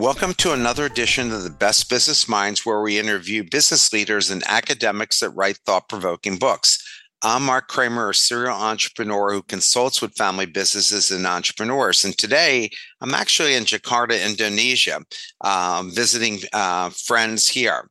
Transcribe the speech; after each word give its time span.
Welcome 0.00 0.32
to 0.36 0.54
another 0.54 0.86
edition 0.86 1.30
of 1.30 1.42
the 1.42 1.50
Best 1.50 1.90
Business 1.90 2.26
Minds, 2.26 2.64
where 2.64 2.80
we 2.80 2.98
interview 2.98 3.44
business 3.44 3.92
leaders 3.92 4.30
and 4.30 4.42
academics 4.46 5.20
that 5.20 5.28
write 5.28 5.58
thought 5.66 5.90
provoking 5.90 6.38
books. 6.38 6.82
I'm 7.20 7.44
Mark 7.44 7.68
Kramer, 7.68 8.08
a 8.08 8.14
serial 8.14 8.56
entrepreneur 8.56 9.30
who 9.30 9.42
consults 9.42 10.00
with 10.00 10.16
family 10.16 10.46
businesses 10.46 11.10
and 11.10 11.26
entrepreneurs. 11.26 12.02
And 12.02 12.16
today 12.16 12.70
I'm 13.02 13.12
actually 13.12 13.54
in 13.54 13.64
Jakarta, 13.64 14.26
Indonesia, 14.26 15.02
um, 15.42 15.90
visiting 15.90 16.38
uh, 16.54 16.88
friends 16.88 17.46
here. 17.46 17.90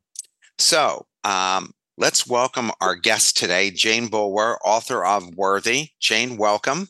So 0.58 1.06
um, 1.22 1.70
let's 1.96 2.26
welcome 2.26 2.72
our 2.80 2.96
guest 2.96 3.36
today, 3.36 3.70
Jane 3.70 4.08
Boulware, 4.08 4.56
author 4.64 5.04
of 5.04 5.36
Worthy. 5.36 5.90
Jane, 6.00 6.36
welcome. 6.36 6.88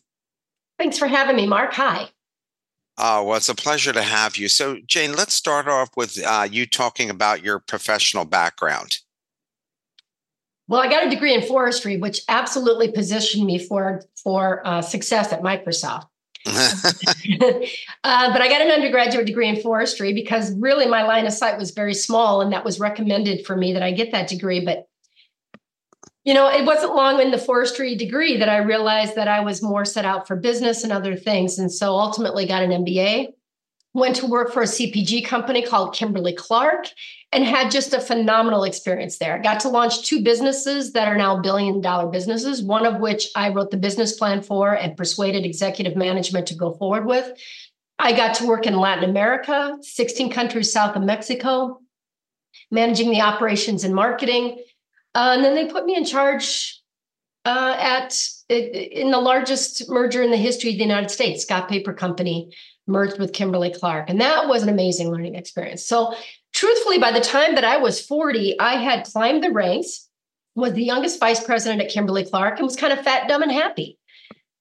Thanks 0.78 0.96
for 0.96 1.08
having 1.08 1.36
me, 1.36 1.46
Mark. 1.46 1.74
Hi. 1.74 2.08
Oh, 3.02 3.24
well, 3.24 3.38
it's 3.38 3.48
a 3.48 3.54
pleasure 3.54 3.94
to 3.94 4.02
have 4.02 4.36
you. 4.36 4.46
So, 4.46 4.76
Jane, 4.86 5.14
let's 5.14 5.32
start 5.32 5.66
off 5.66 5.88
with 5.96 6.22
uh, 6.22 6.46
you 6.50 6.66
talking 6.66 7.08
about 7.08 7.42
your 7.42 7.58
professional 7.58 8.26
background. 8.26 8.98
Well, 10.68 10.82
I 10.82 10.88
got 10.88 11.06
a 11.06 11.10
degree 11.10 11.32
in 11.32 11.40
forestry, 11.40 11.96
which 11.96 12.20
absolutely 12.28 12.92
positioned 12.92 13.46
me 13.46 13.58
for 13.58 14.02
for 14.22 14.60
uh, 14.66 14.82
success 14.82 15.32
at 15.32 15.40
Microsoft. 15.40 16.08
uh, 16.46 18.32
but 18.32 18.42
I 18.42 18.48
got 18.48 18.60
an 18.60 18.70
undergraduate 18.70 19.26
degree 19.26 19.48
in 19.48 19.56
forestry 19.56 20.12
because 20.12 20.52
really 20.56 20.86
my 20.86 21.02
line 21.02 21.26
of 21.26 21.32
sight 21.32 21.58
was 21.58 21.70
very 21.70 21.94
small, 21.94 22.42
and 22.42 22.52
that 22.52 22.66
was 22.66 22.78
recommended 22.78 23.46
for 23.46 23.56
me 23.56 23.72
that 23.72 23.82
I 23.82 23.92
get 23.92 24.12
that 24.12 24.28
degree. 24.28 24.62
But 24.62 24.89
you 26.24 26.34
know, 26.34 26.48
it 26.48 26.66
wasn't 26.66 26.94
long 26.94 27.20
in 27.20 27.30
the 27.30 27.38
forestry 27.38 27.94
degree 27.96 28.36
that 28.36 28.48
I 28.48 28.58
realized 28.58 29.14
that 29.14 29.28
I 29.28 29.40
was 29.40 29.62
more 29.62 29.84
set 29.84 30.04
out 30.04 30.26
for 30.26 30.36
business 30.36 30.84
and 30.84 30.92
other 30.92 31.16
things. 31.16 31.58
And 31.58 31.72
so 31.72 31.94
ultimately 31.94 32.46
got 32.46 32.62
an 32.62 32.70
MBA, 32.84 33.28
went 33.94 34.16
to 34.16 34.26
work 34.26 34.52
for 34.52 34.62
a 34.62 34.66
CPG 34.66 35.24
company 35.24 35.62
called 35.62 35.94
Kimberly 35.94 36.34
Clark 36.34 36.88
and 37.32 37.44
had 37.44 37.70
just 37.70 37.94
a 37.94 38.00
phenomenal 38.00 38.64
experience 38.64 39.16
there. 39.18 39.38
Got 39.38 39.60
to 39.60 39.68
launch 39.68 40.06
two 40.06 40.22
businesses 40.22 40.92
that 40.92 41.08
are 41.08 41.16
now 41.16 41.40
billion 41.40 41.80
dollar 41.80 42.10
businesses, 42.10 42.62
one 42.62 42.84
of 42.84 43.00
which 43.00 43.28
I 43.34 43.48
wrote 43.48 43.70
the 43.70 43.76
business 43.78 44.18
plan 44.18 44.42
for 44.42 44.74
and 44.74 44.96
persuaded 44.96 45.46
executive 45.46 45.96
management 45.96 46.48
to 46.48 46.54
go 46.54 46.74
forward 46.74 47.06
with. 47.06 47.32
I 47.98 48.12
got 48.12 48.34
to 48.36 48.46
work 48.46 48.66
in 48.66 48.76
Latin 48.76 49.08
America, 49.08 49.78
16 49.80 50.30
countries 50.30 50.72
south 50.72 50.96
of 50.96 51.02
Mexico, 51.02 51.80
managing 52.70 53.10
the 53.10 53.20
operations 53.20 53.84
and 53.84 53.94
marketing 53.94 54.58
uh, 55.14 55.34
and 55.34 55.44
then 55.44 55.54
they 55.54 55.66
put 55.66 55.84
me 55.84 55.96
in 55.96 56.04
charge 56.04 56.80
uh, 57.44 57.76
at 57.78 58.16
in 58.48 59.10
the 59.10 59.18
largest 59.18 59.88
merger 59.88 60.22
in 60.22 60.30
the 60.30 60.36
history 60.36 60.70
of 60.70 60.76
the 60.76 60.84
United 60.84 61.10
States. 61.10 61.42
Scott 61.42 61.68
Paper 61.68 61.92
Company 61.92 62.54
merged 62.86 63.18
with 63.18 63.32
Kimberly 63.32 63.72
Clark, 63.72 64.10
and 64.10 64.20
that 64.20 64.48
was 64.48 64.62
an 64.62 64.68
amazing 64.68 65.10
learning 65.10 65.36
experience. 65.36 65.84
So, 65.84 66.14
truthfully, 66.52 66.98
by 66.98 67.12
the 67.12 67.20
time 67.20 67.54
that 67.54 67.64
I 67.64 67.76
was 67.76 68.04
40, 68.04 68.58
I 68.58 68.74
had 68.74 69.04
climbed 69.04 69.42
the 69.42 69.52
ranks, 69.52 70.08
was 70.54 70.72
the 70.72 70.84
youngest 70.84 71.20
vice 71.20 71.42
president 71.42 71.80
at 71.80 71.90
Kimberly 71.90 72.24
Clark, 72.24 72.58
and 72.58 72.66
was 72.66 72.76
kind 72.76 72.92
of 72.92 73.02
fat, 73.02 73.28
dumb, 73.28 73.42
and 73.42 73.52
happy. 73.52 73.98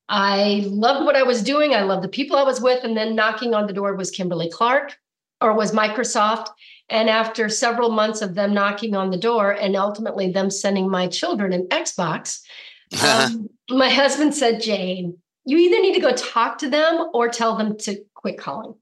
I 0.07 0.63
loved 0.65 1.05
what 1.05 1.15
I 1.15 1.23
was 1.23 1.43
doing. 1.43 1.73
I 1.73 1.81
loved 1.81 2.03
the 2.03 2.09
people 2.09 2.37
I 2.37 2.43
was 2.43 2.61
with, 2.61 2.83
and 2.83 2.95
then 2.95 3.15
knocking 3.15 3.53
on 3.53 3.67
the 3.67 3.73
door 3.73 3.95
was 3.95 4.09
Kimberly 4.09 4.49
Clark, 4.49 4.97
or 5.41 5.53
was 5.53 5.71
Microsoft. 5.71 6.47
And 6.89 7.09
after 7.09 7.49
several 7.49 7.91
months 7.91 8.21
of 8.21 8.35
them 8.35 8.53
knocking 8.53 8.95
on 8.95 9.11
the 9.11 9.17
door 9.17 9.51
and 9.51 9.75
ultimately 9.75 10.31
them 10.31 10.49
sending 10.49 10.89
my 10.89 11.07
children 11.07 11.53
an 11.53 11.67
Xbox, 11.67 12.41
um, 13.03 13.49
my 13.69 13.89
husband 13.89 14.33
said, 14.33 14.61
Jane, 14.61 15.17
you 15.45 15.57
either 15.57 15.81
need 15.81 15.93
to 15.93 16.01
go 16.01 16.11
talk 16.11 16.57
to 16.59 16.69
them 16.69 17.09
or 17.13 17.29
tell 17.29 17.55
them 17.55 17.77
to 17.79 18.03
quit 18.15 18.37
calling. 18.37 18.75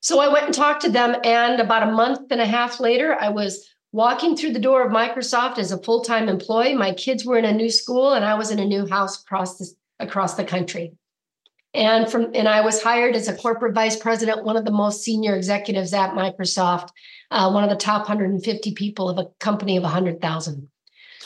So 0.00 0.18
I 0.18 0.28
went 0.28 0.46
and 0.46 0.54
talked 0.54 0.82
to 0.82 0.90
them. 0.90 1.16
And 1.24 1.60
about 1.60 1.88
a 1.88 1.92
month 1.92 2.30
and 2.30 2.40
a 2.40 2.46
half 2.46 2.80
later, 2.80 3.16
I 3.20 3.28
was 3.28 3.68
walking 3.92 4.36
through 4.36 4.52
the 4.52 4.58
door 4.58 4.84
of 4.84 4.92
Microsoft 4.92 5.58
as 5.58 5.72
a 5.72 5.82
full 5.82 6.02
time 6.02 6.28
employee. 6.28 6.74
My 6.74 6.92
kids 6.92 7.24
were 7.24 7.38
in 7.38 7.44
a 7.44 7.52
new 7.52 7.70
school 7.70 8.12
and 8.12 8.24
I 8.24 8.34
was 8.34 8.50
in 8.50 8.58
a 8.58 8.64
new 8.64 8.86
house 8.88 9.22
across 9.22 9.58
the, 9.58 9.68
across 10.00 10.34
the 10.34 10.44
country 10.44 10.92
and 11.74 12.10
from 12.10 12.32
and 12.34 12.48
I 12.48 12.62
was 12.62 12.82
hired 12.82 13.14
as 13.14 13.28
a 13.28 13.36
corporate 13.36 13.74
vice 13.74 13.96
president, 13.96 14.44
one 14.44 14.56
of 14.56 14.64
the 14.64 14.72
most 14.72 15.02
senior 15.02 15.36
executives 15.36 15.92
at 15.92 16.14
Microsoft, 16.14 16.88
uh, 17.30 17.50
one 17.50 17.62
of 17.62 17.70
the 17.70 17.76
top 17.76 18.02
150 18.02 18.72
people 18.74 19.08
of 19.08 19.18
a 19.18 19.28
company 19.38 19.76
of 19.76 19.82
100,000. 19.82 20.68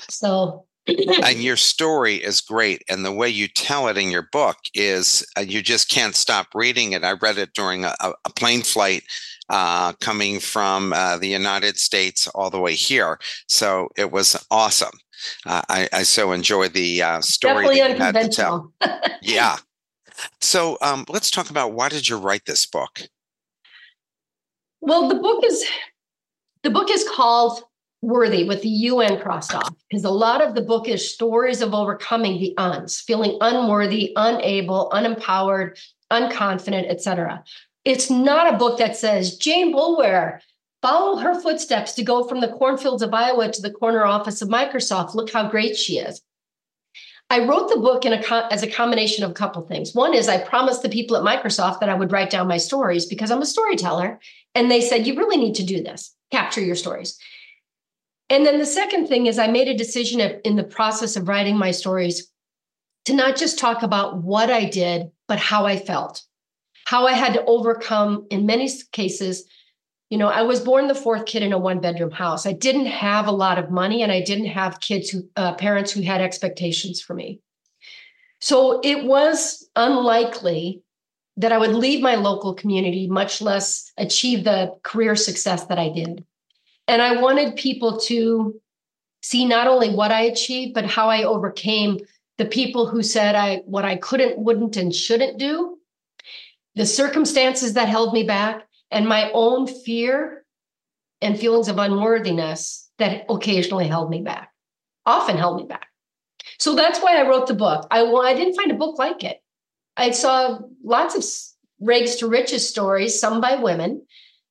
So. 0.09 0.66
and 0.87 1.43
your 1.43 1.56
story 1.56 2.16
is 2.16 2.43
great, 2.43 2.84
and 2.91 3.06
the 3.06 3.12
way 3.12 3.27
you 3.27 3.49
tell 3.49 3.88
it 3.88 3.97
in 3.97 4.10
your 4.10 4.28
book 4.32 4.59
is 4.75 5.27
uh, 5.34 5.41
you 5.41 5.62
just 5.62 5.88
can't 5.88 6.15
stop 6.15 6.49
reading 6.55 6.93
it. 6.93 7.03
I 7.03 7.12
read 7.12 7.38
it 7.38 7.55
during 7.55 7.87
a, 7.87 7.94
a 8.00 8.31
plane 8.37 8.61
flight 8.61 9.03
uh, 9.49 9.94
coming 9.94 10.41
from 10.41 10.93
uh, 10.93 11.16
the 11.16 11.28
United 11.28 11.78
States 11.78 12.28
all 12.28 12.50
the 12.50 12.61
way 12.61 12.75
here, 12.75 13.19
so 13.49 13.88
it 13.97 14.12
was 14.12 14.37
awesome. 14.50 14.93
Uh, 15.47 15.62
I, 15.71 15.88
I, 15.91 16.03
so 16.03 16.32
enjoy 16.32 16.69
the 16.69 17.03
uh, 17.03 17.21
story 17.22 17.65
Definitely 17.65 17.81
that 17.81 17.91
you 17.91 17.97
had 17.97 18.15
to 18.21 18.28
tell. 18.28 18.72
yeah, 19.22 19.56
so 20.41 20.79
um, 20.81 21.05
let's 21.09 21.31
talk 21.31 21.51
about 21.51 21.73
why 21.73 21.89
did 21.89 22.09
you 22.09 22.17
write 22.17 22.45
this 22.47 22.67
book? 22.67 23.03
Well, 24.81 25.09
the 25.09 25.15
book 25.15 25.45
is 25.45 25.65
the 26.63 26.71
book 26.71 26.91
is 26.91 27.09
called 27.09 27.63
Worthy 28.03 28.45
with 28.45 28.61
the 28.61 28.69
UN 28.69 29.19
crossed 29.19 29.55
off 29.55 29.75
because 29.89 30.05
a 30.05 30.11
lot 30.11 30.43
of 30.43 30.55
the 30.55 30.61
book 30.61 30.89
is 30.89 31.13
stories 31.13 31.63
of 31.63 31.73
overcoming 31.73 32.39
the 32.39 32.55
uns, 32.59 33.01
feeling 33.01 33.39
unworthy, 33.41 34.13
unable, 34.17 34.91
unempowered, 34.91 35.79
unconfident, 36.11 36.91
etc. 36.91 37.43
It's 37.85 38.11
not 38.11 38.53
a 38.53 38.59
book 38.59 38.79
that 38.79 38.97
says 38.97 39.37
Jane 39.37 39.75
Boulware 39.75 40.41
follow 40.83 41.17
her 41.17 41.41
footsteps 41.41 41.95
to 41.95 42.05
go 42.05 42.25
from 42.25 42.43
the 42.43 42.53
cornfields 42.53 43.01
of 43.01 43.15
Iowa 43.15 43.51
to 43.51 43.63
the 43.63 43.71
corner 43.71 44.05
office 44.05 44.43
of 44.43 44.51
Microsoft. 44.51 45.15
Look 45.15 45.33
how 45.33 45.49
great 45.49 45.75
she 45.75 45.99
is. 45.99 46.21
I 47.31 47.47
wrote 47.47 47.69
the 47.69 47.81
book 47.81 48.05
in 48.05 48.12
a 48.12 48.53
as 48.53 48.62
a 48.62 48.71
combination 48.71 49.25
of 49.25 49.31
a 49.31 49.35
couple 49.35 49.62
things. 49.62 49.95
One 49.95 50.15
is 50.15 50.29
I 50.29 50.39
promised 50.39 50.83
the 50.83 50.89
people 50.89 51.17
at 51.17 51.23
Microsoft 51.25 51.81
that 51.81 51.89
I 51.89 51.95
would 51.95 52.12
write 52.12 52.31
down 52.31 52.47
my 52.47 52.59
stories 52.59 53.07
because 53.07 53.31
I'm 53.31 53.43
a 53.43 53.47
storyteller, 53.47 54.21
and 54.55 54.71
they 54.71 54.81
said 54.81 55.07
you 55.07 55.17
really 55.17 55.37
need 55.37 55.55
to 55.57 55.65
do 55.65 55.83
this, 55.83 56.15
capture 56.31 56.61
your 56.61 56.77
stories. 56.77 57.19
And 58.31 58.47
then 58.47 58.59
the 58.59 58.67
second 58.67 59.07
thing 59.07 59.27
is 59.27 59.39
I 59.39 59.49
made 59.49 59.69
a 59.69 59.77
decision 59.77 60.21
in 60.45 60.57
the 60.57 60.65
process 60.65 61.17
of 61.17 61.29
writing 61.29 61.57
my 61.57 61.71
stories 61.71 62.31
to 63.05 63.15
not 63.15 63.37
just 63.37 63.59
talk 63.59 63.83
about 63.83 64.23
what 64.23 64.51
I 64.51 64.65
did, 64.65 65.11
but 65.29 65.39
how 65.39 65.67
I 65.67 65.77
felt, 65.77 66.23
how 66.87 67.06
I 67.06 67.12
had 67.12 67.35
to 67.35 67.45
overcome, 67.45 68.27
in 68.31 68.47
many 68.47 68.71
cases, 68.93 69.45
you 70.11 70.19
know, 70.19 70.29
I 70.29 70.43
was 70.43 70.61
born 70.61 70.87
the 70.87 70.95
fourth 70.95 71.27
kid 71.27 71.43
in 71.43 71.53
a 71.53 71.59
one 71.59 71.81
bedroom 71.81 72.11
house. 72.11 72.47
I 72.47 72.53
didn't 72.53 72.87
have 72.87 73.27
a 73.27 73.33
lot 73.33 73.59
of 73.59 73.71
money 73.71 74.03
and 74.03 74.13
I 74.13 74.21
didn't 74.21 74.47
have 74.47 74.81
kids 74.81 75.11
who, 75.11 75.29
uh, 75.37 75.55
parents 75.55 75.93
who 75.93 76.03
had 76.03 76.21
expectations 76.21 77.01
for 77.01 77.15
me. 77.15 77.41
So 78.41 78.81
it 78.85 79.05
was 79.05 79.69
unlikely 79.75 80.83
that 81.37 81.53
I 81.53 81.59
would 81.59 81.75
leave 81.75 82.03
my 82.03 82.15
local 82.15 82.55
community, 82.55 83.09
much 83.09 83.41
less 83.41 83.91
achieve 83.97 84.45
the 84.45 84.75
career 84.83 85.17
success 85.17 85.67
that 85.67 85.79
I 85.79 85.89
did. 85.89 86.25
And 86.87 87.01
I 87.01 87.21
wanted 87.21 87.57
people 87.57 87.99
to 88.00 88.61
see 89.23 89.47
not 89.47 89.67
only 89.67 89.95
what 89.95 90.12
I 90.12 90.23
achieved, 90.23 90.75
but 90.75 90.85
how 90.85 91.09
I 91.09 91.25
overcame 91.25 91.99
the 92.37 92.45
people 92.45 92.87
who 92.87 93.03
said 93.03 93.35
I 93.35 93.62
what 93.65 93.85
I 93.85 93.97
couldn't, 93.97 94.39
wouldn't, 94.39 94.77
and 94.77 94.95
shouldn't 94.95 95.39
do, 95.39 95.79
the 96.75 96.87
circumstances 96.87 97.75
that 97.75 97.89
held 97.89 98.12
me 98.12 98.25
back, 98.25 98.69
and 98.91 99.09
my 99.09 99.31
own 99.33 99.67
fear 99.67 100.45
and 101.21 101.39
feelings 101.39 101.69
of 101.69 101.79
unworthiness 101.79 102.91
that 102.99 103.25
occasionally 103.29 103.89
held 103.89 104.11
me 104.11 104.23
back, 104.23 104.51
often 105.07 105.37
held 105.37 105.57
me 105.57 105.67
back. 105.67 105.89
So 106.59 106.75
that's 106.75 107.01
why 107.01 107.17
I 107.17 107.29
wrote 107.29 107.47
the 107.47 107.55
book. 107.55 107.87
I, 107.91 108.03
well, 108.03 108.23
I 108.23 108.35
didn't 108.35 108.55
find 108.55 108.71
a 108.71 108.77
book 108.77 108.99
like 108.99 109.25
it. 109.25 109.43
I 109.97 110.11
saw 110.11 110.59
lots 110.83 111.17
of 111.17 111.25
rags 111.81 112.17
to 112.17 112.29
riches 112.29 112.69
stories, 112.69 113.19
some 113.19 113.41
by 113.41 113.57
women, 113.57 114.05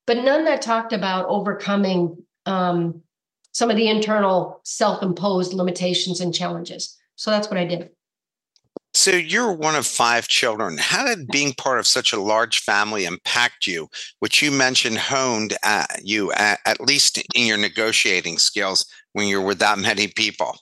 but 0.06 0.24
none 0.24 0.46
that 0.46 0.62
talked 0.62 0.94
about 0.94 1.26
overcoming 1.28 2.18
um, 2.46 3.02
some 3.52 3.70
of 3.70 3.78
the 3.78 3.88
internal 3.88 4.62
self 4.64 5.02
imposed 5.04 5.54
limitations 5.54 6.20
and 6.20 6.34
challenges. 6.34 6.98
So 7.16 7.32
that's 7.32 7.48
what 7.48 7.58
I 7.58 7.66
did. 7.66 7.90
So 8.96 9.12
you're 9.12 9.52
one 9.52 9.76
of 9.76 9.88
five 9.88 10.28
children. 10.28 10.78
How 10.78 11.06
did 11.06 11.28
being 11.28 11.54
part 11.54 11.80
of 11.80 11.88
such 11.88 12.14
a 12.14 12.22
large 12.22 12.60
family 12.60 13.06
impact 13.06 13.66
you, 13.66 13.90
which 14.20 14.42
you 14.42 14.52
mentioned 14.52 15.00
honed 15.00 15.58
at 15.64 16.02
you 16.04 16.32
at, 16.34 16.60
at 16.66 16.80
least 16.80 17.18
in 17.34 17.48
your 17.48 17.58
negotiating 17.58 18.38
skills 18.38 18.86
when 19.14 19.28
you're 19.28 19.42
with 19.42 19.60
that 19.60 19.80
many 19.80 20.10
people? 20.10 20.60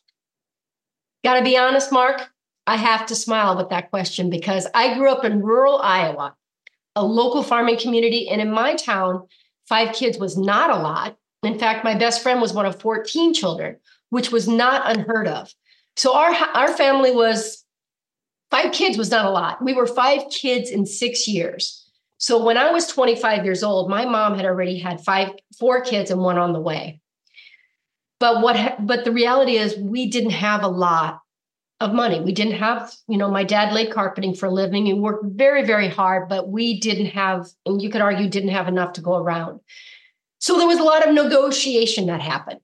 Got 1.26 1.40
to 1.40 1.44
be 1.44 1.58
honest, 1.58 1.92
Mark. 1.92 2.30
I 2.68 2.78
have 2.78 3.06
to 3.08 3.16
smile 3.16 3.58
with 3.58 3.70
that 3.70 3.90
question 3.90 4.30
because 4.30 4.66
I 4.74 4.94
grew 4.94 5.12
up 5.12 5.26
in 5.26 5.42
rural 5.42 5.80
Iowa, 5.82 6.36
a 6.96 7.04
local 7.04 7.44
farming 7.44 7.80
community. 7.80 8.30
And 8.30 8.40
in 8.40 8.52
my 8.52 8.76
town, 8.76 9.28
five 9.68 9.94
kids 9.94 10.18
was 10.18 10.38
not 10.38 10.70
a 10.70 10.78
lot. 10.78 11.18
In 11.44 11.60
fact, 11.60 11.84
my 11.84 11.96
best 11.96 12.24
friend 12.24 12.40
was 12.40 12.54
one 12.54 12.66
of 12.66 12.80
14 12.80 13.34
children, 13.34 13.78
which 14.10 14.32
was 14.32 14.48
not 14.48 14.90
unheard 14.90 15.28
of. 15.28 15.54
So 15.98 16.16
our, 16.16 16.34
our 16.54 16.72
family 16.78 17.12
was 17.12 17.61
five 18.52 18.74
kids 18.74 18.98
was 18.98 19.10
not 19.10 19.26
a 19.26 19.32
lot. 19.32 19.64
We 19.64 19.74
were 19.74 19.88
five 19.88 20.30
kids 20.30 20.70
in 20.70 20.86
six 20.86 21.28
years. 21.28 21.90
So 22.18 22.44
when 22.44 22.58
I 22.58 22.72
was 22.72 22.86
25 22.86 23.46
years 23.46 23.64
old, 23.64 23.90
my 23.90 24.06
mom 24.06 24.36
had 24.36 24.46
already 24.46 24.78
had 24.78 25.02
five, 25.02 25.30
four 25.58 25.82
kids 25.82 26.12
and 26.12 26.22
one 26.22 26.38
on 26.38 26.54
the 26.54 26.60
way. 26.60 27.00
But 28.20 28.44
what, 28.44 28.86
but 28.86 29.06
the 29.06 29.12
reality 29.12 29.58
is 29.58 29.76
we 29.78 30.06
didn't 30.08 30.32
have 30.32 30.62
a 30.62 30.68
lot 30.68 31.22
of 31.80 31.94
money. 31.94 32.20
We 32.20 32.32
didn't 32.32 32.60
have, 32.60 32.94
you 33.08 33.18
know, 33.18 33.32
my 33.32 33.44
dad 33.44 33.74
laid 33.74 33.92
carpeting 33.92 34.36
for 34.36 34.46
a 34.46 34.52
living 34.52 34.88
and 34.88 35.02
worked 35.02 35.26
very, 35.26 35.66
very 35.66 35.88
hard, 35.88 36.30
but 36.30 36.48
we 36.48 36.80
didn't 36.80 37.08
have, 37.08 37.48
and 37.66 37.82
you 37.82 37.90
could 37.90 38.02
argue 38.02 38.30
didn't 38.30 38.50
have 38.50 38.68
enough 38.68 38.94
to 38.94 39.02
go 39.02 39.16
around. 39.16 39.60
So 40.38 40.58
there 40.58 40.68
was 40.68 40.80
a 40.80 40.84
lot 40.84 41.08
of 41.08 41.16
negotiation 41.16 42.06
that 42.06 42.22
happened. 42.22 42.60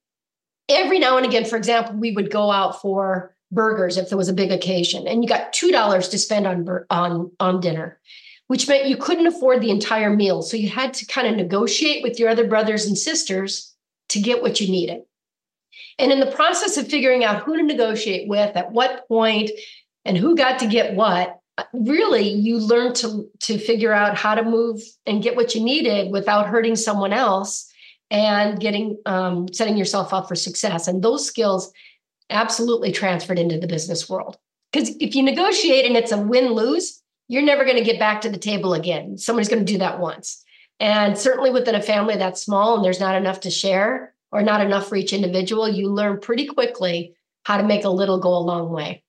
Every 0.70 1.00
now 1.00 1.18
and 1.18 1.26
again, 1.26 1.46
for 1.46 1.58
example, 1.58 1.96
we 1.96 2.12
would 2.12 2.30
go 2.30 2.52
out 2.52 2.80
for 2.80 3.36
burgers 3.52 3.98
if 3.98 4.10
there 4.10 4.18
was 4.18 4.30
a 4.30 4.34
big 4.34 4.52
occasion, 4.52 5.08
and 5.08 5.24
you 5.24 5.30
got 5.30 5.54
two 5.54 5.72
dollars 5.72 6.10
to 6.10 6.18
spend 6.18 6.48
on 6.48 6.86
on 6.90 7.32
on 7.40 7.60
dinner, 7.60 8.00
which 8.48 8.68
meant 8.68 8.88
you 8.88 8.98
couldn't 8.98 9.28
afford 9.28 9.62
the 9.62 9.72
entire 9.72 10.14
meal. 10.16 10.42
So 10.42 10.58
you 10.58 10.70
had 10.70 10.94
to 10.96 11.06
kind 11.06 11.28
of 11.28 11.36
negotiate 11.36 12.04
with 12.04 12.20
your 12.20 12.30
other 12.30 12.48
brothers 12.48 12.86
and 12.86 12.98
sisters 12.98 13.74
to 14.10 14.20
get 14.20 14.42
what 14.42 14.60
you 14.60 14.70
needed. 14.70 15.02
And 16.00 16.12
in 16.12 16.20
the 16.20 16.32
process 16.32 16.78
of 16.78 16.88
figuring 16.88 17.24
out 17.24 17.44
who 17.44 17.58
to 17.58 17.64
negotiate 17.64 18.28
with 18.28 18.56
at 18.56 18.72
what 18.72 19.08
point 19.08 19.52
and 20.06 20.18
who 20.18 20.36
got 20.36 20.60
to 20.60 20.68
get 20.68 20.96
what, 20.96 21.40
really 21.74 22.30
you 22.30 22.60
learned 22.60 22.96
to 22.96 23.28
to 23.40 23.58
figure 23.58 23.94
out 23.94 24.18
how 24.18 24.36
to 24.36 24.44
move 24.44 24.82
and 25.06 25.24
get 25.24 25.36
what 25.36 25.56
you 25.56 25.64
needed 25.64 26.12
without 26.12 26.48
hurting 26.48 26.76
someone 26.76 27.14
else 27.14 27.72
and 28.12 28.60
getting 28.60 28.98
um, 29.06 29.52
setting 29.52 29.78
yourself 29.78 30.14
up 30.14 30.28
for 30.28 30.36
success. 30.36 30.88
And 30.88 31.04
those 31.04 31.26
skills 31.26 31.72
absolutely 32.30 32.92
transferred 32.92 33.40
into 33.40 33.60
the 33.60 33.68
business 33.68 34.10
world. 34.10 34.38
Because 34.72 34.96
if 35.00 35.16
you 35.16 35.24
negotiate 35.24 35.86
and 35.86 35.96
it's 35.96 36.12
a 36.12 36.18
win 36.18 36.54
lose, 36.54 37.02
you're 37.28 37.42
never 37.42 37.66
going 37.66 37.78
to 37.78 37.84
get 37.84 38.00
back 38.00 38.22
to 38.22 38.30
the 38.30 38.38
table 38.38 38.74
again. 38.74 39.18
Somebody's 39.18 39.50
going 39.50 39.66
to 39.66 39.72
do 39.72 39.80
that 39.80 40.00
once. 40.00 40.44
And 40.80 41.18
certainly 41.18 41.52
within 41.52 41.76
a 41.76 41.82
family 41.82 42.16
that's 42.16 42.42
small 42.42 42.76
and 42.76 42.86
there's 42.86 43.00
not 43.00 43.16
enough 43.16 43.42
to 43.42 43.50
share 43.50 44.14
or 44.32 44.42
not 44.42 44.62
enough 44.62 44.88
for 44.88 44.96
each 44.96 45.14
individual, 45.14 45.68
you 45.68 45.90
learn 45.90 46.20
pretty 46.20 46.46
quickly 46.46 47.16
how 47.44 47.58
to 47.58 47.64
make 47.64 47.86
a 47.86 47.90
little 47.90 48.20
go 48.20 48.36
a 48.36 48.40
long 48.40 48.72
way. 48.72 49.04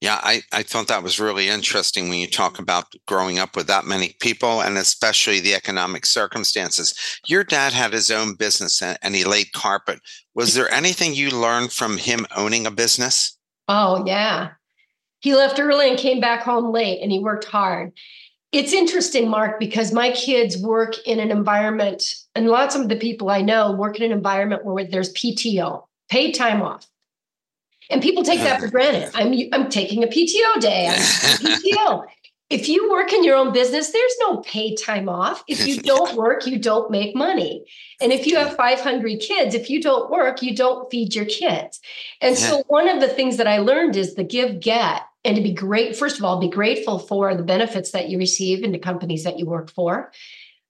Yeah, 0.00 0.20
I, 0.22 0.42
I 0.52 0.62
thought 0.62 0.86
that 0.88 1.02
was 1.02 1.18
really 1.18 1.48
interesting 1.48 2.08
when 2.08 2.18
you 2.18 2.28
talk 2.28 2.60
about 2.60 2.94
growing 3.06 3.40
up 3.40 3.56
with 3.56 3.66
that 3.66 3.84
many 3.84 4.14
people 4.20 4.60
and 4.60 4.78
especially 4.78 5.40
the 5.40 5.54
economic 5.54 6.06
circumstances. 6.06 6.94
Your 7.26 7.42
dad 7.42 7.72
had 7.72 7.92
his 7.92 8.10
own 8.10 8.34
business 8.34 8.80
and 8.80 9.14
he 9.14 9.24
laid 9.24 9.52
carpet. 9.52 9.98
Was 10.34 10.54
there 10.54 10.72
anything 10.72 11.14
you 11.14 11.30
learned 11.30 11.72
from 11.72 11.96
him 11.96 12.26
owning 12.36 12.64
a 12.64 12.70
business? 12.70 13.36
Oh, 13.66 14.04
yeah. 14.06 14.50
He 15.18 15.34
left 15.34 15.58
early 15.58 15.88
and 15.88 15.98
came 15.98 16.20
back 16.20 16.42
home 16.42 16.72
late 16.72 17.02
and 17.02 17.10
he 17.10 17.18
worked 17.18 17.46
hard. 17.46 17.92
It's 18.52 18.72
interesting, 18.72 19.28
Mark, 19.28 19.60
because 19.60 19.92
my 19.92 20.12
kids 20.12 20.56
work 20.56 20.94
in 21.06 21.20
an 21.20 21.30
environment, 21.30 22.14
and 22.34 22.48
lots 22.48 22.74
of 22.74 22.88
the 22.88 22.96
people 22.96 23.28
I 23.28 23.42
know 23.42 23.72
work 23.72 23.96
in 23.98 24.04
an 24.04 24.12
environment 24.12 24.64
where 24.64 24.84
there's 24.84 25.12
PTO, 25.12 25.84
paid 26.08 26.32
time 26.32 26.62
off. 26.62 26.86
And 27.90 28.02
people 28.02 28.22
take 28.22 28.40
that 28.40 28.60
for 28.60 28.68
granted. 28.68 29.10
I'm 29.14 29.34
I'm 29.52 29.70
taking 29.70 30.04
a 30.04 30.06
PTO 30.06 30.60
day. 30.60 30.88
I'm 30.88 30.96
PTO. 30.96 32.04
If 32.50 32.66
you 32.66 32.90
work 32.90 33.12
in 33.12 33.24
your 33.24 33.36
own 33.36 33.52
business, 33.52 33.90
there's 33.90 34.16
no 34.20 34.38
paid 34.38 34.76
time 34.76 35.06
off. 35.06 35.44
If 35.48 35.66
you 35.66 35.82
don't 35.82 36.16
work, 36.16 36.46
you 36.46 36.58
don't 36.58 36.90
make 36.90 37.14
money. 37.14 37.66
And 38.00 38.10
if 38.10 38.26
you 38.26 38.36
have 38.36 38.56
500 38.56 39.20
kids, 39.20 39.54
if 39.54 39.68
you 39.68 39.82
don't 39.82 40.10
work, 40.10 40.40
you 40.40 40.56
don't 40.56 40.90
feed 40.90 41.14
your 41.14 41.26
kids. 41.26 41.78
And 42.22 42.38
yeah. 42.38 42.48
so 42.48 42.64
one 42.68 42.88
of 42.88 43.00
the 43.02 43.08
things 43.08 43.36
that 43.36 43.46
I 43.46 43.58
learned 43.58 43.96
is 43.96 44.14
the 44.14 44.24
give 44.24 44.60
get 44.60 45.02
and 45.24 45.36
to 45.36 45.42
be 45.42 45.52
great 45.52 45.96
first 45.96 46.18
of 46.18 46.24
all 46.24 46.40
be 46.40 46.48
grateful 46.48 46.98
for 46.98 47.34
the 47.34 47.42
benefits 47.42 47.90
that 47.90 48.08
you 48.08 48.18
receive 48.18 48.64
in 48.64 48.72
the 48.72 48.78
companies 48.78 49.24
that 49.24 49.38
you 49.38 49.46
work 49.46 49.70
for 49.70 50.10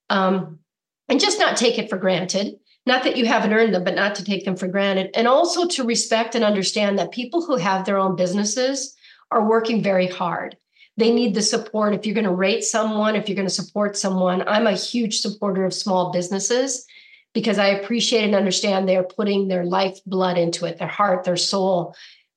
um, 0.09 0.59
and 1.07 1.19
just 1.19 1.39
not 1.39 1.57
take 1.57 1.77
it 1.77 1.89
for 1.89 1.97
granted 1.97 2.55
not 2.85 3.03
that 3.03 3.17
you 3.17 3.25
haven't 3.25 3.53
earned 3.53 3.73
them, 3.73 3.83
but 3.83 3.95
not 3.95 4.15
to 4.15 4.23
take 4.23 4.45
them 4.45 4.55
for 4.55 4.67
granted. 4.67 5.11
And 5.13 5.27
also 5.27 5.67
to 5.67 5.83
respect 5.83 6.35
and 6.35 6.43
understand 6.43 6.97
that 6.97 7.11
people 7.11 7.45
who 7.45 7.57
have 7.57 7.85
their 7.85 7.97
own 7.97 8.15
businesses 8.15 8.95
are 9.31 9.47
working 9.47 9.83
very 9.83 10.07
hard. 10.07 10.57
They 10.97 11.13
need 11.13 11.33
the 11.33 11.41
support. 11.41 11.93
If 11.93 12.05
you're 12.05 12.15
going 12.15 12.25
to 12.25 12.31
rate 12.31 12.63
someone, 12.63 13.15
if 13.15 13.29
you're 13.29 13.35
going 13.35 13.47
to 13.47 13.53
support 13.53 13.95
someone, 13.95 14.45
I'm 14.47 14.67
a 14.67 14.73
huge 14.73 15.19
supporter 15.19 15.65
of 15.65 15.73
small 15.73 16.11
businesses 16.11 16.85
because 17.33 17.59
I 17.59 17.67
appreciate 17.67 18.25
and 18.25 18.35
understand 18.35 18.87
they're 18.87 19.03
putting 19.03 19.47
their 19.47 19.65
life 19.65 19.99
blood 20.05 20.37
into 20.37 20.65
it, 20.65 20.77
their 20.77 20.87
heart, 20.87 21.23
their 21.23 21.37
soul, 21.37 21.95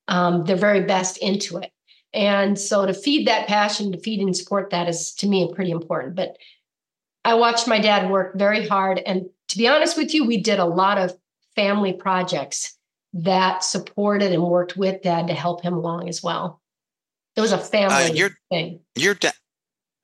um, 0.09 0.45
their 0.45 0.57
very 0.57 0.83
best 0.83 1.17
into 1.19 1.57
it. 1.59 1.73
And 2.13 2.59
so 2.59 2.85
to 2.85 2.93
feed 2.93 3.27
that 3.27 3.49
passion, 3.49 3.93
to 3.93 3.99
feed 3.99 4.21
and 4.21 4.37
support 4.37 4.71
that 4.71 4.89
is 4.89 5.15
to 5.15 5.27
me 5.27 5.51
pretty 5.55 5.71
important. 5.71 6.15
But 6.15 6.37
I 7.25 7.35
watched 7.35 7.67
my 7.67 7.81
dad 7.81 8.11
work 8.11 8.35
very 8.37 8.67
hard 8.67 8.99
and 8.99 9.31
to 9.53 9.59
be 9.59 9.69
honest 9.69 9.99
with 9.99 10.15
you, 10.15 10.25
we 10.25 10.39
did 10.39 10.59
a 10.59 10.65
lot 10.65 10.97
of 10.97 11.15
family 11.55 11.93
projects 11.93 12.75
that 13.13 13.63
supported 13.63 14.33
and 14.33 14.43
worked 14.43 14.79
with 14.79 15.03
dad 15.03 15.27
to 15.27 15.35
help 15.35 15.63
him 15.63 15.75
along 15.75 16.09
as 16.09 16.23
well. 16.23 16.63
It 17.37 17.43
was 17.43 17.53
a 17.53 17.59
family 17.59 18.05
uh, 18.05 18.15
your, 18.15 18.31
thing. 18.49 18.81
Your 18.97 19.13
dad. 19.13 19.35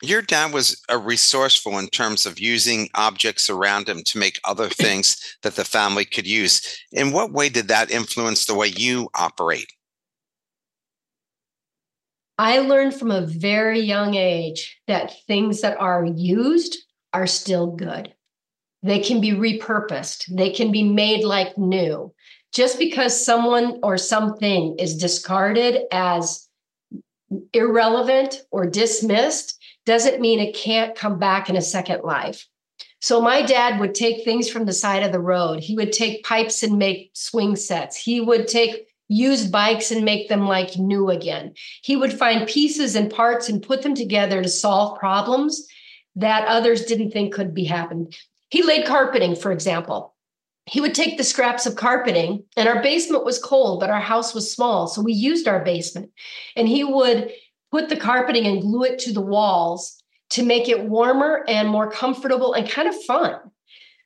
Your 0.02 0.20
dad 0.20 0.52
was 0.52 0.82
a 0.90 0.98
resourceful 0.98 1.78
in 1.78 1.88
terms 1.88 2.26
of 2.26 2.38
using 2.38 2.90
objects 2.94 3.48
around 3.48 3.88
him 3.88 4.02
to 4.04 4.18
make 4.18 4.38
other 4.44 4.68
things 4.68 5.16
that 5.42 5.56
the 5.56 5.64
family 5.64 6.04
could 6.04 6.26
use. 6.26 6.78
In 6.92 7.12
what 7.12 7.32
way 7.32 7.48
did 7.48 7.68
that 7.68 7.90
influence 7.90 8.44
the 8.44 8.54
way 8.54 8.66
you 8.66 9.08
operate? 9.14 9.72
I 12.36 12.58
learned 12.58 12.94
from 12.94 13.10
a 13.10 13.26
very 13.26 13.80
young 13.80 14.14
age 14.14 14.78
that 14.88 15.14
things 15.26 15.62
that 15.62 15.80
are 15.80 16.04
used 16.04 16.76
are 17.14 17.26
still 17.26 17.68
good. 17.68 18.12
They 18.82 19.00
can 19.00 19.20
be 19.20 19.32
repurposed, 19.32 20.34
they 20.34 20.50
can 20.50 20.70
be 20.70 20.82
made 20.82 21.24
like 21.24 21.58
new. 21.58 22.14
Just 22.52 22.78
because 22.78 23.24
someone 23.24 23.80
or 23.82 23.98
something 23.98 24.76
is 24.78 24.96
discarded 24.96 25.82
as 25.92 26.48
irrelevant 27.52 28.42
or 28.50 28.66
dismissed 28.66 29.58
doesn't 29.84 30.20
mean 30.20 30.38
it 30.38 30.54
can't 30.54 30.94
come 30.94 31.18
back 31.18 31.50
in 31.50 31.56
a 31.56 31.62
second 31.62 32.02
life. 32.04 32.46
So 33.00 33.20
my 33.20 33.42
dad 33.42 33.78
would 33.80 33.94
take 33.94 34.24
things 34.24 34.50
from 34.50 34.64
the 34.64 34.72
side 34.72 35.02
of 35.02 35.12
the 35.12 35.20
road. 35.20 35.60
He 35.60 35.76
would 35.76 35.92
take 35.92 36.24
pipes 36.24 36.62
and 36.62 36.78
make 36.78 37.10
swing 37.14 37.54
sets. 37.54 37.96
He 37.96 38.20
would 38.20 38.48
take 38.48 38.88
used 39.08 39.52
bikes 39.52 39.90
and 39.90 40.04
make 40.04 40.28
them 40.28 40.46
like 40.46 40.76
new 40.78 41.08
again. 41.08 41.54
He 41.82 41.96
would 41.96 42.12
find 42.12 42.48
pieces 42.48 42.94
and 42.94 43.10
parts 43.10 43.48
and 43.48 43.62
put 43.62 43.82
them 43.82 43.94
together 43.94 44.42
to 44.42 44.48
solve 44.48 44.98
problems 44.98 45.66
that 46.16 46.46
others 46.48 46.84
didn't 46.84 47.12
think 47.12 47.32
could 47.32 47.54
be 47.54 47.64
happened. 47.64 48.16
He 48.50 48.62
laid 48.62 48.86
carpeting, 48.86 49.36
for 49.36 49.52
example. 49.52 50.14
He 50.66 50.80
would 50.80 50.94
take 50.94 51.16
the 51.16 51.24
scraps 51.24 51.66
of 51.66 51.76
carpeting, 51.76 52.44
and 52.56 52.68
our 52.68 52.82
basement 52.82 53.24
was 53.24 53.38
cold, 53.38 53.80
but 53.80 53.90
our 53.90 54.00
house 54.00 54.34
was 54.34 54.52
small. 54.52 54.86
So 54.86 55.00
we 55.00 55.12
used 55.12 55.48
our 55.48 55.64
basement. 55.64 56.10
And 56.56 56.68
he 56.68 56.84
would 56.84 57.32
put 57.70 57.88
the 57.88 57.96
carpeting 57.96 58.46
and 58.46 58.60
glue 58.60 58.84
it 58.84 58.98
to 59.00 59.12
the 59.12 59.20
walls 59.20 60.02
to 60.30 60.42
make 60.42 60.68
it 60.68 60.84
warmer 60.84 61.44
and 61.48 61.68
more 61.68 61.90
comfortable 61.90 62.52
and 62.52 62.68
kind 62.68 62.88
of 62.88 63.04
fun. 63.04 63.36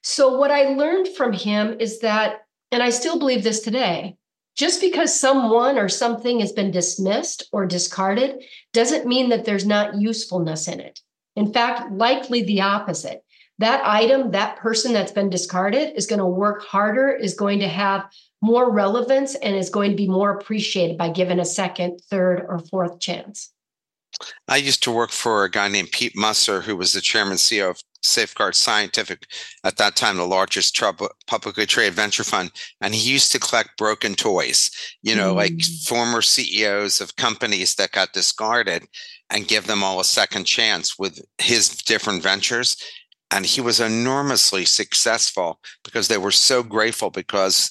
So, 0.04 0.37
what 0.37 0.50
I 0.50 0.75
learned 0.75 1.08
from 1.08 1.32
him 1.32 1.76
is 1.78 2.00
that, 2.00 2.42
and 2.70 2.82
I 2.82 2.90
still 2.90 3.18
believe 3.18 3.44
this 3.44 3.61
today, 3.61 4.16
just 4.56 4.80
because 4.80 5.18
someone 5.18 5.78
or 5.78 5.88
something 5.88 6.40
has 6.40 6.52
been 6.52 6.70
dismissed 6.70 7.49
or 7.52 7.66
discarded 7.66 8.42
doesn't 8.72 9.06
mean 9.06 9.30
that 9.30 9.44
there's 9.44 9.64
not 9.64 10.00
usefulness 10.00 10.68
in 10.68 10.80
it. 10.80 11.00
In 11.37 11.52
fact, 11.52 11.92
likely 11.92 12.42
the 12.42 12.61
opposite 12.61 13.22
that 13.62 13.85
item, 13.85 14.31
that 14.33 14.57
person 14.57 14.92
that's 14.92 15.12
been 15.12 15.31
discarded 15.31 15.95
is 15.97 16.07
going 16.07 16.19
to 16.19 16.26
work 16.26 16.62
harder, 16.62 17.11
is 17.11 17.35
going 17.35 17.59
to 17.61 17.69
have 17.69 18.04
more 18.40 18.73
relevance, 18.73 19.35
and 19.37 19.54
is 19.54 19.71
going 19.71 19.90
to 19.90 19.97
be 19.97 20.09
more 20.09 20.31
appreciated 20.31 20.99
by 20.99 21.09
given 21.09 21.38
a 21.38 21.45
second, 21.45 22.00
third, 22.11 22.45
or 22.49 22.59
fourth 22.59 22.99
chance. 22.99 23.52
I 24.49 24.57
used 24.57 24.83
to 24.83 24.90
work 24.90 25.11
for 25.11 25.45
a 25.45 25.50
guy 25.50 25.69
named 25.69 25.92
Pete 25.92 26.16
Musser, 26.16 26.61
who 26.61 26.76
was 26.76 26.92
the 26.92 27.00
chairman 27.00 27.37
CEO 27.37 27.71
of 27.71 27.83
Safeguard 28.02 28.54
Scientific, 28.54 29.26
at 29.64 29.76
that 29.76 29.97
time, 29.97 30.16
the 30.16 30.26
largest 30.26 30.78
publicly 31.26 31.66
traded 31.66 31.95
venture 31.95 32.25
fund. 32.25 32.50
And 32.81 32.95
he 32.95 33.12
used 33.12 33.33
to 33.33 33.38
collect 33.38 33.78
broken 33.78 34.14
toys, 34.14 34.71
you 35.02 35.14
know, 35.14 35.33
mm. 35.33 35.37
like 35.37 35.62
former 35.87 36.21
CEOs 36.21 37.00
of 37.00 37.16
companies 37.16 37.76
that 37.76 37.92
got 37.92 38.12
discarded 38.12 38.87
and 39.31 39.49
give 39.49 39.66
them 39.66 39.83
all 39.83 40.00
a 40.00 40.04
second 40.04 40.45
chance 40.45 40.99
with 40.99 41.25
his 41.38 41.71
different 41.71 42.23
ventures. 42.23 42.76
And 43.32 43.46
he 43.46 43.60
was 43.60 43.80
enormously 43.80 44.64
successful 44.64 45.58
because 45.82 46.08
they 46.08 46.18
were 46.18 46.30
so 46.30 46.62
grateful 46.62 47.10
because 47.10 47.70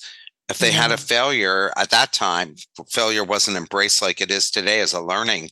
if 0.50 0.58
they 0.58 0.72
had 0.72 0.92
a 0.92 0.98
failure 0.98 1.72
at 1.78 1.92
that 1.92 2.12
time, 2.12 2.56
failure 2.90 3.24
wasn't 3.24 3.58
embraced 3.58 4.02
like 4.02 4.20
it 4.20 4.32
is 4.32 4.52
today 4.52 4.82
as 4.82 4.92
a 4.92 5.02
learning 5.02 5.46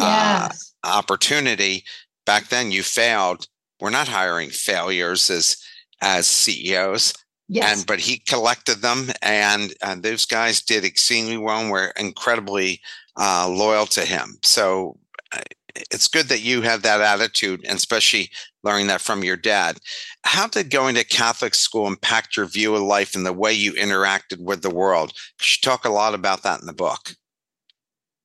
uh, 0.00 0.48
yes. 0.50 0.74
uh, 0.84 0.88
opportunity. 0.88 1.84
Back 2.24 2.48
then, 2.48 2.70
you 2.70 2.82
failed 2.82 3.46
we're 3.80 3.90
not 3.90 4.08
hiring 4.08 4.50
failures 4.50 5.30
as 5.30 5.56
as 6.00 6.26
CEOs. 6.26 7.14
Yes. 7.48 7.78
And 7.78 7.86
but 7.86 7.98
he 7.98 8.18
collected 8.18 8.82
them, 8.82 9.10
and, 9.22 9.72
and 9.82 10.02
those 10.02 10.26
guys 10.26 10.60
did 10.60 10.84
exceedingly 10.84 11.38
well 11.38 11.60
and 11.60 11.70
were 11.70 11.92
incredibly 11.98 12.80
uh, 13.16 13.48
loyal 13.48 13.86
to 13.86 14.04
him. 14.04 14.38
So 14.42 14.98
uh, 15.32 15.40
it's 15.74 16.08
good 16.08 16.26
that 16.26 16.42
you 16.42 16.60
have 16.62 16.82
that 16.82 17.00
attitude, 17.00 17.64
and 17.64 17.76
especially 17.76 18.30
learning 18.64 18.88
that 18.88 19.00
from 19.00 19.24
your 19.24 19.36
dad. 19.36 19.78
How 20.24 20.46
did 20.46 20.70
going 20.70 20.94
to 20.96 21.04
Catholic 21.04 21.54
school 21.54 21.86
impact 21.86 22.36
your 22.36 22.46
view 22.46 22.74
of 22.74 22.82
life 22.82 23.14
and 23.14 23.24
the 23.24 23.32
way 23.32 23.52
you 23.52 23.72
interacted 23.72 24.40
with 24.40 24.62
the 24.62 24.74
world? 24.74 25.12
You 25.40 25.46
talk 25.62 25.84
a 25.84 25.90
lot 25.90 26.14
about 26.14 26.42
that 26.42 26.60
in 26.60 26.66
the 26.66 26.72
book. 26.72 27.14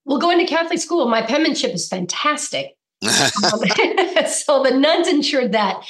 Well, 0.05 0.19
going 0.19 0.39
to 0.39 0.45
Catholic 0.45 0.79
school, 0.79 1.07
my 1.07 1.21
penmanship 1.21 1.73
is 1.73 1.87
fantastic 1.87 2.75
um, 3.03 3.09
so 4.27 4.63
the 4.63 4.75
nuns 4.77 5.07
ensured 5.07 5.51
that. 5.53 5.83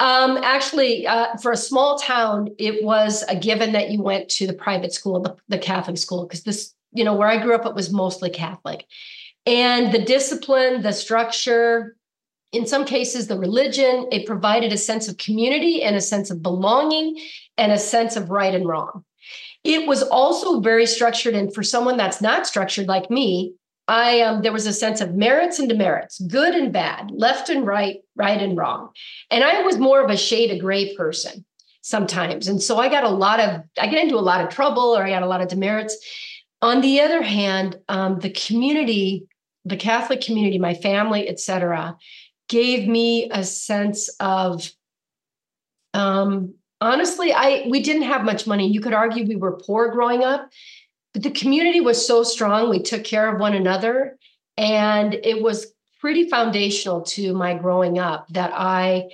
Um, 0.00 0.36
actually, 0.38 1.06
uh, 1.06 1.36
for 1.42 1.50
a 1.50 1.56
small 1.56 1.98
town, 1.98 2.50
it 2.58 2.84
was 2.84 3.24
a 3.28 3.34
given 3.34 3.72
that 3.72 3.90
you 3.90 4.00
went 4.00 4.28
to 4.30 4.46
the 4.46 4.52
private 4.52 4.92
school, 4.92 5.20
the, 5.20 5.36
the 5.48 5.58
Catholic 5.58 5.98
school, 5.98 6.24
because 6.24 6.44
this, 6.44 6.72
you 6.92 7.04
know, 7.04 7.14
where 7.14 7.28
I 7.28 7.42
grew 7.42 7.54
up, 7.54 7.66
it 7.66 7.74
was 7.74 7.92
mostly 7.92 8.30
Catholic. 8.30 8.84
And 9.44 9.92
the 9.92 9.98
discipline, 9.98 10.82
the 10.82 10.92
structure, 10.92 11.96
in 12.52 12.66
some 12.66 12.84
cases, 12.84 13.26
the 13.26 13.38
religion, 13.38 14.08
it 14.10 14.26
provided 14.26 14.72
a 14.72 14.78
sense 14.78 15.08
of 15.08 15.18
community 15.18 15.82
and 15.82 15.96
a 15.96 16.00
sense 16.00 16.30
of 16.30 16.42
belonging 16.42 17.18
and 17.56 17.72
a 17.72 17.78
sense 17.78 18.16
of 18.16 18.30
right 18.30 18.54
and 18.54 18.66
wrong. 18.66 19.04
It 19.64 19.86
was 19.86 20.02
also 20.02 20.60
very 20.60 20.86
structured. 20.86 21.34
And 21.34 21.52
for 21.52 21.62
someone 21.62 21.96
that's 21.96 22.22
not 22.22 22.46
structured 22.46 22.88
like 22.88 23.10
me, 23.10 23.52
I 23.86 24.20
um, 24.20 24.42
there 24.42 24.52
was 24.52 24.66
a 24.66 24.72
sense 24.72 25.00
of 25.00 25.14
merits 25.14 25.58
and 25.58 25.68
demerits, 25.68 26.20
good 26.20 26.54
and 26.54 26.72
bad, 26.72 27.10
left 27.10 27.48
and 27.48 27.66
right, 27.66 28.00
right 28.16 28.40
and 28.40 28.56
wrong. 28.56 28.90
And 29.30 29.42
I 29.42 29.62
was 29.62 29.78
more 29.78 30.02
of 30.02 30.10
a 30.10 30.16
shade 30.16 30.50
of 30.50 30.58
gray 30.58 30.94
person 30.94 31.44
sometimes. 31.80 32.48
And 32.48 32.62
so 32.62 32.78
I 32.78 32.90
got 32.90 33.04
a 33.04 33.08
lot 33.08 33.40
of, 33.40 33.62
I 33.78 33.86
get 33.86 34.02
into 34.02 34.16
a 34.16 34.20
lot 34.20 34.42
of 34.42 34.50
trouble 34.50 34.96
or 34.96 35.04
I 35.04 35.10
got 35.10 35.22
a 35.22 35.26
lot 35.26 35.40
of 35.40 35.48
demerits. 35.48 35.96
On 36.60 36.82
the 36.82 37.00
other 37.00 37.22
hand, 37.22 37.76
um, 37.88 38.20
the 38.20 38.30
community, 38.30 39.26
the 39.64 39.76
Catholic 39.76 40.20
community, 40.20 40.58
my 40.58 40.74
family, 40.74 41.28
etc., 41.28 41.96
gave 42.48 42.88
me 42.88 43.28
a 43.30 43.44
sense 43.44 44.08
of 44.20 44.70
um, 45.94 46.54
honestly, 46.80 47.32
I 47.32 47.66
we 47.68 47.82
didn't 47.82 48.02
have 48.02 48.24
much 48.24 48.46
money. 48.46 48.70
You 48.70 48.80
could 48.80 48.94
argue 48.94 49.26
we 49.26 49.36
were 49.36 49.58
poor 49.58 49.90
growing 49.90 50.22
up, 50.22 50.48
but 51.12 51.22
the 51.22 51.30
community 51.30 51.80
was 51.80 52.04
so 52.04 52.22
strong. 52.22 52.70
We 52.70 52.82
took 52.82 53.04
care 53.04 53.32
of 53.32 53.40
one 53.40 53.54
another. 53.54 54.16
And 54.56 55.14
it 55.14 55.42
was 55.42 55.72
pretty 56.00 56.28
foundational 56.28 57.02
to 57.02 57.32
my 57.32 57.54
growing 57.54 57.98
up 57.98 58.26
that 58.30 58.52
I 58.54 59.10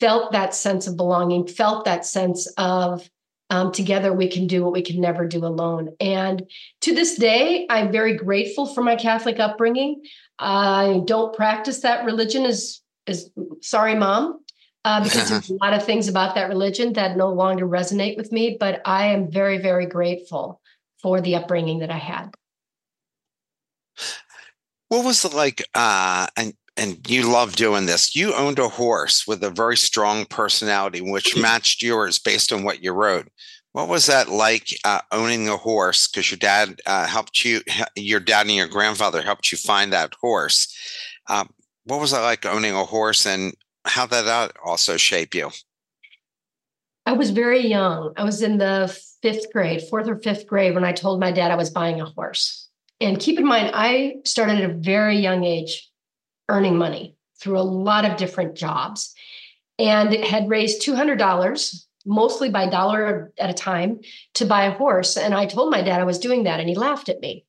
felt 0.00 0.32
that 0.32 0.54
sense 0.54 0.86
of 0.86 0.96
belonging, 0.96 1.46
felt 1.46 1.84
that 1.84 2.06
sense 2.06 2.46
of 2.56 3.08
um, 3.50 3.72
together 3.72 4.12
we 4.12 4.28
can 4.28 4.46
do 4.46 4.64
what 4.64 4.72
we 4.72 4.82
can 4.82 5.00
never 5.00 5.26
do 5.26 5.44
alone. 5.44 5.94
And 6.00 6.48
to 6.80 6.94
this 6.94 7.16
day, 7.16 7.66
I'm 7.70 7.92
very 7.92 8.16
grateful 8.16 8.66
for 8.66 8.82
my 8.82 8.96
Catholic 8.96 9.38
upbringing. 9.38 10.02
I 10.38 11.02
don't 11.04 11.34
practice 11.34 11.80
that 11.80 12.04
religion 12.04 12.44
as, 12.44 12.80
as 13.06 13.30
sorry, 13.60 13.94
mom, 13.94 14.40
uh, 14.84 15.02
because 15.02 15.30
there's 15.30 15.50
a 15.50 15.54
lot 15.54 15.74
of 15.74 15.84
things 15.84 16.08
about 16.08 16.34
that 16.34 16.48
religion 16.48 16.92
that 16.94 17.16
no 17.16 17.32
longer 17.32 17.66
resonate 17.66 18.16
with 18.16 18.32
me. 18.32 18.56
But 18.58 18.82
I 18.84 19.06
am 19.06 19.30
very, 19.30 19.58
very 19.58 19.86
grateful 19.86 20.60
for 21.02 21.20
the 21.20 21.36
upbringing 21.36 21.80
that 21.80 21.90
I 21.90 21.98
had. 21.98 22.34
What 24.88 25.04
was 25.04 25.24
it 25.24 25.34
like? 25.34 25.64
Uh, 25.74 26.26
and 26.36 26.54
and 26.76 27.08
you 27.08 27.30
love 27.30 27.56
doing 27.56 27.86
this. 27.86 28.14
You 28.14 28.34
owned 28.34 28.58
a 28.58 28.68
horse 28.68 29.26
with 29.26 29.42
a 29.42 29.50
very 29.50 29.76
strong 29.76 30.26
personality, 30.26 31.00
which 31.00 31.36
matched 31.36 31.82
yours 31.82 32.18
based 32.18 32.52
on 32.52 32.64
what 32.64 32.82
you 32.82 32.92
wrote. 32.92 33.28
What 33.76 33.88
was 33.88 34.06
that 34.06 34.30
like 34.30 34.68
uh, 34.86 35.02
owning 35.12 35.50
a 35.50 35.58
horse? 35.58 36.08
Because 36.08 36.30
your 36.30 36.38
dad 36.38 36.80
uh, 36.86 37.06
helped 37.06 37.44
you, 37.44 37.60
your 37.94 38.20
dad 38.20 38.46
and 38.46 38.56
your 38.56 38.68
grandfather 38.68 39.20
helped 39.20 39.52
you 39.52 39.58
find 39.58 39.92
that 39.92 40.14
horse. 40.18 40.74
Um, 41.28 41.50
what 41.84 42.00
was 42.00 42.14
it 42.14 42.20
like 42.20 42.46
owning 42.46 42.72
a 42.72 42.84
horse, 42.84 43.26
and 43.26 43.52
how 43.84 44.06
did 44.06 44.24
that 44.24 44.52
also 44.64 44.96
shape 44.96 45.34
you? 45.34 45.50
I 47.04 47.12
was 47.12 47.28
very 47.28 47.66
young. 47.66 48.14
I 48.16 48.24
was 48.24 48.40
in 48.40 48.56
the 48.56 48.98
fifth 49.20 49.52
grade, 49.52 49.82
fourth 49.82 50.08
or 50.08 50.16
fifth 50.20 50.46
grade, 50.46 50.74
when 50.74 50.82
I 50.82 50.92
told 50.92 51.20
my 51.20 51.30
dad 51.30 51.50
I 51.50 51.56
was 51.56 51.68
buying 51.68 52.00
a 52.00 52.06
horse. 52.06 52.70
And 53.02 53.20
keep 53.20 53.38
in 53.38 53.46
mind, 53.46 53.72
I 53.74 54.14
started 54.24 54.56
at 54.56 54.70
a 54.70 54.72
very 54.72 55.18
young 55.18 55.44
age 55.44 55.86
earning 56.48 56.78
money 56.78 57.14
through 57.42 57.58
a 57.58 57.60
lot 57.60 58.06
of 58.06 58.16
different 58.16 58.54
jobs 58.54 59.14
and 59.78 60.14
had 60.14 60.48
raised 60.48 60.80
$200 60.80 61.85
mostly 62.06 62.48
by 62.48 62.68
dollar 62.68 63.32
at 63.38 63.50
a 63.50 63.54
time 63.54 64.00
to 64.34 64.46
buy 64.46 64.64
a 64.64 64.76
horse 64.76 65.16
and 65.16 65.34
i 65.34 65.46
told 65.46 65.70
my 65.70 65.82
dad 65.82 66.00
i 66.00 66.04
was 66.04 66.18
doing 66.18 66.44
that 66.44 66.60
and 66.60 66.68
he 66.68 66.74
laughed 66.74 67.08
at 67.08 67.20
me 67.20 67.44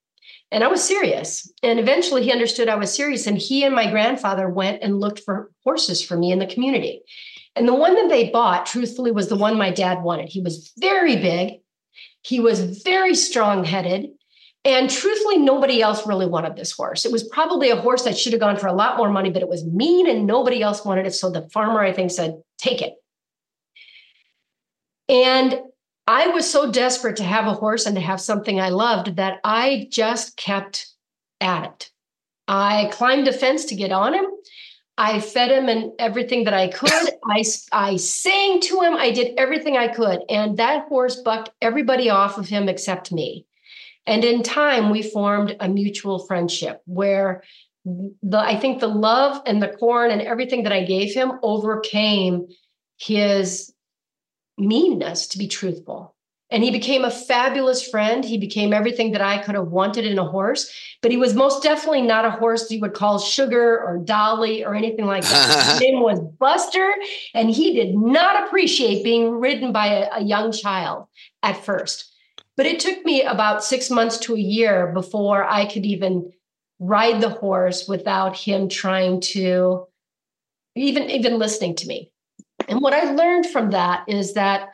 and 0.51 0.63
i 0.63 0.67
was 0.67 0.83
serious 0.83 1.51
and 1.63 1.79
eventually 1.79 2.23
he 2.23 2.31
understood 2.31 2.67
i 2.67 2.75
was 2.75 2.93
serious 2.93 3.27
and 3.27 3.37
he 3.37 3.63
and 3.63 3.75
my 3.75 3.89
grandfather 3.89 4.49
went 4.49 4.81
and 4.81 4.99
looked 4.99 5.19
for 5.21 5.51
horses 5.63 6.01
for 6.01 6.17
me 6.17 6.31
in 6.31 6.39
the 6.39 6.47
community 6.47 7.01
and 7.55 7.67
the 7.67 7.73
one 7.73 7.95
that 7.95 8.09
they 8.09 8.29
bought 8.29 8.65
truthfully 8.65 9.11
was 9.11 9.29
the 9.29 9.35
one 9.35 9.57
my 9.57 9.71
dad 9.71 10.01
wanted 10.03 10.27
he 10.27 10.41
was 10.41 10.71
very 10.77 11.15
big 11.15 11.59
he 12.27 12.41
was 12.41 12.81
very 12.83 13.15
strong 13.15 13.63
headed. 13.63 14.09
And 14.65 14.89
truthfully, 14.89 15.37
nobody 15.37 15.81
else 15.81 16.05
really 16.05 16.25
wanted 16.25 16.57
this 16.57 16.73
horse. 16.73 17.05
It 17.05 17.11
was 17.11 17.23
probably 17.29 17.69
a 17.69 17.77
horse 17.77 18.03
that 18.03 18.17
should 18.17 18.33
have 18.33 18.41
gone 18.41 18.57
for 18.57 18.67
a 18.67 18.73
lot 18.73 18.97
more 18.97 19.09
money, 19.09 19.29
but 19.29 19.41
it 19.41 19.47
was 19.47 19.65
mean 19.65 20.09
and 20.09 20.27
nobody 20.27 20.61
else 20.61 20.83
wanted 20.83 21.05
it. 21.05 21.13
So 21.13 21.29
the 21.29 21.47
farmer, 21.53 21.79
I 21.79 21.93
think, 21.93 22.11
said, 22.11 22.41
take 22.57 22.81
it. 22.81 22.95
And 25.09 25.59
I 26.07 26.27
was 26.27 26.49
so 26.49 26.71
desperate 26.71 27.17
to 27.17 27.23
have 27.23 27.47
a 27.47 27.53
horse 27.53 27.85
and 27.85 27.95
to 27.95 28.01
have 28.01 28.21
something 28.21 28.59
I 28.59 28.69
loved 28.69 29.17
that 29.17 29.39
I 29.43 29.87
just 29.89 30.37
kept 30.37 30.87
at 31.41 31.65
it. 31.65 31.91
I 32.47 32.89
climbed 32.93 33.27
a 33.27 33.33
fence 33.33 33.65
to 33.65 33.75
get 33.75 33.91
on 33.91 34.13
him. 34.13 34.25
I 34.97 35.19
fed 35.19 35.51
him 35.51 35.69
and 35.69 35.91
everything 35.99 36.45
that 36.45 36.53
I 36.53 36.69
could. 36.69 36.91
I, 37.29 37.43
I 37.71 37.97
sang 37.97 38.61
to 38.61 38.81
him. 38.81 38.95
I 38.95 39.11
did 39.11 39.37
everything 39.37 39.77
I 39.77 39.89
could. 39.89 40.21
And 40.29 40.57
that 40.57 40.87
horse 40.87 41.17
bucked 41.17 41.51
everybody 41.61 42.09
off 42.09 42.37
of 42.37 42.47
him 42.47 42.69
except 42.69 43.11
me. 43.11 43.45
And 44.05 44.23
in 44.23 44.41
time, 44.41 44.89
we 44.89 45.03
formed 45.03 45.57
a 45.59 45.67
mutual 45.67 46.25
friendship 46.25 46.81
where 46.85 47.43
the 47.83 48.39
I 48.39 48.57
think 48.57 48.79
the 48.79 48.87
love 48.87 49.41
and 49.45 49.61
the 49.61 49.67
corn 49.67 50.11
and 50.11 50.21
everything 50.21 50.63
that 50.63 50.71
I 50.73 50.83
gave 50.83 51.13
him 51.13 51.33
overcame 51.43 52.47
his 52.97 53.73
meanness, 54.57 55.27
to 55.27 55.37
be 55.37 55.47
truthful. 55.47 56.15
And 56.49 56.63
he 56.63 56.71
became 56.71 57.03
a 57.03 57.11
fabulous 57.11 57.85
friend. 57.85 58.23
He 58.23 58.37
became 58.37 58.71
everything 58.71 59.11
that 59.11 59.21
I 59.21 59.37
could 59.39 59.55
have 59.55 59.67
wanted 59.67 60.05
in 60.05 60.17
a 60.17 60.23
horse, 60.23 60.71
but 61.01 61.11
he 61.11 61.17
was 61.17 61.33
most 61.33 61.61
definitely 61.61 62.03
not 62.03 62.23
a 62.23 62.31
horse 62.31 62.71
you 62.71 62.79
would 62.79 62.93
call 62.93 63.19
Sugar 63.19 63.83
or 63.83 63.97
Dolly 63.97 64.63
or 64.63 64.73
anything 64.73 65.05
like 65.05 65.23
that. 65.23 65.71
His 65.71 65.79
name 65.81 65.99
was 66.01 66.21
Buster, 66.39 66.89
and 67.33 67.49
he 67.49 67.73
did 67.73 67.95
not 67.95 68.47
appreciate 68.47 69.03
being 69.03 69.31
ridden 69.31 69.73
by 69.73 69.87
a, 69.87 70.09
a 70.13 70.23
young 70.23 70.53
child 70.53 71.07
at 71.43 71.65
first. 71.65 72.13
But 72.55 72.65
it 72.65 72.79
took 72.79 73.03
me 73.05 73.23
about 73.23 73.63
six 73.63 73.89
months 73.89 74.17
to 74.19 74.35
a 74.35 74.39
year 74.39 74.91
before 74.93 75.43
I 75.43 75.65
could 75.65 75.85
even 75.85 76.31
ride 76.79 77.21
the 77.21 77.29
horse 77.29 77.87
without 77.87 78.37
him 78.37 78.69
trying 78.69 79.19
to 79.19 79.85
even 80.75 81.09
even 81.09 81.39
listening 81.39 81.75
to 81.75 81.87
me. 81.87 82.11
And 82.67 82.81
what 82.81 82.93
I 82.93 83.11
learned 83.11 83.47
from 83.47 83.71
that 83.71 84.03
is 84.07 84.33
that 84.33 84.69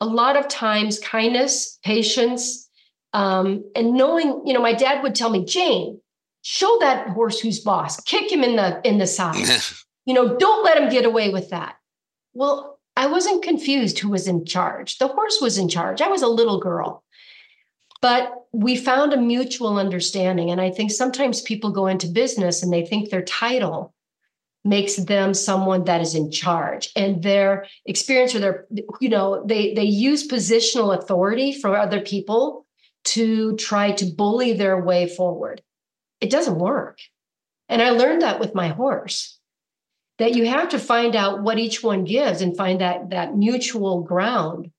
a 0.00 0.06
lot 0.06 0.36
of 0.36 0.48
times 0.48 0.98
kindness, 0.98 1.78
patience, 1.82 2.68
um, 3.12 3.64
and 3.74 3.94
knowing, 3.94 4.42
you 4.44 4.52
know, 4.52 4.60
my 4.60 4.74
dad 4.74 5.02
would 5.02 5.14
tell 5.14 5.30
me, 5.30 5.44
Jane, 5.44 6.00
show 6.42 6.78
that 6.80 7.08
horse 7.08 7.40
who's 7.40 7.60
boss, 7.60 8.00
kick 8.02 8.30
him 8.30 8.44
in 8.44 8.56
the 8.56 8.80
in 8.86 8.98
the 8.98 9.06
side. 9.06 9.46
you 10.06 10.14
know, 10.14 10.36
don't 10.36 10.64
let 10.64 10.78
him 10.78 10.88
get 10.90 11.04
away 11.04 11.30
with 11.30 11.50
that. 11.50 11.76
Well, 12.34 12.78
I 12.96 13.06
wasn't 13.06 13.44
confused 13.44 13.98
who 13.98 14.10
was 14.10 14.26
in 14.26 14.44
charge. 14.44 14.98
The 14.98 15.08
horse 15.08 15.38
was 15.40 15.56
in 15.58 15.68
charge. 15.68 16.00
I 16.00 16.08
was 16.08 16.22
a 16.22 16.28
little 16.28 16.60
girl. 16.60 17.04
But 18.00 18.32
we 18.52 18.76
found 18.76 19.12
a 19.12 19.16
mutual 19.16 19.76
understanding. 19.76 20.50
And 20.50 20.60
I 20.60 20.70
think 20.70 20.90
sometimes 20.90 21.42
people 21.42 21.70
go 21.70 21.86
into 21.86 22.06
business 22.06 22.62
and 22.62 22.72
they 22.72 22.84
think 22.84 23.10
their 23.10 23.22
title 23.22 23.94
makes 24.68 24.96
them 24.96 25.34
someone 25.34 25.84
that 25.84 26.00
is 26.00 26.14
in 26.14 26.30
charge. 26.30 26.90
And 26.94 27.22
their 27.22 27.66
experience 27.86 28.34
or 28.34 28.40
their 28.40 28.66
you 29.00 29.08
know 29.08 29.42
they 29.46 29.74
they 29.74 29.84
use 29.84 30.28
positional 30.28 30.96
authority 30.96 31.52
for 31.52 31.76
other 31.76 32.00
people 32.00 32.66
to 33.04 33.56
try 33.56 33.92
to 33.92 34.04
bully 34.06 34.52
their 34.52 34.82
way 34.82 35.08
forward. 35.08 35.62
It 36.20 36.30
doesn't 36.30 36.58
work. 36.58 36.98
And 37.70 37.82
i 37.82 37.90
learned 37.90 38.22
that 38.22 38.40
with 38.40 38.54
my 38.54 38.68
horse 38.68 39.38
that 40.18 40.34
you 40.34 40.46
have 40.46 40.70
to 40.70 40.78
find 40.78 41.14
out 41.14 41.42
what 41.42 41.58
each 41.58 41.82
one 41.82 42.04
gives 42.04 42.40
and 42.40 42.56
find 42.56 42.80
that 42.80 43.10
that 43.10 43.36
mutual 43.36 44.02
ground 44.02 44.70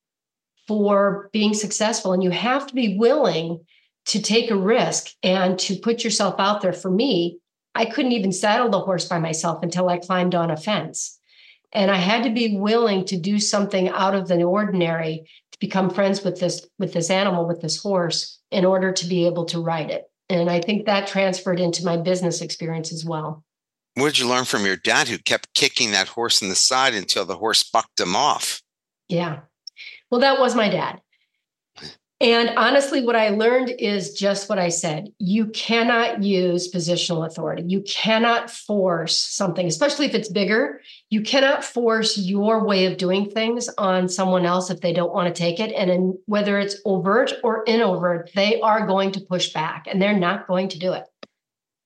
for 0.68 1.30
being 1.34 1.54
successful. 1.54 2.14
And 2.14 2.24
you 2.24 2.30
have 2.30 2.68
to 2.68 2.76
be 2.76 2.98
willing 2.98 3.66
to 4.06 4.22
take 4.22 4.52
a 4.52 4.56
risk 4.56 5.12
and 5.24 5.58
to 5.60 5.76
put 5.78 6.04
yourself 6.04 6.36
out 6.40 6.62
there. 6.62 6.74
For 6.74 6.92
me 6.92 7.39
I 7.76 7.86
couldn't 7.86 8.12
even 8.14 8.32
saddle 8.32 8.70
the 8.70 8.80
horse 8.80 9.06
by 9.06 9.20
myself 9.20 9.64
until 9.64 9.90
I 9.90 9.98
climbed 9.98 10.36
on 10.36 10.52
a 10.52 10.58
fence. 10.58 11.20
And 11.72 11.92
I 11.92 11.98
had 11.98 12.24
to 12.24 12.32
be 12.32 12.58
willing 12.58 13.06
to 13.06 13.18
do 13.18 13.40
something 13.40 13.90
out 13.90 14.16
of 14.16 14.28
the 14.28 14.42
ordinary 14.44 15.30
to 15.52 15.60
become 15.60 15.90
friends 15.90 16.24
with 16.24 16.40
this 16.40 16.68
with 16.80 16.94
this 16.94 17.10
animal, 17.10 17.48
with 17.48 17.62
this 17.62 17.82
horse, 17.82 18.40
in 18.50 18.66
order 18.66 18.92
to 18.92 19.06
be 19.06 19.28
able 19.28 19.46
to 19.46 19.62
ride 19.62 19.92
it. 19.92 20.06
And 20.30 20.50
I 20.50 20.62
think 20.62 20.86
that 20.86 21.08
transferred 21.08 21.60
into 21.60 21.86
my 21.86 21.98
business 21.98 22.42
experience 22.42 22.92
as 22.92 23.06
well. 23.06 23.44
What 23.96 24.14
did 24.14 24.20
you 24.20 24.28
learn 24.28 24.46
from 24.46 24.66
your 24.66 24.78
dad 24.78 25.08
who 25.08 25.18
kept 25.18 25.54
kicking 25.54 25.92
that 25.92 26.08
horse 26.08 26.42
in 26.42 26.50
the 26.50 26.56
side 26.56 26.94
until 26.94 27.26
the 27.26 27.38
horse 27.38 27.64
bucked 27.64 28.00
him 28.00 28.16
off? 28.16 28.62
Yeah. 29.08 29.40
Well, 30.10 30.22
that 30.22 30.40
was 30.40 30.56
my 30.56 30.70
dad. 30.70 31.02
And 32.22 32.50
honestly, 32.58 33.06
what 33.06 33.16
I 33.16 33.30
learned 33.30 33.74
is 33.80 34.14
just 34.14 34.50
what 34.50 34.60
I 34.60 34.68
said. 34.68 35.14
You 35.20 35.46
cannot 35.48 36.22
use 36.22 36.70
positional 36.70 37.26
authority. 37.26 37.64
You 37.66 37.82
cannot 37.84 38.52
force 38.52 39.18
something, 39.18 39.66
especially 39.66 40.06
if 40.06 40.14
it's 40.14 40.28
bigger. 40.28 40.82
You 41.10 41.22
cannot 41.22 41.64
force 41.64 42.18
your 42.18 42.66
way 42.66 42.88
of 42.88 42.98
doing 42.98 43.30
things 43.30 43.70
on 43.78 44.10
someone 44.10 44.46
else 44.46 44.70
if 44.70 44.82
they 44.82 44.92
don't 44.92 45.14
want 45.14 45.34
to 45.34 45.40
take 45.40 45.62
it. 45.62 45.72
And 45.72 45.90
in, 45.90 46.20
whether 46.26 46.60
it's 46.60 46.76
overt 46.84 47.32
or 47.42 47.64
inovert, 47.64 48.34
they 48.34 48.60
are 48.60 48.86
going 48.86 49.14
to 49.14 49.22
push 49.22 49.54
back 49.54 49.88
and 49.90 50.02
they're 50.02 50.20
not 50.20 50.46
going 50.46 50.68
to 50.70 50.80
do 50.80 50.92
it. 50.92 51.06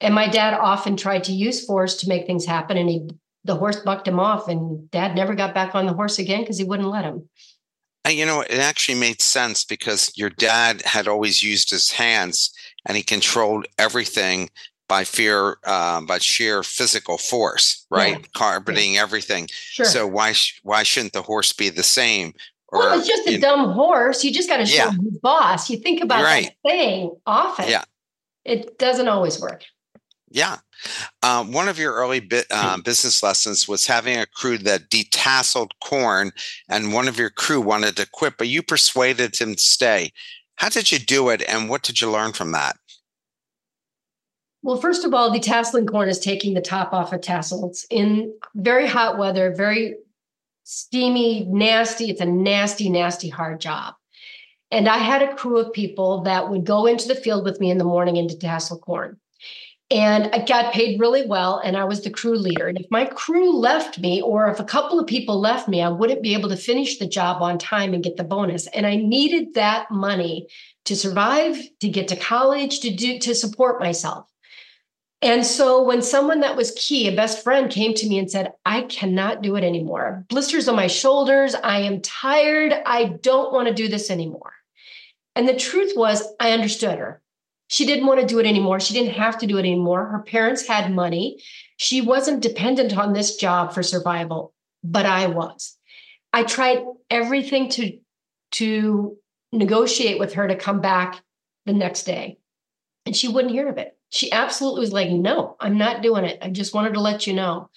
And 0.02 0.16
my 0.16 0.28
dad 0.28 0.56
often 0.56 0.98
tried 0.98 1.26
to 1.26 1.32
use 1.32 1.64
force 1.64 1.98
to 1.98 2.10
make 2.10 2.26
things 2.26 2.46
happen. 2.46 2.76
And 2.76 2.90
he, 2.90 3.08
the 3.46 3.56
horse 3.56 3.78
bucked 3.82 4.08
him 4.08 4.20
off, 4.20 4.48
and 4.48 4.90
dad 4.90 5.16
never 5.16 5.36
got 5.36 5.54
back 5.54 5.76
on 5.76 5.86
the 5.86 5.94
horse 5.94 6.18
again 6.18 6.42
because 6.42 6.58
he 6.58 6.64
wouldn't 6.64 6.90
let 6.90 7.04
him. 7.04 7.30
And 8.06 8.16
you 8.16 8.26
know, 8.26 8.42
it 8.42 8.60
actually 8.60 9.00
made 9.00 9.22
sense 9.22 9.64
because 9.64 10.12
your 10.16 10.30
dad 10.30 10.82
had 10.84 11.08
always 11.08 11.42
used 11.42 11.70
his 11.70 11.92
hands 11.92 12.54
and 12.86 12.98
he 12.98 13.04
controlled 13.04 13.66
everything 13.78 14.50
by 14.90 15.06
fear, 15.06 15.58
uh, 15.64 16.02
by 16.02 16.18
sheer 16.20 16.64
physical 16.64 17.18
force, 17.18 17.86
right? 17.90 18.20
Yeah. 18.20 18.26
Carpeting 18.36 18.96
yeah. 18.96 19.02
everything. 19.02 19.48
Sure. 19.52 19.86
So 19.86 20.06
why 20.06 20.34
sh- 20.34 20.60
why 20.64 20.84
shouldn't 20.84 21.14
the 21.14 21.22
horse 21.22 21.54
be 21.54 21.70
the 21.70 21.84
same? 21.84 22.34
Or, 22.68 22.80
well, 22.80 23.00
it's 23.00 23.08
just 23.08 23.28
a 23.28 23.38
dumb 23.38 23.68
know, 23.68 23.74
horse. 23.74 24.24
You 24.24 24.34
just 24.34 24.50
got 24.50 24.58
to 24.58 24.66
show 24.66 24.86
yeah. 24.86 24.92
boss. 25.22 25.70
You 25.70 25.78
think 25.78 26.04
about 26.04 26.24
right. 26.24 26.52
that 26.64 26.70
thing 26.70 27.16
often. 27.26 27.70
Yeah. 27.70 27.84
It 28.44 28.78
doesn't 28.78 29.08
always 29.08 29.40
work. 29.40 29.64
Yeah. 30.34 30.58
Uh, 31.22 31.46
one 31.46 31.70
of 31.70 31.78
your 31.78 31.94
early 31.94 32.20
bi- 32.20 32.44
uh, 32.50 32.78
business 32.82 33.22
lessons 33.22 33.68
was 33.68 33.86
having 33.86 34.18
a 34.18 34.26
crew 34.26 34.58
that 34.58 34.90
detasseled 34.90 35.70
corn, 35.82 36.32
and 36.68 36.92
one 36.92 37.08
of 37.08 37.20
your 37.20 37.30
crew 37.30 37.62
wanted 37.62 37.96
to 37.98 38.10
quit, 38.12 38.34
but 38.40 38.48
you 38.48 38.64
persuaded 38.64 39.38
him 39.38 39.54
to 39.54 39.62
stay. 39.62 40.12
How 40.56 40.70
did 40.70 40.92
you 40.92 40.98
do 40.98 41.30
it, 41.30 41.44
and 41.48 41.70
what 41.70 41.84
did 41.84 42.02
you 42.02 42.10
learn 42.10 42.34
from 42.34 42.52
that? 42.52 42.78
Well, 44.64 44.78
first 44.78 45.06
of 45.06 45.14
all, 45.14 45.30
detasseling 45.30 45.88
corn 45.88 46.10
is 46.10 46.20
taking 46.20 46.56
the 46.56 46.62
top 46.62 46.94
off 46.94 47.14
of 47.14 47.22
tassels 47.22 47.86
in 47.92 48.34
very 48.56 48.88
hot 48.88 49.20
weather, 49.20 49.54
very 49.54 49.98
steamy, 50.64 51.46
nasty. 51.46 52.10
It's 52.10 52.22
a 52.22 52.26
nasty, 52.26 52.90
nasty, 52.90 53.30
hard 53.30 53.62
job. 53.62 53.94
And 54.72 54.90
I 54.90 54.98
had 54.98 55.22
a 55.22 55.36
crew 55.36 55.60
of 55.60 55.74
people 55.74 56.22
that 56.22 56.50
would 56.50 56.66
go 56.66 56.88
into 56.88 57.08
the 57.08 57.14
field 57.14 57.44
with 57.44 57.60
me 57.60 57.70
in 57.70 57.78
the 57.78 57.84
morning 57.84 58.18
and 58.18 58.28
detassel 58.28 58.82
corn. 58.82 59.20
And 59.94 60.32
I 60.34 60.44
got 60.44 60.74
paid 60.74 61.00
really 61.00 61.24
well, 61.28 61.62
and 61.64 61.78
I 61.78 61.84
was 61.84 62.02
the 62.02 62.10
crew 62.10 62.36
leader. 62.36 62.68
And 62.68 62.80
if 62.80 62.88
my 62.90 63.06
crew 63.06 63.56
left 63.56 64.00
me, 64.00 64.24
or 64.24 64.50
if 64.50 64.60
a 64.60 64.64
couple 64.64 65.00
of 65.00 65.06
people 65.06 65.40
left 65.40 65.68
me, 65.68 65.84
I 65.84 65.90
wouldn't 65.90 66.24
be 66.24 66.34
able 66.34 66.50
to 66.50 66.58
finish 66.58 66.98
the 66.98 67.08
job 67.08 67.44
on 67.44 67.60
time 67.60 67.94
and 67.94 68.04
get 68.04 68.18
the 68.18 68.24
bonus. 68.24 68.66
And 68.68 68.88
I 68.88 68.96
needed 68.96 69.54
that 69.54 69.92
money 69.92 70.48
to 70.86 70.96
survive, 70.96 71.58
to 71.82 71.90
get 71.90 72.08
to 72.08 72.16
college, 72.16 72.80
to 72.80 72.90
do 72.90 73.20
to 73.20 73.36
support 73.36 73.80
myself. 73.80 74.26
And 75.22 75.46
so 75.46 75.84
when 75.84 76.02
someone 76.02 76.40
that 76.40 76.58
was 76.58 76.72
key, 76.72 77.08
a 77.08 77.16
best 77.16 77.44
friend, 77.44 77.70
came 77.70 77.94
to 77.94 78.10
me 78.10 78.18
and 78.18 78.30
said, 78.30 78.54
I 78.66 78.82
cannot 78.82 79.44
do 79.44 79.56
it 79.58 79.64
anymore. 79.64 80.26
Blisters 80.28 80.68
on 80.68 80.76
my 80.76 80.88
shoulders. 80.88 81.54
I 81.54 81.82
am 81.82 82.02
tired. 82.02 82.74
I 82.86 83.06
don't 83.22 83.54
want 83.54 83.68
to 83.68 83.74
do 83.76 83.88
this 83.88 84.10
anymore. 84.10 84.54
And 85.36 85.48
the 85.48 85.56
truth 85.56 85.94
was, 85.96 86.28
I 86.40 86.52
understood 86.52 86.98
her. 86.98 87.22
She 87.68 87.86
didn't 87.86 88.06
want 88.06 88.20
to 88.20 88.28
do 88.28 88.40
it 88.40 88.46
anymore. 88.46 88.80
She 88.80 88.94
didn't 88.94 89.16
have 89.16 89.38
to 89.40 89.48
do 89.48 89.58
it 89.58 89.62
anymore. 89.62 90.06
Her 90.06 90.20
parents 90.20 90.68
had 90.68 90.94
money. 90.94 91.42
She 91.78 92.02
wasn't 92.02 92.42
dependent 92.42 92.96
on 92.98 93.14
this 93.14 93.36
job 93.36 93.74
for 93.74 93.82
survival, 93.82 94.54
but 94.84 95.06
I 95.06 95.28
was. 95.28 95.78
I 96.32 96.44
tried 96.44 96.84
everything 97.10 97.70
to 97.70 97.98
to 98.52 99.18
negotiate 99.52 100.20
with 100.20 100.34
her 100.34 100.48
to 100.48 100.56
come 100.56 100.82
back 100.82 101.22
the 101.66 101.74
next 101.74 102.04
day. 102.04 102.38
And 103.06 103.16
she 103.16 103.28
wouldn't 103.28 103.54
hear 103.54 103.68
of 103.68 103.78
it. 103.78 103.98
She 104.10 104.32
absolutely 104.32 104.82
was 104.82 104.94
like, 104.94 105.10
no, 105.10 105.56
I'm 105.60 105.78
not 105.78 106.04
doing 106.04 106.26
it. 106.26 106.38
I 106.42 106.50
just 106.50 106.74
wanted 106.74 106.94
to 106.94 107.00
let 107.00 107.26
you 107.26 107.34
know. 107.34 107.70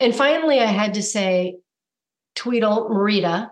And 0.00 0.14
finally, 0.14 0.60
I 0.60 0.66
had 0.66 0.94
to 0.94 1.02
say, 1.02 1.58
Tweedle, 2.34 2.88
Marita, 2.90 3.50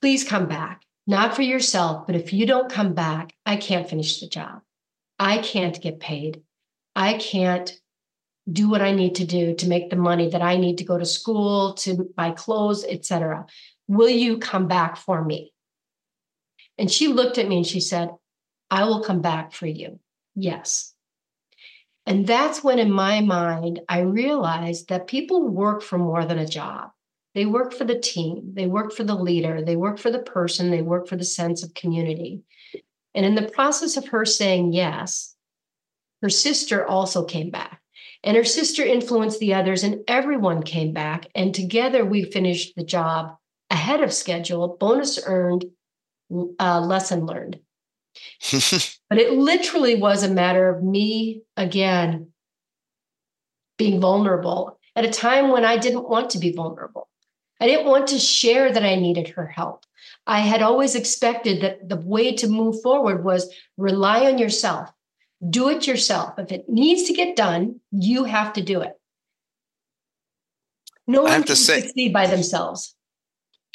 please 0.00 0.22
come 0.22 0.46
back 0.46 0.82
not 1.10 1.34
for 1.34 1.42
yourself, 1.42 2.06
but 2.06 2.14
if 2.14 2.32
you 2.32 2.46
don't 2.46 2.70
come 2.70 2.94
back, 2.94 3.34
I 3.44 3.56
can't 3.56 3.90
finish 3.90 4.20
the 4.20 4.28
job. 4.28 4.62
I 5.18 5.38
can't 5.38 5.78
get 5.80 5.98
paid. 5.98 6.42
I 6.94 7.14
can't 7.14 7.78
do 8.50 8.70
what 8.70 8.80
I 8.80 8.92
need 8.92 9.16
to 9.16 9.24
do 9.24 9.54
to 9.56 9.68
make 9.68 9.90
the 9.90 9.96
money 9.96 10.30
that 10.30 10.40
I 10.40 10.56
need 10.56 10.78
to 10.78 10.84
go 10.84 10.96
to 10.96 11.04
school, 11.04 11.74
to 11.74 12.08
buy 12.16 12.30
clothes, 12.30 12.84
etc. 12.88 13.46
Will 13.88 14.08
you 14.08 14.38
come 14.38 14.68
back 14.68 14.96
for 14.96 15.22
me? 15.24 15.52
And 16.78 16.88
she 16.90 17.08
looked 17.08 17.38
at 17.38 17.48
me 17.48 17.58
and 17.58 17.66
she 17.66 17.80
said, 17.80 18.10
I 18.70 18.84
will 18.84 19.02
come 19.02 19.20
back 19.20 19.52
for 19.52 19.66
you. 19.66 19.98
Yes. 20.36 20.94
And 22.06 22.24
that's 22.26 22.62
when, 22.62 22.78
in 22.78 22.90
my 22.90 23.20
mind, 23.20 23.80
I 23.88 24.00
realized 24.00 24.88
that 24.88 25.08
people 25.08 25.46
work 25.46 25.82
for 25.82 25.98
more 25.98 26.24
than 26.24 26.38
a 26.38 26.46
job. 26.46 26.90
They 27.34 27.46
work 27.46 27.72
for 27.72 27.84
the 27.84 27.98
team, 27.98 28.52
they 28.54 28.66
work 28.66 28.92
for 28.92 29.04
the 29.04 29.14
leader, 29.14 29.62
they 29.62 29.76
work 29.76 29.98
for 29.98 30.10
the 30.10 30.18
person, 30.18 30.70
they 30.70 30.82
work 30.82 31.06
for 31.06 31.16
the 31.16 31.24
sense 31.24 31.62
of 31.62 31.74
community. 31.74 32.42
And 33.14 33.24
in 33.24 33.34
the 33.34 33.48
process 33.48 33.96
of 33.96 34.08
her 34.08 34.24
saying 34.24 34.72
yes, 34.72 35.36
her 36.22 36.30
sister 36.30 36.86
also 36.86 37.24
came 37.24 37.50
back. 37.50 37.80
And 38.22 38.36
her 38.36 38.44
sister 38.44 38.84
influenced 38.84 39.40
the 39.40 39.54
others, 39.54 39.82
and 39.82 40.00
everyone 40.06 40.62
came 40.62 40.92
back. 40.92 41.26
And 41.34 41.54
together 41.54 42.04
we 42.04 42.24
finished 42.24 42.74
the 42.76 42.84
job 42.84 43.36
ahead 43.70 44.02
of 44.02 44.12
schedule, 44.12 44.76
bonus 44.78 45.18
earned, 45.24 45.64
uh, 46.58 46.80
lesson 46.80 47.24
learned. 47.24 47.60
but 49.08 49.18
it 49.18 49.32
literally 49.32 49.94
was 49.94 50.22
a 50.22 50.28
matter 50.28 50.68
of 50.68 50.82
me, 50.82 51.42
again, 51.56 52.32
being 53.78 54.00
vulnerable 54.00 54.78
at 54.94 55.06
a 55.06 55.10
time 55.10 55.48
when 55.48 55.64
I 55.64 55.78
didn't 55.78 56.08
want 56.08 56.30
to 56.30 56.38
be 56.38 56.52
vulnerable. 56.52 57.08
I 57.60 57.66
didn't 57.66 57.86
want 57.86 58.08
to 58.08 58.18
share 58.18 58.72
that 58.72 58.84
I 58.84 58.94
needed 58.94 59.28
her 59.28 59.46
help. 59.46 59.84
I 60.26 60.40
had 60.40 60.62
always 60.62 60.94
expected 60.94 61.62
that 61.62 61.88
the 61.88 61.96
way 61.96 62.34
to 62.36 62.48
move 62.48 62.80
forward 62.82 63.24
was 63.24 63.52
rely 63.76 64.26
on 64.26 64.38
yourself, 64.38 64.90
do 65.48 65.68
it 65.68 65.86
yourself. 65.86 66.38
If 66.38 66.52
it 66.52 66.68
needs 66.68 67.04
to 67.04 67.12
get 67.12 67.36
done, 67.36 67.80
you 67.90 68.24
have 68.24 68.52
to 68.54 68.62
do 68.62 68.80
it. 68.80 68.98
No 71.06 71.22
one 71.22 71.42
can 71.42 71.56
say, 71.56 71.80
succeed 71.80 72.12
by 72.12 72.26
themselves. 72.26 72.94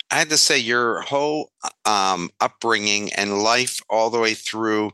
I 0.10 0.16
had 0.16 0.30
to 0.30 0.38
say, 0.38 0.58
your 0.58 1.02
whole 1.02 1.52
um, 1.84 2.30
upbringing 2.40 3.12
and 3.14 3.42
life, 3.44 3.82
all 3.90 4.10
the 4.10 4.20
way 4.20 4.34
through 4.34 4.92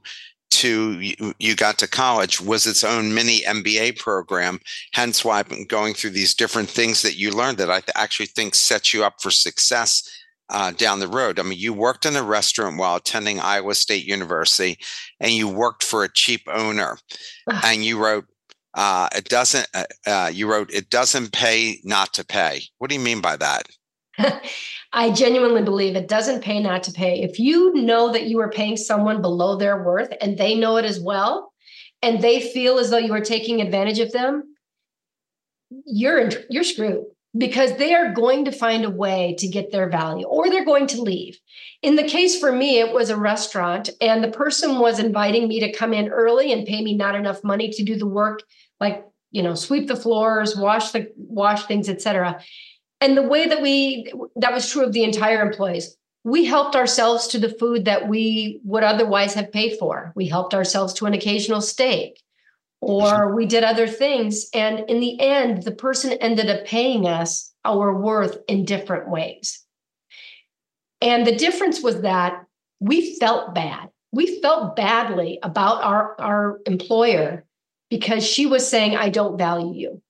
to 0.61 0.99
you, 1.39 1.55
got 1.55 1.79
to 1.79 1.87
college 1.87 2.39
was 2.39 2.67
its 2.67 2.83
own 2.83 3.13
mini 3.13 3.41
MBA 3.41 3.97
program. 3.97 4.59
Hence 4.93 5.25
why 5.25 5.39
I've 5.39 5.49
been 5.49 5.65
going 5.65 5.95
through 5.95 6.11
these 6.11 6.35
different 6.35 6.69
things 6.69 7.01
that 7.01 7.15
you 7.15 7.31
learned 7.31 7.57
that 7.57 7.71
I 7.71 7.79
th- 7.79 7.91
actually 7.95 8.27
think 8.27 8.53
sets 8.53 8.93
you 8.93 9.03
up 9.03 9.15
for 9.21 9.31
success 9.31 10.07
uh, 10.49 10.71
down 10.71 10.99
the 10.99 11.07
road. 11.07 11.39
I 11.39 11.43
mean, 11.43 11.57
you 11.57 11.73
worked 11.73 12.05
in 12.05 12.15
a 12.15 12.23
restaurant 12.23 12.77
while 12.77 12.97
attending 12.97 13.39
Iowa 13.39 13.73
State 13.73 14.05
University, 14.05 14.77
and 15.19 15.31
you 15.31 15.47
worked 15.47 15.83
for 15.83 16.03
a 16.03 16.13
cheap 16.13 16.41
owner, 16.47 16.97
and 17.63 17.83
you 17.83 17.97
wrote. 17.97 18.25
Uh, 18.73 19.09
it 19.15 19.25
doesn't. 19.25 19.67
Uh, 19.73 19.83
uh, 20.05 20.31
you 20.31 20.49
wrote. 20.49 20.71
It 20.71 20.89
doesn't 20.89 21.33
pay 21.33 21.79
not 21.83 22.13
to 22.13 22.25
pay. 22.25 22.61
What 22.77 22.89
do 22.89 22.95
you 22.95 23.01
mean 23.01 23.21
by 23.21 23.35
that? 23.37 23.63
I 24.93 25.11
genuinely 25.11 25.63
believe 25.63 25.95
it 25.95 26.07
doesn't 26.07 26.43
pay 26.43 26.59
not 26.59 26.83
to 26.83 26.91
pay. 26.91 27.21
If 27.21 27.39
you 27.39 27.73
know 27.73 28.11
that 28.11 28.27
you 28.27 28.39
are 28.41 28.49
paying 28.49 28.75
someone 28.75 29.21
below 29.21 29.55
their 29.55 29.83
worth 29.83 30.13
and 30.19 30.37
they 30.37 30.55
know 30.55 30.77
it 30.77 30.85
as 30.85 30.99
well, 30.99 31.53
and 32.01 32.21
they 32.21 32.41
feel 32.41 32.79
as 32.79 32.89
though 32.89 32.97
you 32.97 33.13
are 33.13 33.21
taking 33.21 33.61
advantage 33.61 33.99
of 33.99 34.11
them, 34.11 34.55
you're 35.85 36.29
you're 36.49 36.63
screwed 36.63 37.05
because 37.37 37.77
they 37.77 37.93
are 37.93 38.13
going 38.13 38.43
to 38.45 38.51
find 38.51 38.83
a 38.83 38.89
way 38.89 39.35
to 39.39 39.47
get 39.47 39.71
their 39.71 39.89
value 39.89 40.25
or 40.25 40.49
they're 40.49 40.65
going 40.65 40.87
to 40.87 41.01
leave. 41.01 41.39
In 41.81 41.95
the 41.95 42.03
case 42.03 42.37
for 42.37 42.51
me, 42.51 42.79
it 42.79 42.93
was 42.93 43.09
a 43.09 43.15
restaurant 43.15 43.89
and 44.01 44.21
the 44.21 44.31
person 44.31 44.79
was 44.79 44.99
inviting 44.99 45.47
me 45.47 45.61
to 45.61 45.71
come 45.71 45.93
in 45.93 46.09
early 46.09 46.51
and 46.51 46.67
pay 46.67 46.81
me 46.81 46.93
not 46.93 47.15
enough 47.15 47.43
money 47.43 47.69
to 47.69 47.83
do 47.83 47.95
the 47.95 48.07
work 48.07 48.43
like, 48.81 49.05
you 49.31 49.41
know, 49.41 49.55
sweep 49.55 49.87
the 49.87 49.95
floors, 49.95 50.57
wash 50.57 50.91
the 50.91 51.09
wash 51.15 51.65
things, 51.65 51.87
etc. 51.87 52.41
And 53.01 53.17
the 53.17 53.23
way 53.23 53.47
that 53.47 53.61
we 53.61 54.13
that 54.37 54.53
was 54.53 54.71
true 54.71 54.85
of 54.85 54.93
the 54.93 55.03
entire 55.03 55.41
employees. 55.41 55.97
We 56.23 56.45
helped 56.45 56.75
ourselves 56.75 57.27
to 57.29 57.39
the 57.39 57.49
food 57.49 57.85
that 57.85 58.07
we 58.07 58.61
would 58.63 58.83
otherwise 58.83 59.33
have 59.33 59.51
paid 59.51 59.79
for. 59.79 60.13
We 60.15 60.27
helped 60.27 60.53
ourselves 60.53 60.93
to 60.93 61.07
an 61.07 61.15
occasional 61.15 61.61
steak 61.61 62.21
or 62.81 63.33
we 63.35 63.45
did 63.45 63.63
other 63.63 63.87
things. 63.87 64.49
And 64.53 64.79
in 64.89 64.99
the 64.99 65.19
end, 65.19 65.63
the 65.63 65.71
person 65.71 66.13
ended 66.13 66.49
up 66.49 66.65
paying 66.65 67.07
us 67.07 67.53
our 67.63 67.95
worth 67.95 68.39
in 68.47 68.65
different 68.65 69.09
ways. 69.09 69.63
And 70.99 71.25
the 71.25 71.35
difference 71.35 71.81
was 71.81 72.01
that 72.01 72.43
we 72.79 73.15
felt 73.15 73.53
bad. 73.53 73.89
We 74.11 74.41
felt 74.41 74.75
badly 74.75 75.39
about 75.43 75.83
our, 75.83 76.19
our 76.19 76.59
employer 76.65 77.45
because 77.89 78.25
she 78.25 78.45
was 78.47 78.67
saying, 78.67 78.95
I 78.95 79.09
don't 79.09 79.37
value 79.37 79.73
you. 79.73 80.01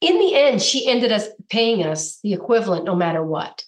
In 0.00 0.18
the 0.18 0.34
end, 0.34 0.62
she 0.62 0.88
ended 0.88 1.12
up 1.12 1.22
paying 1.50 1.84
us 1.84 2.20
the 2.22 2.32
equivalent 2.32 2.84
no 2.84 2.94
matter 2.94 3.24
what. 3.24 3.64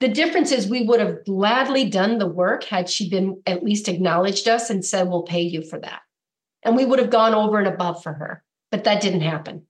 The 0.00 0.08
difference 0.08 0.52
is 0.52 0.68
we 0.68 0.82
would 0.82 1.00
have 1.00 1.24
gladly 1.24 1.88
done 1.88 2.18
the 2.18 2.26
work 2.26 2.64
had 2.64 2.88
she 2.88 3.08
been 3.08 3.40
at 3.46 3.64
least 3.64 3.88
acknowledged 3.88 4.48
us 4.48 4.70
and 4.70 4.84
said, 4.84 5.08
We'll 5.08 5.22
pay 5.22 5.42
you 5.42 5.62
for 5.62 5.78
that 5.80 6.00
and 6.64 6.76
we 6.76 6.84
would 6.84 6.98
have 6.98 7.10
gone 7.10 7.34
over 7.34 7.58
and 7.58 7.68
above 7.68 8.02
for 8.02 8.14
her, 8.14 8.42
but 8.70 8.84
that 8.84 9.00
didn't 9.00 9.20
happen. 9.20 9.66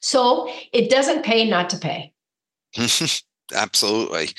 So 0.00 0.50
it 0.72 0.90
doesn't 0.90 1.24
pay 1.24 1.48
not 1.48 1.70
to 1.70 1.76
pay. 1.76 2.12
Absolutely. 3.52 4.30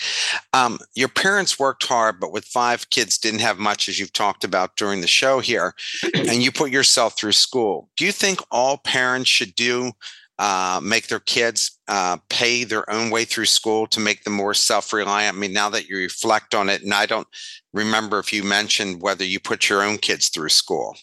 Um, 0.54 0.80
your 0.96 1.10
parents 1.10 1.60
worked 1.60 1.86
hard, 1.86 2.20
but 2.20 2.32
with 2.32 2.46
five 2.46 2.90
kids, 2.90 3.18
didn't 3.18 3.42
have 3.42 3.60
much, 3.60 3.90
as 3.90 4.00
you've 4.00 4.14
talked 4.14 4.46
about 4.46 4.78
during 4.78 5.02
the 5.02 5.08
show 5.08 5.40
here, 5.40 5.74
and 6.14 6.42
you 6.42 6.50
put 6.50 6.72
yourself 6.72 7.18
through 7.18 7.34
school. 7.34 7.90
Do 7.98 8.06
you 8.06 8.14
think 8.14 8.40
all 8.52 8.78
parents 8.78 9.30
should 9.30 9.54
do 9.54 9.92
uh, 10.40 10.80
make 10.84 11.08
their 11.08 11.20
kids 11.20 11.80
uh, 11.88 12.18
pay 12.30 12.64
their 12.64 12.90
own 12.90 13.10
way 13.10 13.26
through 13.26 13.46
school 13.46 13.88
to 13.88 14.00
make 14.00 14.24
them 14.24 14.34
more 14.34 14.54
self-reliant? 14.54 15.36
I 15.36 15.40
mean, 15.40 15.54
now 15.54 15.70
that 15.70 15.88
you 15.88 15.98
reflect 15.98 16.56
on 16.56 16.70
it, 16.70 16.82
and 16.82 16.94
I 16.94 17.06
don't 17.06 17.28
remember 17.74 18.20
if 18.20 18.34
you 18.34 18.44
mentioned 18.44 19.02
whether 19.02 19.24
you 19.24 19.40
put 19.40 19.70
your 19.70 19.84
own 19.84 19.98
kids 19.98 20.30
through 20.30 20.50
school. 20.50 20.98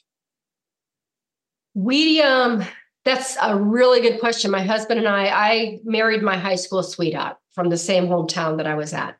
We 1.75 2.21
um 2.23 2.64
that's 3.05 3.37
a 3.41 3.57
really 3.57 4.01
good 4.01 4.21
question. 4.21 4.51
My 4.51 4.62
husband 4.62 4.99
and 4.99 5.09
I 5.09 5.27
I 5.29 5.79
married 5.85 6.23
my 6.23 6.37
high 6.37 6.57
school 6.57 6.83
sweetheart 6.83 7.37
from 7.53 7.71
the 7.71 7.77
same 7.77 8.07
hometown 8.07 8.57
that 8.57 8.67
I 8.67 8.75
was 8.75 8.93
at. 8.93 9.17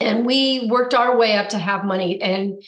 And 0.00 0.26
we 0.26 0.68
worked 0.70 0.94
our 0.94 1.16
way 1.16 1.36
up 1.36 1.48
to 1.50 1.58
have 1.58 1.84
money 1.84 2.20
and 2.20 2.62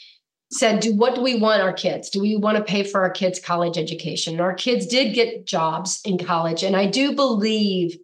said, 0.59 0.81
do 0.81 0.95
what 0.95 1.15
do 1.15 1.21
we 1.21 1.39
want 1.39 1.63
our 1.63 1.73
kids? 1.73 2.11
Do 2.11 2.21
we 2.21 2.37
want 2.37 2.57
to 2.57 2.65
pay 2.65 2.83
for 2.83 3.03
our 3.03 3.11
kids' 3.11 3.41
college 3.41 3.77
education? 3.79 4.35
And 4.35 4.41
our 4.41 4.55
kids 4.55 4.87
did 4.87 5.15
get 5.15 5.47
jobs 5.47 6.01
in 6.05 6.19
college. 6.19 6.63
And 6.63 6.77
I 6.77 6.87
do 6.87 7.15
believe 7.15 7.99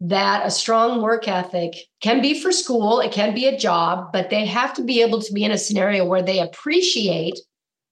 that 0.00 0.46
a 0.46 0.50
strong 0.50 1.02
work 1.02 1.28
ethic 1.28 1.74
can 2.00 2.22
be 2.22 2.40
for 2.40 2.52
school, 2.52 3.00
it 3.00 3.12
can 3.12 3.34
be 3.34 3.46
a 3.46 3.58
job, 3.58 4.12
but 4.12 4.30
they 4.30 4.46
have 4.46 4.72
to 4.74 4.82
be 4.82 5.02
able 5.02 5.20
to 5.20 5.32
be 5.32 5.44
in 5.44 5.50
a 5.50 5.58
scenario 5.58 6.06
where 6.06 6.22
they 6.22 6.40
appreciate 6.40 7.38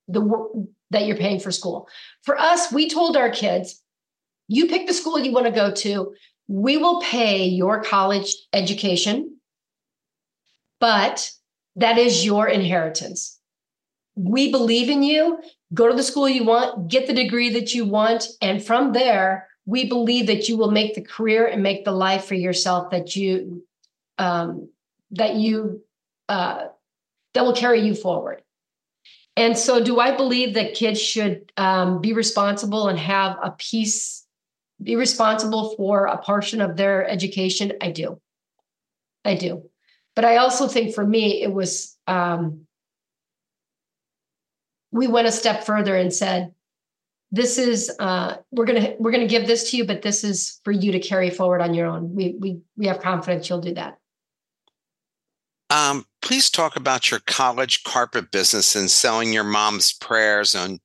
the 0.06 0.22
work 0.22 0.50
that 0.90 1.04
you're 1.04 1.16
paying 1.16 1.38
for 1.38 1.52
school. 1.52 1.86
For 2.22 2.38
us, 2.38 2.72
we 2.72 2.88
told 2.88 3.16
our 3.16 3.28
kids, 3.28 3.82
you 4.48 4.66
pick 4.66 4.86
the 4.86 4.94
school 4.94 5.18
you 5.18 5.32
want 5.32 5.44
to 5.46 5.52
go 5.52 5.70
to. 5.70 6.14
We 6.46 6.78
will 6.78 7.02
pay 7.02 7.44
your 7.44 7.82
college 7.82 8.34
education, 8.54 9.36
but 10.80 11.30
that 11.76 11.98
is 11.98 12.24
your 12.24 12.48
inheritance. 12.48 13.37
We 14.18 14.50
believe 14.50 14.90
in 14.90 15.02
you. 15.02 15.40
Go 15.72 15.88
to 15.88 15.94
the 15.94 16.02
school 16.02 16.28
you 16.28 16.44
want, 16.44 16.88
get 16.88 17.06
the 17.06 17.12
degree 17.12 17.50
that 17.50 17.74
you 17.74 17.84
want. 17.84 18.26
And 18.42 18.64
from 18.64 18.92
there, 18.92 19.48
we 19.64 19.84
believe 19.84 20.26
that 20.26 20.48
you 20.48 20.56
will 20.56 20.70
make 20.70 20.94
the 20.94 21.02
career 21.02 21.46
and 21.46 21.62
make 21.62 21.84
the 21.84 21.92
life 21.92 22.24
for 22.24 22.34
yourself 22.34 22.90
that 22.90 23.14
you 23.14 23.64
um, 24.16 24.70
that 25.12 25.36
you 25.36 25.82
uh, 26.28 26.66
that 27.34 27.44
will 27.44 27.54
carry 27.54 27.80
you 27.80 27.94
forward. 27.94 28.42
And 29.36 29.56
so, 29.56 29.82
do 29.82 30.00
I 30.00 30.16
believe 30.16 30.54
that 30.54 30.74
kids 30.74 31.00
should 31.00 31.52
um, 31.56 32.00
be 32.00 32.12
responsible 32.12 32.88
and 32.88 32.98
have 32.98 33.36
a 33.40 33.52
piece, 33.52 34.26
be 34.82 34.96
responsible 34.96 35.76
for 35.76 36.06
a 36.06 36.18
portion 36.18 36.60
of 36.60 36.76
their 36.76 37.06
education? 37.06 37.74
I 37.80 37.92
do. 37.92 38.20
I 39.24 39.36
do. 39.36 39.70
But 40.16 40.24
I 40.24 40.38
also 40.38 40.66
think 40.66 40.92
for 40.92 41.06
me, 41.06 41.42
it 41.42 41.52
was, 41.52 41.96
um, 42.08 42.66
we 44.92 45.06
went 45.06 45.28
a 45.28 45.32
step 45.32 45.64
further 45.64 45.96
and 45.96 46.12
said, 46.12 46.52
this 47.30 47.58
is 47.58 47.94
uh, 47.98 48.36
we're 48.50 48.64
gonna 48.64 48.94
we're 48.98 49.10
gonna 49.10 49.26
give 49.26 49.46
this 49.46 49.70
to 49.70 49.76
you, 49.76 49.84
but 49.84 50.02
this 50.02 50.24
is 50.24 50.60
for 50.64 50.72
you 50.72 50.92
to 50.92 50.98
carry 50.98 51.30
forward 51.30 51.60
on 51.60 51.74
your 51.74 51.86
own. 51.86 52.14
We 52.14 52.36
we 52.38 52.60
we 52.76 52.86
have 52.86 53.00
confidence 53.00 53.48
you'll 53.48 53.60
do 53.60 53.74
that. 53.74 53.98
Um, 55.70 56.06
please 56.22 56.48
talk 56.48 56.76
about 56.76 57.10
your 57.10 57.20
college 57.20 57.84
carpet 57.84 58.30
business 58.30 58.74
and 58.74 58.90
selling 58.90 59.32
your 59.32 59.44
mom's 59.44 59.92
prayers 59.92 60.54
and 60.54 60.80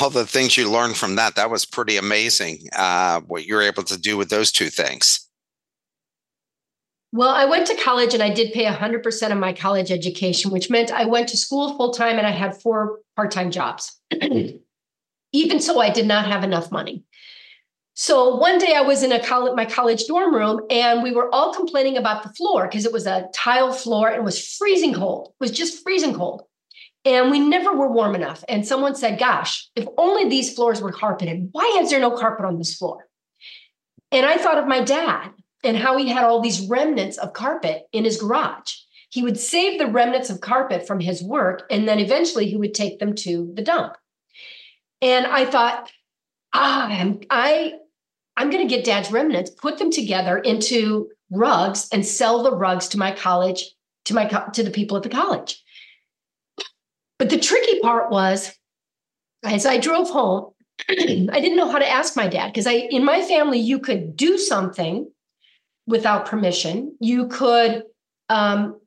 all 0.00 0.08
the 0.08 0.26
things 0.26 0.56
you 0.56 0.70
learned 0.70 0.96
from 0.96 1.16
that. 1.16 1.36
That 1.36 1.50
was 1.50 1.66
pretty 1.66 1.98
amazing. 1.98 2.60
Uh, 2.74 3.20
what 3.20 3.44
you're 3.44 3.60
able 3.60 3.82
to 3.84 3.98
do 3.98 4.16
with 4.16 4.30
those 4.30 4.50
two 4.50 4.70
things. 4.70 5.28
Well, 7.12 7.28
I 7.28 7.44
went 7.44 7.66
to 7.68 7.76
college 7.76 8.14
and 8.14 8.22
I 8.22 8.30
did 8.30 8.52
pay 8.52 8.64
100% 8.64 9.32
of 9.32 9.38
my 9.38 9.52
college 9.52 9.90
education, 9.90 10.50
which 10.50 10.70
meant 10.70 10.90
I 10.90 11.04
went 11.04 11.28
to 11.28 11.36
school 11.36 11.76
full 11.76 11.92
time 11.92 12.18
and 12.18 12.26
I 12.26 12.30
had 12.30 12.60
four 12.60 12.98
part 13.16 13.30
time 13.30 13.50
jobs. 13.50 13.98
Even 15.32 15.60
so, 15.60 15.80
I 15.80 15.90
did 15.90 16.06
not 16.06 16.26
have 16.26 16.44
enough 16.44 16.70
money. 16.70 17.02
So 17.98 18.36
one 18.36 18.58
day 18.58 18.74
I 18.74 18.82
was 18.82 19.02
in 19.02 19.10
a 19.10 19.24
college, 19.24 19.54
my 19.56 19.64
college 19.64 20.04
dorm 20.06 20.34
room 20.34 20.60
and 20.68 21.02
we 21.02 21.12
were 21.12 21.34
all 21.34 21.54
complaining 21.54 21.96
about 21.96 22.22
the 22.22 22.28
floor 22.34 22.66
because 22.68 22.84
it 22.84 22.92
was 22.92 23.06
a 23.06 23.26
tile 23.32 23.72
floor 23.72 24.10
and 24.10 24.22
was 24.22 24.54
freezing 24.56 24.92
cold. 24.92 25.28
It 25.28 25.40
was 25.40 25.50
just 25.50 25.82
freezing 25.82 26.12
cold. 26.12 26.42
And 27.06 27.30
we 27.30 27.40
never 27.40 27.74
were 27.74 27.90
warm 27.90 28.14
enough. 28.14 28.44
And 28.48 28.66
someone 28.66 28.96
said, 28.96 29.18
Gosh, 29.18 29.70
if 29.74 29.86
only 29.96 30.28
these 30.28 30.52
floors 30.52 30.82
were 30.82 30.92
carpeted, 30.92 31.48
why 31.52 31.78
is 31.80 31.88
there 31.88 32.00
no 32.00 32.10
carpet 32.10 32.44
on 32.44 32.58
this 32.58 32.76
floor? 32.76 33.08
And 34.12 34.26
I 34.26 34.36
thought 34.36 34.58
of 34.58 34.66
my 34.66 34.82
dad 34.82 35.30
and 35.64 35.76
how 35.76 35.96
he 35.96 36.08
had 36.08 36.24
all 36.24 36.42
these 36.42 36.68
remnants 36.68 37.16
of 37.16 37.32
carpet 37.32 37.84
in 37.92 38.04
his 38.04 38.20
garage. 38.20 38.74
He 39.16 39.22
would 39.22 39.40
save 39.40 39.78
the 39.78 39.86
remnants 39.86 40.28
of 40.28 40.42
carpet 40.42 40.86
from 40.86 41.00
his 41.00 41.22
work 41.22 41.62
and 41.70 41.88
then 41.88 41.98
eventually 42.00 42.48
he 42.48 42.58
would 42.58 42.74
take 42.74 42.98
them 42.98 43.14
to 43.14 43.50
the 43.54 43.62
dump. 43.62 43.96
And 45.00 45.26
I 45.26 45.46
thought, 45.46 45.90
ah, 46.52 46.86
I'm 46.86 47.20
I'm 47.30 48.50
going 48.50 48.68
to 48.68 48.74
get 48.74 48.84
dad's 48.84 49.10
remnants, 49.10 49.48
put 49.48 49.78
them 49.78 49.90
together 49.90 50.36
into 50.36 51.08
rugs 51.30 51.88
and 51.94 52.04
sell 52.04 52.42
the 52.42 52.54
rugs 52.54 52.88
to 52.88 52.98
my 52.98 53.10
college, 53.10 53.64
to 54.04 54.12
my 54.12 54.26
to 54.26 54.62
the 54.62 54.70
people 54.70 54.98
at 54.98 55.02
the 55.02 55.08
college. 55.08 55.64
But 57.18 57.30
the 57.30 57.38
tricky 57.38 57.80
part 57.80 58.10
was 58.10 58.54
as 59.42 59.64
I 59.64 59.78
drove 59.78 60.10
home, 60.10 60.52
I 60.90 60.94
didn't 60.94 61.56
know 61.56 61.70
how 61.70 61.78
to 61.78 61.90
ask 61.90 62.16
my 62.16 62.28
dad 62.28 62.48
because 62.48 62.66
I 62.66 62.72
in 62.72 63.02
my 63.02 63.22
family 63.22 63.60
you 63.60 63.78
could 63.78 64.14
do 64.14 64.36
something 64.36 65.10
without 65.86 66.26
permission. 66.26 66.94
You 67.00 67.28
could 67.28 67.84
um, 68.28 68.78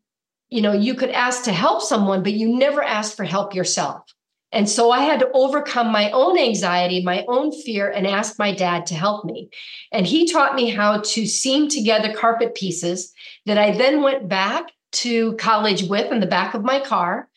you 0.50 0.62
know, 0.62 0.74
you 0.74 0.96
could 0.96 1.12
ask 1.12 1.44
to 1.44 1.54
help 1.54 1.82
someone, 1.82 2.24
but 2.24 2.34
you 2.34 2.56
never 2.56 2.84
asked 2.84 3.16
for 3.16 3.24
help 3.24 3.54
yourself. 3.54 4.04
And 4.52 4.68
so 4.68 4.90
I 4.90 5.02
had 5.02 5.20
to 5.20 5.30
overcome 5.34 5.92
my 5.92 6.10
own 6.10 6.38
anxiety, 6.38 7.04
my 7.04 7.24
own 7.28 7.52
fear, 7.52 7.90
and 7.90 8.08
ask 8.08 8.40
my 8.40 8.52
dad 8.54 8.88
to 8.88 8.96
help 8.96 9.24
me. 9.24 9.50
And 9.92 10.08
he 10.08 10.28
taught 10.28 10.56
me 10.56 10.72
how 10.72 11.02
to 11.02 11.28
seam 11.28 11.70
together 11.70 12.14
carpet 12.14 12.56
pieces 12.56 13.14
that 13.46 13.60
I 13.60 13.72
then 13.72 14.02
went 14.02 14.28
back 14.28 14.72
to 14.92 15.36
college 15.36 15.84
with 15.84 16.12
in 16.12 16.20
the 16.20 16.26
back 16.26 16.56
of 16.56 16.64
my 16.64 16.80
car. 16.80 17.30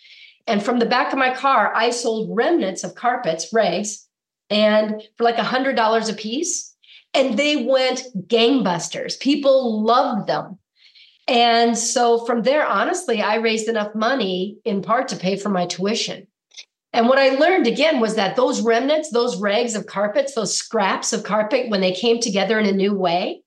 And 0.46 0.62
from 0.62 0.78
the 0.78 0.86
back 0.86 1.12
of 1.12 1.18
my 1.18 1.34
car, 1.34 1.72
I 1.74 1.90
sold 1.90 2.34
remnants 2.34 2.82
of 2.82 2.94
carpets, 2.94 3.52
rags, 3.52 4.08
and 4.48 5.02
for 5.18 5.24
like 5.24 5.38
a 5.38 5.42
$100 5.42 6.10
a 6.10 6.14
piece. 6.14 6.74
And 7.12 7.38
they 7.38 7.56
went 7.56 8.04
gangbusters. 8.26 9.20
People 9.20 9.82
loved 9.82 10.26
them. 10.26 10.58
And 11.32 11.78
so 11.78 12.26
from 12.26 12.42
there, 12.42 12.66
honestly, 12.66 13.22
I 13.22 13.36
raised 13.36 13.66
enough 13.66 13.94
money 13.94 14.58
in 14.66 14.82
part 14.82 15.08
to 15.08 15.16
pay 15.16 15.38
for 15.38 15.48
my 15.48 15.64
tuition. 15.64 16.26
And 16.92 17.08
what 17.08 17.18
I 17.18 17.30
learned 17.30 17.66
again 17.66 18.00
was 18.00 18.16
that 18.16 18.36
those 18.36 18.60
remnants, 18.60 19.08
those 19.10 19.40
rags 19.40 19.74
of 19.74 19.86
carpets, 19.86 20.34
those 20.34 20.54
scraps 20.54 21.14
of 21.14 21.24
carpet, 21.24 21.70
when 21.70 21.80
they 21.80 21.92
came 21.92 22.20
together 22.20 22.60
in 22.60 22.66
a 22.66 22.72
new 22.72 22.92
way, 22.92 23.42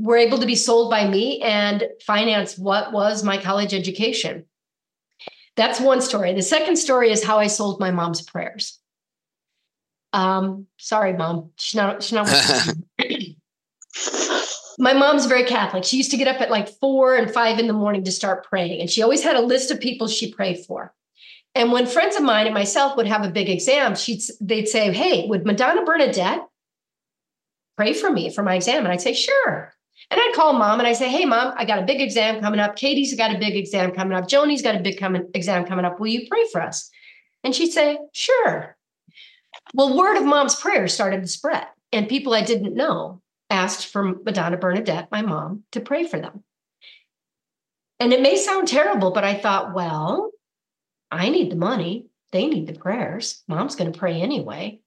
were 0.00 0.16
able 0.16 0.38
to 0.38 0.46
be 0.46 0.56
sold 0.56 0.90
by 0.90 1.06
me 1.06 1.40
and 1.42 1.84
finance 2.04 2.58
what 2.58 2.92
was 2.92 3.22
my 3.22 3.38
college 3.38 3.72
education. 3.72 4.44
That's 5.54 5.78
one 5.78 6.00
story. 6.00 6.34
The 6.34 6.42
second 6.42 6.74
story 6.74 7.12
is 7.12 7.22
how 7.22 7.38
I 7.38 7.46
sold 7.46 7.78
my 7.78 7.92
mom's 7.92 8.22
prayers. 8.22 8.80
Um, 10.12 10.66
sorry, 10.76 11.12
mom. 11.12 11.50
She's 11.56 11.76
not, 11.76 12.02
she's 12.02 12.14
not. 12.14 12.26
my 14.78 14.92
mom's 14.92 15.26
very 15.26 15.44
Catholic. 15.44 15.84
She 15.84 15.96
used 15.96 16.12
to 16.12 16.16
get 16.16 16.28
up 16.28 16.40
at 16.40 16.50
like 16.50 16.68
four 16.68 17.16
and 17.16 17.30
five 17.30 17.58
in 17.58 17.66
the 17.66 17.72
morning 17.72 18.04
to 18.04 18.12
start 18.12 18.46
praying. 18.48 18.80
And 18.80 18.88
she 18.88 19.02
always 19.02 19.24
had 19.24 19.36
a 19.36 19.40
list 19.40 19.72
of 19.72 19.80
people 19.80 20.06
she 20.06 20.32
prayed 20.32 20.64
for. 20.64 20.94
And 21.54 21.72
when 21.72 21.86
friends 21.86 22.14
of 22.14 22.22
mine 22.22 22.46
and 22.46 22.54
myself 22.54 22.96
would 22.96 23.08
have 23.08 23.24
a 23.24 23.30
big 23.30 23.48
exam, 23.48 23.96
she'd 23.96 24.22
they'd 24.40 24.68
say, 24.68 24.92
Hey, 24.92 25.26
would 25.26 25.44
Madonna 25.44 25.84
Bernadette 25.84 26.46
pray 27.76 27.92
for 27.92 28.10
me 28.10 28.30
for 28.30 28.44
my 28.44 28.54
exam? 28.54 28.84
And 28.84 28.92
I'd 28.92 29.00
say, 29.00 29.14
Sure. 29.14 29.74
And 30.10 30.20
I'd 30.20 30.32
call 30.34 30.52
mom 30.52 30.78
and 30.78 30.86
I 30.86 30.92
say, 30.92 31.08
Hey, 31.08 31.24
mom, 31.24 31.54
I 31.56 31.64
got 31.64 31.80
a 31.80 31.86
big 31.86 32.00
exam 32.00 32.40
coming 32.40 32.60
up. 32.60 32.76
Katie's 32.76 33.16
got 33.16 33.34
a 33.34 33.38
big 33.38 33.56
exam 33.56 33.90
coming 33.90 34.16
up. 34.16 34.28
Joni's 34.28 34.62
got 34.62 34.76
a 34.76 34.80
big 34.80 34.98
coming, 34.98 35.28
exam 35.34 35.66
coming 35.66 35.84
up. 35.84 35.98
Will 35.98 36.06
you 36.06 36.28
pray 36.28 36.44
for 36.52 36.62
us? 36.62 36.88
And 37.42 37.52
she'd 37.52 37.72
say, 37.72 37.98
Sure. 38.12 38.76
Well, 39.74 39.96
word 39.96 40.16
of 40.16 40.24
mom's 40.24 40.54
prayer 40.54 40.86
started 40.86 41.22
to 41.22 41.28
spread, 41.28 41.66
and 41.92 42.08
people 42.08 42.32
I 42.32 42.42
didn't 42.42 42.74
know 42.76 43.22
asked 43.50 43.86
for 43.86 44.02
Madonna 44.02 44.56
Bernadette, 44.56 45.10
my 45.10 45.22
mom, 45.22 45.64
to 45.72 45.80
pray 45.80 46.06
for 46.06 46.20
them. 46.20 46.44
And 48.00 48.12
it 48.12 48.22
may 48.22 48.36
sound 48.36 48.68
terrible, 48.68 49.10
but 49.10 49.24
I 49.24 49.34
thought, 49.34 49.74
well, 49.74 50.30
I 51.10 51.30
need 51.30 51.50
the 51.50 51.56
money. 51.56 52.06
They 52.32 52.46
need 52.46 52.66
the 52.66 52.78
prayers. 52.78 53.42
Mom's 53.48 53.74
going 53.74 53.92
to 53.92 53.98
pray 53.98 54.20
anyway. 54.20 54.80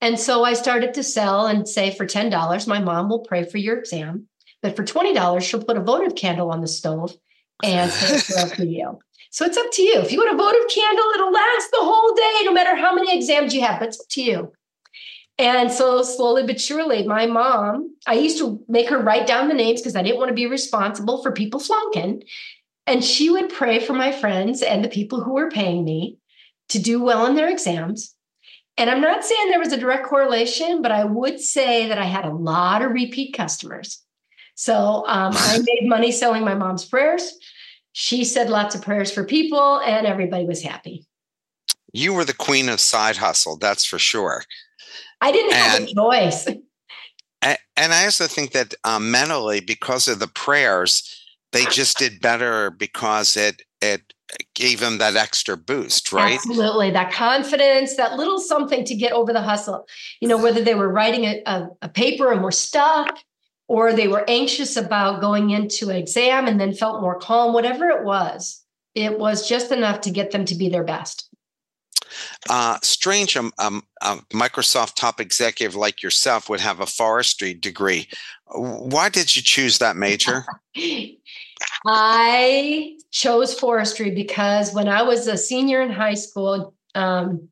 And 0.00 0.18
so 0.18 0.44
I 0.44 0.54
started 0.54 0.94
to 0.94 1.02
sell 1.02 1.46
and 1.46 1.68
say 1.68 1.94
for 1.94 2.04
$10, 2.04 2.66
my 2.66 2.80
mom 2.80 3.08
will 3.08 3.20
pray 3.20 3.44
for 3.44 3.58
your 3.58 3.78
exam. 3.78 4.28
But 4.60 4.76
for 4.76 4.84
$20, 4.84 5.40
she'll 5.42 5.62
put 5.62 5.76
a 5.76 5.82
votive 5.82 6.14
candle 6.16 6.50
on 6.50 6.60
the 6.60 6.66
stove 6.66 7.16
and 7.62 7.90
pray 7.90 8.18
for 8.48 8.64
you. 8.64 8.98
So 9.30 9.44
it's 9.46 9.56
up 9.56 9.70
to 9.72 9.82
you. 9.82 10.00
If 10.00 10.12
you 10.12 10.18
want 10.18 10.34
a 10.34 10.36
votive 10.36 10.68
candle, 10.68 11.04
it'll 11.14 11.32
last 11.32 11.70
the 11.70 11.78
whole 11.80 12.14
day, 12.14 12.44
no 12.44 12.52
matter 12.52 12.76
how 12.76 12.94
many 12.94 13.16
exams 13.16 13.54
you 13.54 13.62
have. 13.62 13.78
But 13.78 13.88
it's 13.88 14.00
up 14.00 14.08
to 14.10 14.22
you. 14.22 14.52
And 15.38 15.70
so 15.72 16.02
slowly 16.02 16.46
but 16.46 16.60
surely, 16.60 17.06
my 17.06 17.26
mom, 17.26 17.96
I 18.06 18.14
used 18.14 18.38
to 18.38 18.62
make 18.68 18.88
her 18.88 18.98
write 18.98 19.26
down 19.26 19.48
the 19.48 19.54
names 19.54 19.80
because 19.80 19.96
I 19.96 20.02
didn't 20.02 20.18
want 20.18 20.28
to 20.28 20.34
be 20.34 20.46
responsible 20.46 21.22
for 21.22 21.32
people 21.32 21.58
flunking. 21.58 22.22
And 22.86 23.04
she 23.04 23.30
would 23.30 23.48
pray 23.48 23.80
for 23.80 23.94
my 23.94 24.12
friends 24.12 24.62
and 24.62 24.84
the 24.84 24.88
people 24.88 25.22
who 25.22 25.34
were 25.34 25.50
paying 25.50 25.84
me 25.84 26.18
to 26.68 26.78
do 26.78 27.02
well 27.02 27.26
in 27.26 27.34
their 27.34 27.48
exams. 27.48 28.14
And 28.76 28.90
I'm 28.90 29.00
not 29.00 29.24
saying 29.24 29.50
there 29.50 29.58
was 29.58 29.72
a 29.72 29.78
direct 29.78 30.06
correlation, 30.06 30.82
but 30.82 30.92
I 30.92 31.04
would 31.04 31.40
say 31.40 31.88
that 31.88 31.98
I 31.98 32.04
had 32.04 32.24
a 32.24 32.34
lot 32.34 32.82
of 32.82 32.92
repeat 32.92 33.34
customers. 33.36 34.02
So 34.54 35.04
um, 35.06 35.32
I 35.34 35.58
made 35.64 35.88
money 35.88 36.12
selling 36.12 36.44
my 36.44 36.54
mom's 36.54 36.84
prayers. 36.84 37.38
She 37.92 38.24
said 38.24 38.50
lots 38.50 38.74
of 38.74 38.82
prayers 38.82 39.12
for 39.12 39.24
people, 39.24 39.80
and 39.80 40.06
everybody 40.06 40.44
was 40.44 40.62
happy. 40.62 41.06
You 41.92 42.12
were 42.12 42.24
the 42.24 42.34
queen 42.34 42.68
of 42.68 42.80
side 42.80 43.16
hustle, 43.16 43.56
that's 43.56 43.84
for 43.84 44.00
sure. 44.00 44.42
I 45.24 45.32
didn't 45.32 45.52
have 45.52 45.80
and, 45.80 45.88
a 45.90 45.94
choice. 45.94 46.46
And 47.76 47.92
I 47.92 48.04
also 48.04 48.26
think 48.26 48.52
that 48.52 48.74
um, 48.84 49.10
mentally, 49.10 49.60
because 49.60 50.06
of 50.06 50.18
the 50.18 50.28
prayers, 50.28 51.10
they 51.52 51.64
just 51.66 51.98
did 51.98 52.20
better 52.20 52.70
because 52.70 53.36
it 53.36 53.62
it 53.80 54.12
gave 54.54 54.80
them 54.80 54.98
that 54.98 55.16
extra 55.16 55.56
boost, 55.56 56.12
right? 56.12 56.34
Absolutely, 56.34 56.90
that 56.90 57.12
confidence, 57.12 57.96
that 57.96 58.16
little 58.16 58.38
something 58.38 58.84
to 58.84 58.94
get 58.94 59.12
over 59.12 59.32
the 59.32 59.42
hustle. 59.42 59.86
You 60.20 60.28
know, 60.28 60.38
whether 60.38 60.62
they 60.62 60.74
were 60.74 60.88
writing 60.88 61.24
a, 61.24 61.42
a, 61.46 61.68
a 61.82 61.88
paper 61.88 62.32
and 62.32 62.42
were 62.42 62.50
stuck, 62.50 63.18
or 63.68 63.92
they 63.92 64.08
were 64.08 64.24
anxious 64.28 64.76
about 64.76 65.20
going 65.20 65.50
into 65.50 65.90
an 65.90 65.96
exam 65.96 66.46
and 66.46 66.60
then 66.60 66.72
felt 66.72 67.02
more 67.02 67.18
calm, 67.18 67.52
whatever 67.52 67.88
it 67.88 68.04
was, 68.04 68.62
it 68.94 69.18
was 69.18 69.48
just 69.48 69.72
enough 69.72 70.00
to 70.02 70.10
get 70.10 70.30
them 70.30 70.44
to 70.46 70.54
be 70.54 70.68
their 70.68 70.84
best. 70.84 71.28
Uh, 72.48 72.78
strange, 72.82 73.36
um, 73.36 73.52
um, 73.58 73.82
a 74.02 74.16
Microsoft 74.32 74.94
top 74.94 75.20
executive 75.20 75.74
like 75.74 76.02
yourself 76.02 76.48
would 76.48 76.60
have 76.60 76.80
a 76.80 76.86
forestry 76.86 77.54
degree. 77.54 78.08
Why 78.54 79.08
did 79.08 79.34
you 79.34 79.42
choose 79.42 79.78
that 79.78 79.96
major? 79.96 80.44
I 81.86 82.96
chose 83.10 83.58
forestry 83.58 84.10
because 84.10 84.74
when 84.74 84.88
I 84.88 85.02
was 85.02 85.26
a 85.26 85.36
senior 85.36 85.82
in 85.82 85.90
high 85.90 86.14
school, 86.14 86.74
um, 86.94 87.48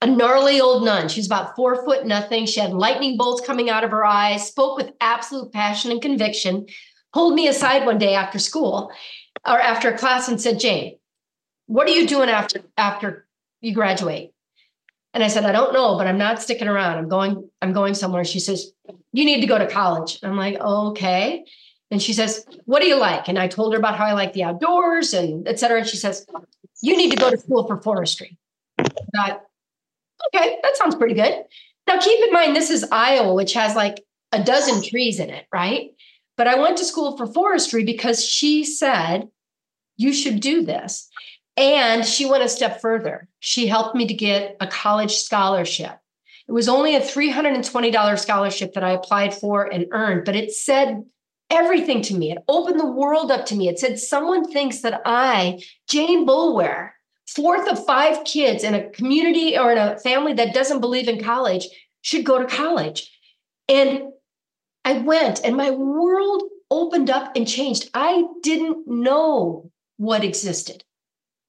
a 0.00 0.06
gnarly 0.06 0.60
old 0.60 0.84
nun, 0.84 1.08
she 1.08 1.20
was 1.20 1.26
about 1.26 1.54
four 1.54 1.84
foot 1.84 2.06
nothing. 2.06 2.46
She 2.46 2.60
had 2.60 2.72
lightning 2.72 3.16
bolts 3.16 3.46
coming 3.46 3.70
out 3.70 3.84
of 3.84 3.90
her 3.90 4.04
eyes, 4.04 4.46
spoke 4.46 4.76
with 4.76 4.92
absolute 5.00 5.52
passion 5.52 5.90
and 5.90 6.02
conviction, 6.02 6.66
pulled 7.12 7.34
me 7.34 7.48
aside 7.48 7.86
one 7.86 7.98
day 7.98 8.14
after 8.14 8.38
school 8.38 8.90
or 9.46 9.60
after 9.60 9.90
a 9.90 9.98
class 9.98 10.28
and 10.28 10.40
said, 10.40 10.60
Jane, 10.60 10.98
what 11.66 11.88
are 11.88 11.92
you 11.92 12.06
doing 12.06 12.28
after 12.28 12.62
after 12.76 13.26
you 13.62 13.72
graduate? 13.72 14.32
And 15.14 15.22
I 15.22 15.28
said, 15.28 15.44
I 15.44 15.52
don't 15.52 15.72
know, 15.72 15.96
but 15.96 16.06
I'm 16.06 16.18
not 16.18 16.42
sticking 16.42 16.68
around. 16.68 16.98
I'm 16.98 17.08
going, 17.08 17.48
I'm 17.60 17.72
going 17.72 17.94
somewhere. 17.94 18.24
She 18.24 18.40
says, 18.40 18.72
You 19.12 19.24
need 19.24 19.40
to 19.40 19.46
go 19.46 19.58
to 19.58 19.66
college. 19.66 20.18
I'm 20.22 20.36
like, 20.36 20.58
okay. 20.58 21.44
And 21.90 22.02
she 22.02 22.12
says, 22.12 22.44
What 22.64 22.80
do 22.80 22.88
you 22.88 22.96
like? 22.96 23.28
And 23.28 23.38
I 23.38 23.48
told 23.48 23.72
her 23.72 23.78
about 23.78 23.96
how 23.96 24.06
I 24.06 24.12
like 24.12 24.32
the 24.32 24.44
outdoors 24.44 25.12
and 25.14 25.46
et 25.46 25.58
cetera. 25.58 25.80
And 25.80 25.88
she 25.88 25.96
says, 25.96 26.26
You 26.82 26.96
need 26.96 27.10
to 27.10 27.16
go 27.16 27.30
to 27.30 27.38
school 27.38 27.66
for 27.66 27.80
forestry. 27.80 28.38
I 28.78 28.84
thought, 29.14 29.42
okay, 30.34 30.58
that 30.62 30.76
sounds 30.76 30.94
pretty 30.94 31.14
good. 31.14 31.44
Now 31.86 31.98
keep 31.98 32.24
in 32.24 32.32
mind, 32.32 32.56
this 32.56 32.70
is 32.70 32.86
Iowa, 32.90 33.34
which 33.34 33.52
has 33.52 33.76
like 33.76 34.02
a 34.32 34.42
dozen 34.42 34.82
trees 34.82 35.20
in 35.20 35.28
it, 35.28 35.46
right? 35.52 35.90
But 36.38 36.48
I 36.48 36.58
went 36.58 36.78
to 36.78 36.84
school 36.84 37.16
for 37.18 37.26
forestry 37.26 37.84
because 37.84 38.24
she 38.24 38.64
said, 38.64 39.28
You 39.98 40.14
should 40.14 40.40
do 40.40 40.64
this. 40.64 41.10
And 41.56 42.04
she 42.04 42.24
went 42.24 42.42
a 42.42 42.48
step 42.48 42.80
further. 42.80 43.28
She 43.40 43.66
helped 43.66 43.94
me 43.94 44.06
to 44.06 44.14
get 44.14 44.56
a 44.60 44.66
college 44.66 45.16
scholarship. 45.16 45.98
It 46.48 46.52
was 46.52 46.68
only 46.68 46.96
a 46.96 47.00
$320 47.00 48.18
scholarship 48.18 48.74
that 48.74 48.84
I 48.84 48.92
applied 48.92 49.34
for 49.34 49.64
and 49.72 49.86
earned, 49.92 50.24
but 50.24 50.36
it 50.36 50.52
said 50.52 51.04
everything 51.50 52.02
to 52.02 52.14
me. 52.14 52.32
It 52.32 52.42
opened 52.48 52.80
the 52.80 52.90
world 52.90 53.30
up 53.30 53.46
to 53.46 53.54
me. 53.54 53.68
It 53.68 53.78
said, 53.78 53.98
someone 53.98 54.50
thinks 54.50 54.80
that 54.80 55.02
I, 55.04 55.62
Jane 55.88 56.26
Boulware, 56.26 56.90
fourth 57.26 57.68
of 57.70 57.84
five 57.86 58.24
kids 58.24 58.64
in 58.64 58.74
a 58.74 58.88
community 58.90 59.56
or 59.56 59.72
in 59.72 59.78
a 59.78 59.98
family 59.98 60.32
that 60.34 60.54
doesn't 60.54 60.80
believe 60.80 61.08
in 61.08 61.22
college, 61.22 61.68
should 62.00 62.24
go 62.24 62.38
to 62.38 62.46
college. 62.46 63.10
And 63.68 64.04
I 64.84 64.98
went, 64.98 65.44
and 65.44 65.56
my 65.56 65.70
world 65.70 66.42
opened 66.70 67.10
up 67.10 67.36
and 67.36 67.46
changed. 67.46 67.90
I 67.94 68.24
didn't 68.42 68.88
know 68.88 69.70
what 69.98 70.24
existed 70.24 70.82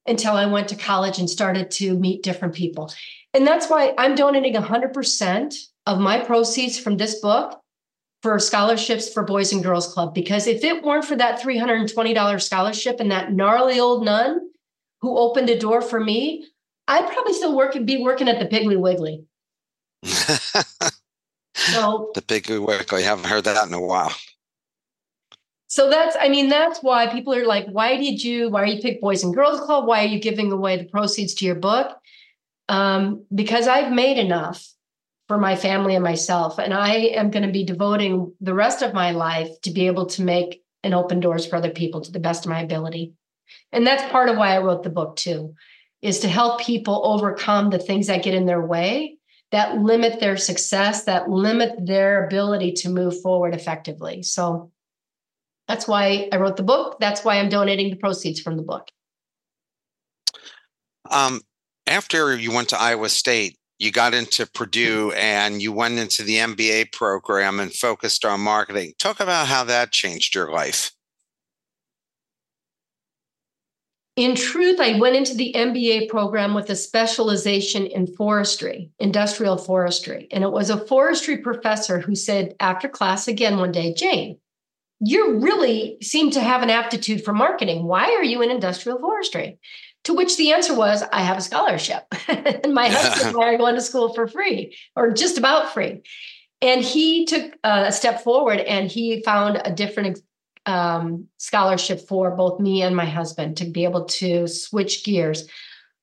until 0.06 0.34
I 0.34 0.46
went 0.46 0.68
to 0.70 0.76
college 0.76 1.20
and 1.20 1.30
started 1.30 1.72
to 1.72 1.98
meet 1.98 2.24
different 2.24 2.54
people. 2.54 2.92
And 3.34 3.48
that's 3.48 3.70
why 3.70 3.94
I'm 3.98 4.16
donating 4.16 4.54
100% 4.54 5.56
of 5.86 6.00
my 6.00 6.20
proceeds 6.20 6.78
from 6.78 6.98
this 6.98 7.20
book 7.20 7.60
for 8.22 8.40
scholarships 8.40 9.12
for 9.12 9.24
Boys 9.24 9.52
and 9.52 9.64
Girls 9.64 9.94
Club. 9.94 10.14
Because 10.14 10.48
if 10.48 10.64
it 10.64 10.84
weren't 10.84 11.06
for 11.06 11.16
that 11.16 11.42
$320 11.42 12.42
scholarship 12.42 13.00
and 13.00 13.12
that 13.12 13.34
gnarly 13.34 13.80
old 13.80 14.06
nun 14.06 14.50
who 15.02 15.18
opened 15.18 15.50
a 15.50 15.60
door 15.60 15.82
for 15.82 16.00
me, 16.00 16.46
I'd 16.88 17.10
probably 17.12 17.34
still 17.34 17.56
work 17.56 17.74
be 17.86 18.02
working 18.02 18.30
at 18.30 18.40
the 18.40 18.46
Piggly 18.46 18.80
Wiggly. 18.80 19.26
so 21.56 22.12
the 22.14 22.22
Piggly 22.22 22.66
Wiggly, 22.66 23.04
I 23.04 23.06
haven't 23.06 23.26
heard 23.26 23.46
that 23.46 23.68
in 23.68 23.74
a 23.74 23.82
while 23.82 24.14
so 25.74 25.90
that's 25.90 26.16
i 26.20 26.30
mean 26.30 26.50
that's 26.50 26.84
why 26.84 27.08
people 27.08 27.34
are 27.34 27.48
like 27.48 27.66
why 27.66 27.98
did 27.98 28.24
you 28.24 28.48
why 28.52 28.62
are 28.62 28.68
you 28.68 28.80
pick 28.80 29.02
boys 29.02 29.24
and 29.24 29.34
girls 29.34 29.60
club? 29.60 29.88
Why 29.88 30.04
are 30.04 30.08
you 30.08 30.20
giving 30.20 30.52
away 30.52 30.78
the 30.78 30.86
proceeds 30.86 31.34
to 31.36 31.46
your 31.46 31.56
book? 31.56 31.98
Um, 32.70 33.26
because 33.34 33.68
i've 33.68 33.92
made 33.92 34.20
enough 34.20 34.64
for 35.28 35.40
my 35.40 35.56
family 35.56 35.96
and 35.96 36.04
myself 36.04 36.60
and 36.60 36.76
i 36.76 36.92
am 37.22 37.32
going 37.32 37.48
to 37.48 37.52
be 37.52 37.64
devoting 37.64 38.34
the 38.40 38.54
rest 38.54 38.84
of 38.84 38.94
my 38.94 39.10
life 39.12 39.50
to 39.64 39.72
be 39.72 39.88
able 39.88 40.06
to 40.16 40.22
make 40.22 40.62
and 40.84 40.94
open 40.94 41.20
doors 41.20 41.48
for 41.48 41.56
other 41.56 41.72
people 41.72 42.02
to 42.02 42.12
the 42.12 42.20
best 42.20 42.46
of 42.46 42.52
my 42.52 42.62
ability. 42.62 43.14
And 43.72 43.88
that's 43.88 44.12
part 44.12 44.30
of 44.30 44.38
why 44.38 44.50
i 44.56 44.60
wrote 44.60 44.84
the 44.84 44.98
book 45.00 45.16
too 45.16 45.56
is 46.04 46.20
to 46.20 46.28
help 46.28 46.62
people 46.62 47.02
overcome 47.04 47.72
the 47.72 47.80
things 47.80 48.08
that 48.08 48.24
get 48.24 48.36
in 48.36 48.46
their 48.46 48.62
way 48.62 49.18
that 49.52 49.78
limit 49.78 50.20
their 50.20 50.38
success 50.38 51.06
that 51.06 51.30
limit 51.30 51.74
their 51.84 52.26
ability 52.26 52.74
to 52.74 52.90
move 52.90 53.22
forward 53.22 53.56
effectively. 53.56 54.22
So 54.24 54.72
that's 55.68 55.88
why 55.88 56.28
I 56.32 56.38
wrote 56.38 56.58
the 56.58 56.64
book. 56.64 56.98
That's 57.00 57.24
why 57.24 57.40
I'm 57.40 57.50
donating 57.50 57.90
the 57.90 57.96
proceeds 57.96 58.40
from 58.40 58.58
the 58.58 58.64
book. 58.64 58.90
Um, 61.10 61.42
after 61.88 62.36
you 62.36 62.52
went 62.52 62.70
to 62.70 62.80
Iowa 62.80 63.10
State, 63.10 63.58
you 63.80 63.92
got 63.92 64.14
into 64.14 64.46
Purdue 64.46 65.12
and 65.12 65.62
you 65.62 65.74
went 65.74 66.00
into 66.00 66.24
the 66.24 66.38
MBA 66.38 66.92
program 66.92 67.60
and 67.60 67.74
focused 67.74 68.24
on 68.24 68.40
marketing. 68.40 68.94
Talk 68.98 69.20
about 69.20 69.48
how 69.48 69.64
that 69.66 69.92
changed 69.92 70.36
your 70.36 70.52
life. 70.52 70.92
In 74.16 74.36
truth, 74.36 74.80
I 74.80 75.00
went 75.00 75.16
into 75.16 75.34
the 75.34 75.54
MBA 75.56 76.08
program 76.08 76.54
with 76.54 76.70
a 76.70 76.76
specialization 76.76 77.88
in 77.88 78.06
forestry, 78.06 78.92
industrial 79.00 79.58
forestry. 79.58 80.28
And 80.30 80.44
it 80.44 80.52
was 80.52 80.70
a 80.70 80.86
forestry 80.86 81.38
professor 81.38 82.00
who 82.00 82.14
said 82.14 82.56
after 82.60 82.88
class 82.88 83.28
again 83.28 83.58
one 83.58 83.72
day, 83.72 83.92
Jane, 83.92 84.38
you 85.06 85.40
really 85.40 85.98
seem 86.02 86.32
to 86.32 86.40
have 86.40 86.64
an 86.64 86.70
aptitude 86.70 87.26
for 87.26 87.34
marketing. 87.34 87.84
Why 87.84 88.14
are 88.14 88.24
you 88.24 88.42
in 88.42 88.50
industrial 88.50 89.00
forestry? 89.00 89.60
To 90.06 90.14
which 90.14 90.38
the 90.38 90.54
answer 90.54 90.74
was, 90.76 91.04
I 91.12 91.22
have 91.22 91.38
a 91.38 91.42
scholarship. 91.42 92.04
and 92.28 92.74
my 92.74 92.88
husband 92.90 93.36
and 93.36 93.44
I 93.44 93.54
are 93.54 93.58
going 93.58 93.76
to 93.76 93.82
school 93.82 94.14
for 94.14 94.28
free 94.28 94.78
or 94.96 95.12
just 95.12 95.38
about 95.38 95.74
free. 95.74 96.02
And 96.62 96.82
he 96.82 97.26
took 97.26 97.54
a 97.64 97.92
step 97.92 98.24
forward 98.24 98.60
and 98.60 98.90
he 98.90 99.22
found 99.24 99.62
a 99.64 99.72
different 99.72 100.20
um, 100.66 101.28
scholarship 101.38 102.08
for 102.08 102.32
both 102.32 102.62
me 102.62 102.82
and 102.82 102.96
my 102.96 103.06
husband 103.06 103.58
to 103.58 103.66
be 103.66 103.84
able 103.84 104.06
to 104.06 104.48
switch 104.48 105.04
gears. 105.04 105.48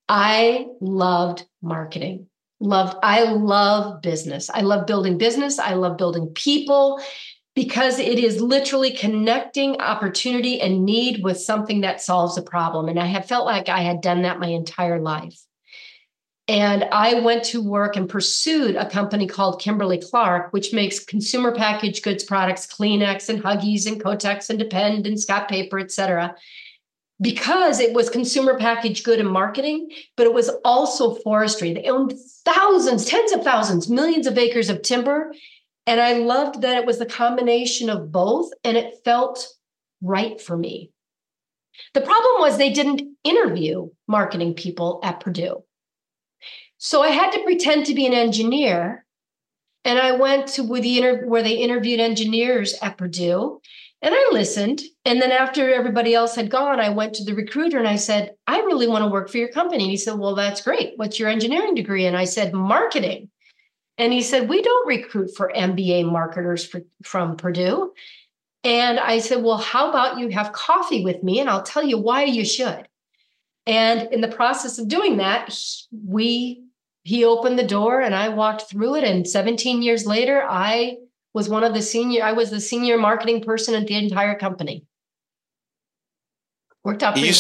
I 0.09 0.67
loved 0.81 1.47
marketing. 1.63 2.27
Loved, 2.63 2.99
I 3.03 3.23
love 3.23 4.03
business. 4.03 4.51
I 4.53 4.61
love 4.61 4.87
building 4.87 5.17
business. 5.17 5.59
I 5.59 5.73
love 5.75 5.97
building 5.97 6.29
people 6.35 7.01
because 7.61 7.99
it 7.99 8.19
is 8.19 8.41
literally 8.41 8.91
connecting 8.91 9.79
opportunity 9.83 10.59
and 10.63 10.83
need 10.83 11.23
with 11.23 11.39
something 11.39 11.83
that 11.83 12.01
solves 12.01 12.39
a 12.39 12.43
problem. 12.43 12.89
And 12.89 12.99
I 12.99 13.05
have 13.05 13.27
felt 13.27 13.45
like 13.45 13.69
I 13.69 13.83
had 13.83 14.01
done 14.01 14.23
that 14.23 14.41
my 14.41 14.47
entire 14.47 14.99
life. 14.99 15.39
And 16.49 16.85
I 16.85 17.21
went 17.21 17.45
to 17.45 17.63
work 17.63 17.97
and 17.97 18.09
pursued 18.09 18.77
a 18.77 18.89
company 18.89 19.27
called 19.27 19.61
Kimberly 19.61 19.99
Clark, 19.99 20.55
which 20.55 20.73
makes 20.73 21.05
consumer 21.05 21.55
packaged 21.55 22.03
goods 22.03 22.25
products, 22.25 22.67
Kleenex 22.67 23.29
and 23.29 23.43
Huggies 23.43 23.87
and 23.87 24.03
Kotex 24.03 24.49
and 24.49 24.59
Depend 24.59 25.07
and 25.07 25.21
Scott 25.21 25.47
Paper, 25.47 25.79
et 25.79 25.91
cetera, 25.91 26.35
because 27.21 27.79
it 27.79 27.93
was 27.93 28.09
consumer 28.09 28.57
packaged 28.57 29.05
good 29.05 29.21
and 29.21 29.29
marketing, 29.29 29.91
but 30.17 30.27
it 30.27 30.33
was 30.33 30.49
also 30.65 31.15
forestry. 31.17 31.75
They 31.75 31.91
owned 31.91 32.15
thousands, 32.47 33.05
tens 33.05 33.33
of 33.33 33.45
thousands, 33.45 33.91
millions 33.91 34.27
of 34.27 34.39
acres 34.39 34.71
of 34.71 34.81
timber. 34.81 35.35
And 35.87 36.01
I 36.01 36.15
loved 36.15 36.63
that 36.63 36.77
it 36.77 36.87
was 36.87 36.99
the 36.99 37.07
combination 37.07 37.91
of 37.91 38.13
both, 38.13 38.51
and 38.65 38.77
it 38.77 39.01
felt 39.05 39.47
right 40.03 40.41
for 40.41 40.57
me. 40.57 40.91
The 41.95 42.01
problem 42.01 42.41
was 42.41 42.57
they 42.57 42.73
didn't 42.73 43.03
interview 43.25 43.89
marketing 44.07 44.55
people 44.55 45.01
at 45.03 45.21
Purdue. 45.21 45.65
So 46.79 47.03
I 47.03 47.09
had 47.09 47.31
to 47.33 47.43
pretend 47.45 47.87
to 47.87 47.95
be 47.95 48.07
an 48.07 48.13
engineer. 48.13 49.05
And 49.85 49.99
I 49.99 50.13
went 50.13 50.49
to 50.49 50.63
where 50.63 51.43
they 51.43 51.55
interviewed 51.55 52.01
engineers 52.01 52.75
at 52.83 52.99
Purdue 52.99 53.61
and 54.03 54.15
I 54.15 54.29
listened. 54.33 54.83
And 55.05 55.21
then 55.21 55.31
after 55.31 55.73
everybody 55.73 56.15
else 56.15 56.35
had 56.35 56.51
gone, 56.51 56.81
I 56.81 56.89
went 56.89 57.15
to 57.15 57.25
the 57.25 57.35
recruiter 57.35 57.79
and 57.79 57.89
I 57.89 57.97
said, 57.97 58.35
I 58.47 58.61
really 58.61 58.89
want 58.89 59.05
to 59.05 59.11
work 59.11 59.29
for 59.29 59.37
your 59.37 59.49
company. 59.49 59.85
And 59.85 59.91
he 59.91 59.97
said, 59.97 60.19
Well, 60.19 60.35
that's 60.35 60.63
great. 60.63 60.95
What's 60.97 61.19
your 61.19 61.29
engineering 61.29 61.75
degree? 61.75 62.07
And 62.07 62.17
I 62.17 62.25
said, 62.25 62.55
Marketing. 62.55 63.31
And 64.01 64.15
he 64.15 64.23
said, 64.23 64.49
We 64.49 64.63
don't 64.63 64.89
recruit 64.89 65.37
for 65.37 65.53
MBA 65.55 66.11
marketers 66.11 66.65
for, 66.65 66.81
from 67.03 67.37
Purdue. 67.37 67.93
And 68.65 68.99
I 68.99 69.19
said, 69.19 69.43
Well, 69.43 69.59
how 69.59 69.91
about 69.91 70.19
you 70.19 70.31
have 70.31 70.53
coffee 70.53 71.05
with 71.05 71.23
me 71.23 71.39
and 71.39 71.51
I'll 71.51 71.63
tell 71.63 71.85
you 71.85 71.99
why 71.99 72.25
you 72.25 72.43
should. 72.47 72.89
And 73.67 74.09
in 74.11 74.23
the 74.23 74.29
process 74.29 74.79
of 74.79 74.89
doing 74.89 75.19
that, 75.19 75.55
we 75.93 76.65
he 77.03 77.27
opened 77.27 77.59
the 77.59 77.67
door 77.67 78.01
and 78.01 78.15
I 78.15 78.31
walked 78.31 78.71
through 78.71 78.97
it. 78.97 79.05
And 79.05 79.29
17 79.29 79.83
years 79.83 80.07
later, 80.07 80.47
I 80.49 80.97
was 81.35 81.51
one 81.51 81.63
of 81.63 81.75
the 81.75 81.83
senior, 81.83 82.25
I 82.25 82.33
was 82.33 82.49
the 82.49 82.61
senior 82.61 82.97
marketing 82.97 83.43
person 83.43 83.75
at 83.75 83.87
the 83.87 83.97
entire 83.97 84.35
company. 84.35 84.87
Worked 86.85 87.03
out 87.03 87.19
you, 87.19 87.35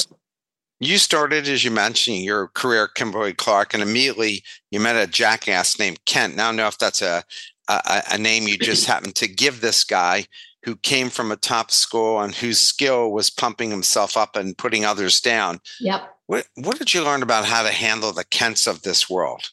you 0.80 0.96
started, 0.96 1.46
as 1.46 1.62
you 1.62 1.70
mentioned, 1.70 2.18
your 2.18 2.48
career 2.48 2.84
at 2.84 2.94
Kimberly 2.94 3.34
Clark, 3.34 3.74
and 3.74 3.82
immediately 3.82 4.42
you 4.70 4.80
met 4.80 4.96
a 4.96 5.06
jackass 5.06 5.78
named 5.78 6.04
Kent. 6.06 6.36
Now, 6.36 6.46
I 6.46 6.48
don't 6.48 6.56
know 6.56 6.66
if 6.68 6.78
that's 6.78 7.02
a, 7.02 7.22
a, 7.68 8.02
a 8.12 8.18
name 8.18 8.48
you 8.48 8.56
just 8.56 8.86
happened 8.88 9.14
to 9.16 9.28
give 9.28 9.60
this 9.60 9.84
guy 9.84 10.24
who 10.64 10.76
came 10.76 11.10
from 11.10 11.30
a 11.30 11.36
top 11.36 11.70
school 11.70 12.20
and 12.20 12.34
whose 12.34 12.58
skill 12.58 13.12
was 13.12 13.30
pumping 13.30 13.70
himself 13.70 14.16
up 14.16 14.36
and 14.36 14.56
putting 14.56 14.84
others 14.84 15.20
down. 15.20 15.60
Yep. 15.80 16.02
What, 16.26 16.46
what 16.56 16.78
did 16.78 16.92
you 16.92 17.02
learn 17.02 17.22
about 17.22 17.44
how 17.44 17.62
to 17.62 17.70
handle 17.70 18.12
the 18.12 18.24
Kents 18.24 18.66
of 18.66 18.82
this 18.82 19.08
world? 19.08 19.50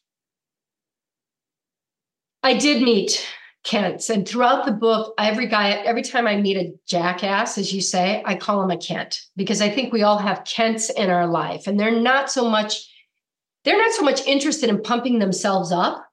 I 2.43 2.53
did 2.53 2.81
meet 2.81 3.25
Kents, 3.67 4.10
and 4.10 4.27
throughout 4.27 4.65
the 4.65 4.71
book, 4.71 5.13
every 5.17 5.47
guy, 5.47 5.71
every 5.71 6.01
time 6.01 6.25
I 6.25 6.38
meet 6.38 6.56
a 6.56 6.73
jackass, 6.88 7.58
as 7.58 7.73
you 7.73 7.82
say, 7.82 8.23
I 8.25 8.36
call 8.36 8.63
him 8.63 8.71
a 8.71 8.77
Kent 8.77 9.21
because 9.36 9.62
I 9.62 9.69
think 9.69 9.91
we 9.91 10.03
all 10.03 10.17
have 10.17 10.45
Kents 10.45 10.89
in 10.89 11.10
our 11.10 11.27
life, 11.27 11.67
and 11.67 11.80
they're 11.80 11.99
not 11.99 12.32
so 12.32 12.49
much 12.49 12.89
they're 13.65 13.77
not 13.77 13.91
so 13.91 14.03
much 14.03 14.25
interested 14.25 14.69
in 14.69 14.82
pumping 14.82 15.19
themselves 15.19 15.73
up 15.73 16.08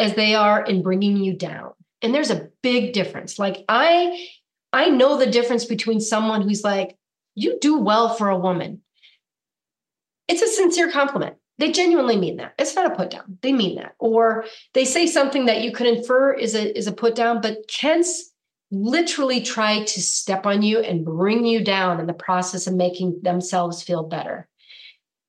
as 0.00 0.14
they 0.14 0.34
are 0.34 0.64
in 0.64 0.82
bringing 0.82 1.18
you 1.18 1.34
down. 1.34 1.70
And 2.02 2.12
there's 2.12 2.32
a 2.32 2.48
big 2.62 2.92
difference. 2.92 3.38
Like 3.38 3.64
I 3.68 4.28
I 4.72 4.90
know 4.90 5.16
the 5.16 5.30
difference 5.30 5.64
between 5.64 6.00
someone 6.00 6.42
who's 6.42 6.64
like, 6.64 6.96
you 7.36 7.58
do 7.60 7.78
well 7.78 8.14
for 8.14 8.28
a 8.28 8.38
woman 8.38 8.82
it's 10.28 10.42
a 10.42 10.48
sincere 10.48 10.90
compliment. 10.90 11.36
They 11.58 11.72
genuinely 11.72 12.16
mean 12.16 12.36
that. 12.36 12.54
It's 12.58 12.74
not 12.74 12.90
a 12.90 12.94
put 12.94 13.10
down. 13.10 13.38
They 13.42 13.52
mean 13.52 13.76
that. 13.76 13.94
Or 13.98 14.44
they 14.74 14.84
say 14.84 15.06
something 15.06 15.46
that 15.46 15.62
you 15.62 15.72
could 15.72 15.86
infer 15.86 16.32
is 16.32 16.54
a 16.54 16.76
is 16.76 16.86
a 16.86 16.92
put 16.92 17.14
down, 17.14 17.40
but 17.40 17.66
Kent's 17.68 18.32
literally 18.70 19.40
try 19.40 19.84
to 19.84 20.02
step 20.02 20.44
on 20.44 20.62
you 20.62 20.80
and 20.80 21.04
bring 21.04 21.46
you 21.46 21.64
down 21.64 22.00
in 22.00 22.06
the 22.06 22.12
process 22.12 22.66
of 22.66 22.74
making 22.74 23.20
themselves 23.22 23.82
feel 23.82 24.02
better. 24.02 24.48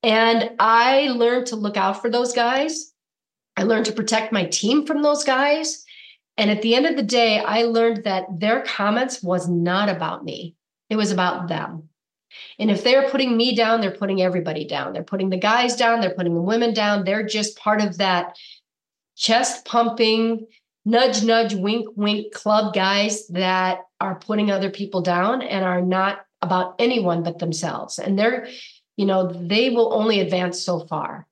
And 0.03 0.51
I 0.59 1.09
learned 1.09 1.47
to 1.47 1.55
look 1.55 1.77
out 1.77 2.01
for 2.01 2.09
those 2.09 2.33
guys. 2.33 2.93
I 3.55 3.63
learned 3.63 3.85
to 3.85 3.93
protect 3.93 4.33
my 4.33 4.45
team 4.45 4.85
from 4.85 5.01
those 5.01 5.23
guys. 5.23 5.83
And 6.37 6.51
at 6.51 6.61
the 6.61 6.75
end 6.75 6.85
of 6.85 6.95
the 6.95 7.03
day, 7.03 7.39
I 7.39 7.63
learned 7.63 8.03
that 8.03 8.25
their 8.39 8.61
comments 8.61 9.23
was 9.23 9.49
not 9.49 9.89
about 9.89 10.23
me. 10.23 10.55
It 10.89 10.95
was 10.95 11.11
about 11.11 11.47
them. 11.47 11.89
And 12.59 12.71
if 12.71 12.83
they're 12.83 13.09
putting 13.09 13.37
me 13.37 13.55
down, 13.55 13.81
they're 13.81 13.91
putting 13.91 14.21
everybody 14.21 14.65
down. 14.65 14.93
They're 14.93 15.03
putting 15.03 15.29
the 15.29 15.37
guys 15.37 15.75
down, 15.75 16.01
they're 16.01 16.13
putting 16.13 16.33
the 16.33 16.41
women 16.41 16.73
down. 16.73 17.03
They're 17.03 17.25
just 17.25 17.57
part 17.57 17.81
of 17.81 17.97
that 17.97 18.37
chest 19.15 19.65
pumping, 19.65 20.47
nudge, 20.85 21.23
nudge, 21.23 21.53
wink, 21.53 21.87
wink 21.95 22.33
club 22.33 22.73
guys 22.73 23.27
that 23.27 23.81
are 23.99 24.15
putting 24.15 24.51
other 24.51 24.69
people 24.69 25.01
down 25.01 25.41
and 25.41 25.65
are 25.65 25.81
not 25.81 26.25
about 26.41 26.75
anyone 26.79 27.23
but 27.23 27.39
themselves. 27.39 27.99
And 27.99 28.17
they're, 28.17 28.47
you 28.95 29.05
know, 29.05 29.27
they 29.27 29.69
will 29.69 29.93
only 29.93 30.19
advance 30.19 30.61
so 30.61 30.79
far. 30.79 31.27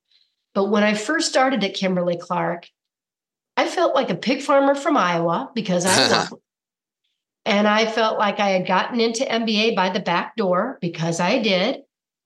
But 0.53 0.65
when 0.65 0.83
I 0.83 0.93
first 0.93 1.29
started 1.29 1.63
at 1.63 1.73
Kimberly 1.73 2.17
Clark, 2.17 2.69
I 3.57 3.67
felt 3.67 3.95
like 3.95 4.09
a 4.09 4.15
pig 4.15 4.41
farmer 4.41 4.75
from 4.75 4.97
Iowa 4.97 5.51
because 5.53 5.85
I 5.85 6.27
And 7.45 7.67
I 7.67 7.85
felt 7.85 8.17
like 8.17 8.39
I 8.39 8.49
had 8.49 8.67
gotten 8.67 8.99
into 8.99 9.23
MBA 9.23 9.75
by 9.75 9.89
the 9.89 9.99
back 9.99 10.35
door 10.35 10.79
because 10.81 11.19
I 11.19 11.39
did. 11.39 11.81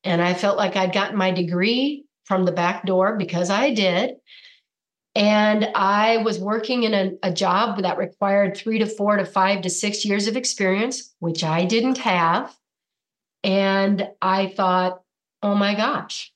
And 0.05 0.21
I 0.21 0.34
felt 0.34 0.58
like 0.58 0.77
I'd 0.77 0.93
gotten 0.93 1.17
my 1.17 1.32
degree 1.32 2.05
from 2.23 2.45
the 2.45 2.53
back 2.53 2.86
door 2.86 3.17
because 3.17 3.49
I 3.49 3.73
did. 3.73 4.15
And 5.15 5.67
I 5.75 6.17
was 6.17 6.39
working 6.39 6.84
in 6.84 6.93
a, 6.93 7.12
a, 7.23 7.34
job 7.34 7.82
that 7.82 7.97
required 7.97 8.55
three 8.55 8.79
to 8.79 8.86
four 8.86 9.17
to 9.17 9.25
five 9.25 9.62
to 9.63 9.69
six 9.69 10.05
years 10.05 10.27
of 10.27 10.38
experience, 10.38 11.13
which 11.19 11.43
I 11.43 11.65
didn't 11.65 11.97
have. 11.97 12.55
And 13.43 14.08
I 14.21 14.47
thought, 14.47 15.01
oh 15.41 15.55
my 15.55 15.75
gosh, 15.75 16.32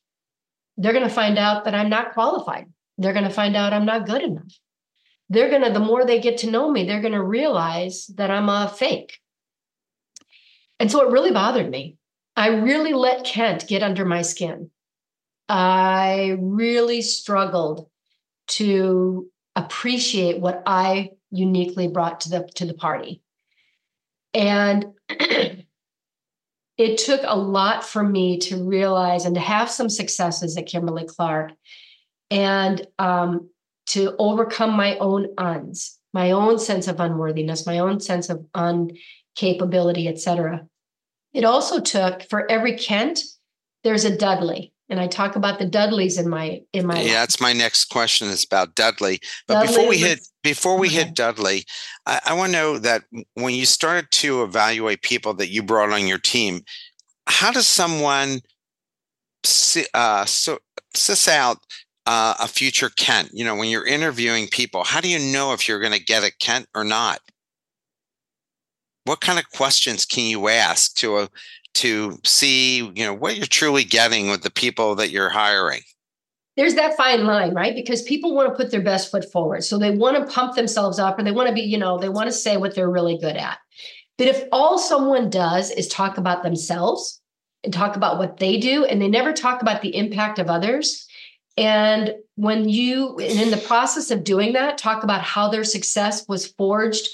they're 0.76 0.92
going 0.92 1.08
to 1.08 1.14
find 1.14 1.38
out 1.38 1.66
that 1.66 1.76
I'm 1.76 1.90
not 1.90 2.14
qualified. 2.14 2.66
They're 2.98 3.14
going 3.14 3.28
to 3.28 3.30
find 3.30 3.56
out 3.56 3.74
I'm 3.74 3.86
not 3.86 4.08
good 4.08 4.24
enough 4.24 4.60
they're 5.30 5.50
going 5.50 5.64
to, 5.64 5.72
the 5.72 5.80
more 5.80 6.06
they 6.06 6.20
get 6.20 6.40
to 6.40 6.50
know 6.50 6.70
me, 6.72 6.86
they're 6.86 7.02
going 7.02 7.14
to 7.14 7.24
realize 7.24 8.08
that 8.16 8.30
I'm 8.30 8.50
a 8.50 8.68
fake. 8.68 9.20
And 10.80 10.92
so 10.92 11.02
it 11.02 11.12
really 11.12 11.32
bothered 11.32 11.70
me. 11.70 11.98
I 12.36 12.48
really 12.48 12.94
let 12.94 13.26
Kent 13.26 13.68
get 13.68 13.84
under 13.84 14.06
my 14.06 14.22
skin. 14.22 14.70
I 15.48 16.38
really 16.40 17.02
struggled 17.02 17.90
to 18.48 19.30
appreciate 19.56 20.40
what 20.40 20.64
I 20.66 21.12
uniquely 21.32 21.88
brought 21.88 22.22
to 22.22 22.30
the 22.30 22.50
to 22.56 22.66
the 22.66 22.74
party. 22.74 23.22
And 24.34 24.86
it 25.10 26.98
took 26.98 27.22
a 27.24 27.38
lot 27.38 27.86
for 27.86 28.04
me 28.04 28.40
to 28.40 28.64
realize 28.64 29.26
and 29.26 29.36
to 29.36 29.42
have 29.42 29.70
some 29.70 29.90
successes 29.90 30.58
at 30.58 30.66
Kimberly 30.66 31.06
Clark 31.06 31.52
and 32.32 32.86
um, 32.98 33.50
to 33.88 34.16
overcome 34.18 34.76
my 34.76 34.98
own 34.98 35.28
uns, 35.38 36.00
my 36.14 36.32
own 36.32 36.60
sense 36.60 36.88
of 36.88 37.00
unworthiness, 37.00 37.66
my 37.66 37.80
own 37.80 38.00
sense 38.00 38.30
of 38.30 38.46
uncapability, 38.56 40.08
etc. 40.08 40.66
It 41.34 41.44
also 41.44 41.80
took 41.80 42.24
for 42.30 42.50
every 42.50 42.78
Kent, 42.78 43.20
there's 43.84 44.06
a 44.06 44.16
Dudley. 44.16 44.74
And 44.90 45.00
I 45.00 45.08
talk 45.08 45.36
about 45.36 45.60
the 45.60 45.66
Dudleys 45.66 46.18
in 46.18 46.30
my 46.30 46.62
in 46.74 46.86
my 46.86 47.02
Yeah, 47.02 47.22
that's 47.22 47.40
my 47.40 47.54
next 47.54 47.86
question 47.86 48.28
is 48.28 48.44
about 48.44 48.76
Dudley. 48.76 49.20
But 49.48 49.56
Dudley 49.56 49.68
before 49.68 49.90
we 49.90 49.98
hit 49.98 50.28
before 50.44 50.78
we 50.78 50.90
hit 50.90 51.16
Dudley, 51.16 51.64
I, 52.06 52.20
I 52.26 52.34
want 52.34 52.52
to 52.52 52.58
know 52.58 52.78
that 52.78 53.04
when 53.34 53.56
you 53.56 53.66
started 53.66 54.12
to 54.12 54.44
evaluate 54.44 55.02
people 55.02 55.34
that 55.36 55.50
you 55.50 55.64
brought 55.64 55.92
on 55.92 56.06
your 56.06 56.20
team, 56.20 56.62
how 57.28 57.52
does 57.52 57.66
someone 57.66 58.42
uh, 59.94 60.26
so, 60.26 60.60
suss 60.94 61.28
out 61.28 61.60
uh, 62.06 62.36
a 62.40 62.48
future 62.48 62.90
Kent? 62.90 63.30
You 63.34 63.46
know, 63.46 63.56
when 63.56 63.70
you're 63.70 63.86
interviewing 63.86 64.48
people, 64.48 64.84
how 64.84 65.02
do 65.02 65.10
you 65.10 65.20
know 65.32 65.54
if 65.54 65.68
you're 65.68 65.80
going 65.80 65.94
to 65.94 66.04
get 66.04 66.24
a 66.24 66.32
Kent 66.40 66.68
or 66.76 66.84
not? 66.84 67.20
What 69.06 69.22
kind 69.22 69.40
of 69.40 69.50
questions 69.52 70.06
can 70.06 70.26
you 70.26 70.48
ask 70.48 70.96
to 70.96 71.16
uh, 71.18 71.28
to 71.76 72.20
see, 72.24 72.78
you 72.78 73.06
know, 73.06 73.14
what 73.14 73.36
you're 73.36 73.48
truly 73.48 73.84
getting 73.84 74.30
with 74.30 74.44
the 74.44 74.52
people 74.52 74.96
that 74.96 75.10
you're 75.10 75.30
hiring? 75.30 75.82
there's 76.56 76.76
that 76.76 76.96
fine 76.96 77.26
line, 77.26 77.54
right? 77.54 77.76
Because 77.76 78.04
people 78.04 78.36
want 78.36 78.50
to 78.50 78.56
put 78.56 78.72
their 78.72 78.82
best 78.82 79.10
foot 79.10 79.32
forward. 79.32 79.64
So 79.64 79.78
they 79.78 79.92
want 79.92 80.18
to 80.18 80.32
pump 80.32 80.56
themselves 80.56 81.00
up 81.00 81.18
or 81.18 81.24
they 81.24 81.32
want 81.32 81.50
to 81.50 81.56
be, 81.56 81.62
you 81.62 81.78
know, 81.78 81.98
they 81.98 82.10
want 82.10 82.28
to 82.28 82.34
say 82.34 82.58
what 82.58 82.76
they're 82.76 82.90
really 82.90 83.18
good 83.18 83.38
at. 83.38 83.58
But 84.18 84.28
if 84.28 84.44
all 84.52 84.78
someone 84.78 85.30
does 85.32 85.72
is 85.72 85.88
talk 85.88 86.18
about 86.18 86.44
themselves 86.44 87.20
and 87.64 87.74
talk 87.74 87.96
about 87.96 88.20
what 88.20 88.38
they 88.38 88.58
do, 88.58 88.86
and 88.86 89.02
they 89.02 89.08
never 89.08 89.34
talk 89.34 89.62
about 89.62 89.82
the 89.82 89.96
impact 89.96 90.38
of 90.38 90.50
others, 90.50 91.08
and 91.58 92.16
when 92.36 92.68
you, 92.68 93.18
and 93.20 93.40
in 93.40 93.52
the 93.52 93.58
process 93.58 94.10
of 94.10 94.24
doing 94.24 94.54
that, 94.54 94.78
talk 94.78 95.04
about 95.04 95.22
how 95.22 95.50
their 95.50 95.64
success 95.64 96.28
was 96.28 96.48
forged 96.48 97.08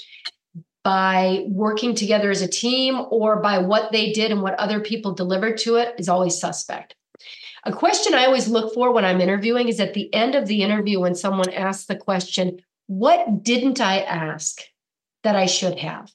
by 0.82 1.44
working 1.48 1.94
together 1.94 2.30
as 2.30 2.40
a 2.40 2.48
team 2.48 3.04
or 3.10 3.36
by 3.36 3.58
what 3.58 3.92
they 3.92 4.12
did 4.12 4.30
and 4.30 4.40
what 4.40 4.58
other 4.58 4.80
people 4.80 5.12
delivered 5.12 5.58
to 5.58 5.76
it, 5.76 5.94
is 5.98 6.08
always 6.08 6.40
suspect. 6.40 6.94
A 7.64 7.72
question 7.72 8.14
I 8.14 8.24
always 8.24 8.48
look 8.48 8.72
for 8.72 8.90
when 8.90 9.04
I'm 9.04 9.20
interviewing 9.20 9.68
is 9.68 9.78
at 9.80 9.92
the 9.92 10.12
end 10.14 10.34
of 10.34 10.46
the 10.46 10.62
interview 10.62 11.00
when 11.00 11.14
someone 11.14 11.50
asks 11.50 11.84
the 11.84 11.96
question, 11.96 12.60
What 12.86 13.42
didn't 13.42 13.80
I 13.82 14.00
ask 14.00 14.62
that 15.22 15.36
I 15.36 15.44
should 15.44 15.78
have? 15.78 16.10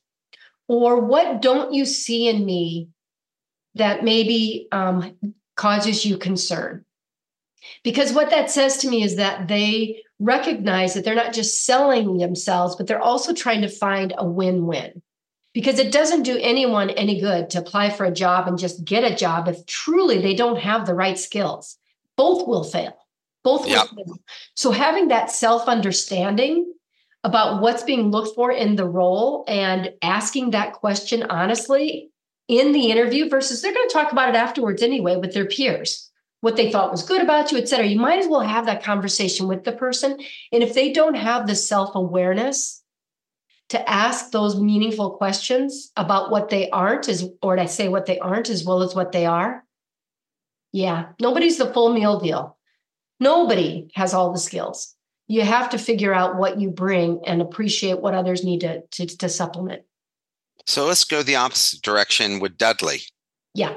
Or 0.68 1.00
what 1.00 1.44
don't 1.44 1.74
you 1.74 1.86
see 1.86 2.28
in 2.28 2.44
me 2.44 2.90
that 3.76 4.04
maybe 4.04 4.68
um, 4.72 5.16
causes 5.56 6.04
you 6.04 6.18
concern? 6.18 6.86
Because 7.84 8.14
what 8.14 8.30
that 8.30 8.52
says 8.52 8.78
to 8.78 8.90
me 8.90 9.04
is 9.04 9.16
that 9.16 9.48
they 9.48 10.02
recognize 10.20 10.94
that 10.94 11.04
they're 11.04 11.16
not 11.16 11.34
just 11.34 11.66
selling 11.66 12.18
themselves, 12.18 12.76
but 12.76 12.88
they're 12.88 13.02
also 13.02 13.34
trying 13.34 13.62
to 13.62 13.70
find 13.70 14.14
a 14.18 14.26
win 14.26 14.66
win 14.66 15.02
because 15.54 15.80
it 15.80 15.92
doesn't 15.92 16.24
do 16.24 16.38
anyone 16.42 16.90
any 16.92 17.20
good 17.20 17.50
to 17.50 17.60
apply 17.60 17.90
for 17.90 18.06
a 18.06 18.12
job 18.12 18.48
and 18.48 18.60
just 18.60 18.84
get 18.84 19.10
a 19.10 19.16
job 19.16 19.48
if 19.48 19.66
truly 19.66 20.22
they 20.22 20.36
don't 20.36 20.60
have 20.60 20.86
the 20.86 20.94
right 20.94 21.18
skills. 21.18 21.78
Both 22.18 22.48
will 22.48 22.64
fail. 22.64 22.98
Both 23.44 23.68
yep. 23.68 23.88
will 23.96 24.06
fail. 24.06 24.18
So 24.56 24.72
having 24.72 25.08
that 25.08 25.32
self 25.32 25.68
understanding 25.68 26.74
about 27.24 27.62
what's 27.62 27.84
being 27.84 28.12
looked 28.12 28.36
for 28.36 28.52
in 28.52 28.76
the 28.76 28.88
role 28.88 29.46
and 29.48 29.94
asking 30.02 30.52
that 30.52 30.74
question 30.74 31.24
honestly 31.24 32.12
in 32.48 32.74
the 32.74 32.92
interview 32.92 33.30
versus 33.30 33.62
they're 33.62 33.74
going 33.74 33.88
to 33.88 33.94
talk 33.94 34.12
about 34.12 34.30
it 34.30 34.36
afterwards 34.36 34.84
anyway 34.84 35.16
with 35.16 35.34
their 35.34 35.48
peers 35.48 36.05
what 36.46 36.58
they 36.58 36.72
thought 36.72 36.92
was 36.92 37.02
good 37.02 37.24
about 37.24 37.52
you 37.52 37.58
et 37.58 37.68
cetera. 37.68 37.88
You 37.88 38.00
might 38.00 38.20
as 38.20 38.28
well 38.28 38.42
have 38.42 38.68
that 38.68 38.84
conversation 38.84 39.48
with 39.48 39.64
the 39.64 39.72
person. 39.72 40.12
And 40.52 40.62
if 40.62 40.76
they 40.76 40.94
don't 40.94 41.16
have 41.16 41.48
the 41.48 41.56
self-awareness 41.56 42.84
to 43.70 43.90
ask 43.90 44.30
those 44.30 44.56
meaningful 44.56 45.18
questions 45.18 45.92
about 45.98 46.30
what 46.30 46.50
they 46.50 46.70
aren't 46.70 47.10
is 47.10 47.28
or 47.42 47.56
to 47.56 47.68
say 47.68 47.88
what 47.88 48.06
they 48.06 48.20
aren't 48.20 48.52
as 48.52 48.64
well 48.64 48.84
as 48.84 48.94
what 48.94 49.12
they 49.12 49.26
are 49.26 49.64
yeah 50.72 51.08
nobody's 51.20 51.58
the 51.58 51.74
full 51.74 51.92
meal 51.92 52.20
deal. 52.20 52.56
Nobody 53.20 53.90
has 53.96 54.14
all 54.14 54.32
the 54.32 54.38
skills. 54.38 54.94
You 55.26 55.42
have 55.42 55.72
to 55.72 55.80
figure 55.80 56.14
out 56.14 56.38
what 56.38 56.60
you 56.62 56.70
bring 56.70 57.22
and 57.26 57.42
appreciate 57.42 58.02
what 58.02 58.14
others 58.14 58.44
need 58.44 58.60
to, 58.60 58.82
to, 58.92 59.08
to 59.18 59.30
supplement. 59.30 59.82
So 60.68 60.86
let's 60.86 61.06
go 61.06 61.24
the 61.24 61.38
opposite 61.38 61.82
direction 61.82 62.40
with 62.40 62.56
dudley. 62.56 63.00
Yeah 63.56 63.74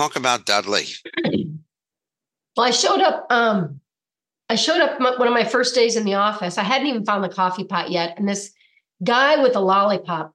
talk 0.00 0.16
about 0.16 0.46
dudley 0.46 0.86
well 2.56 2.66
i 2.66 2.70
showed 2.70 3.00
up 3.00 3.26
um 3.30 3.80
I 4.50 4.56
showed 4.56 4.80
up 4.80 4.98
one 4.98 5.28
of 5.28 5.32
my 5.32 5.44
first 5.44 5.76
days 5.76 5.94
in 5.94 6.04
the 6.04 6.14
office. 6.14 6.58
I 6.58 6.64
hadn't 6.64 6.88
even 6.88 7.04
found 7.04 7.22
the 7.22 7.28
coffee 7.28 7.62
pot 7.62 7.92
yet. 7.92 8.18
And 8.18 8.28
this 8.28 8.50
guy 9.04 9.40
with 9.40 9.54
a 9.54 9.60
lollipop 9.60 10.34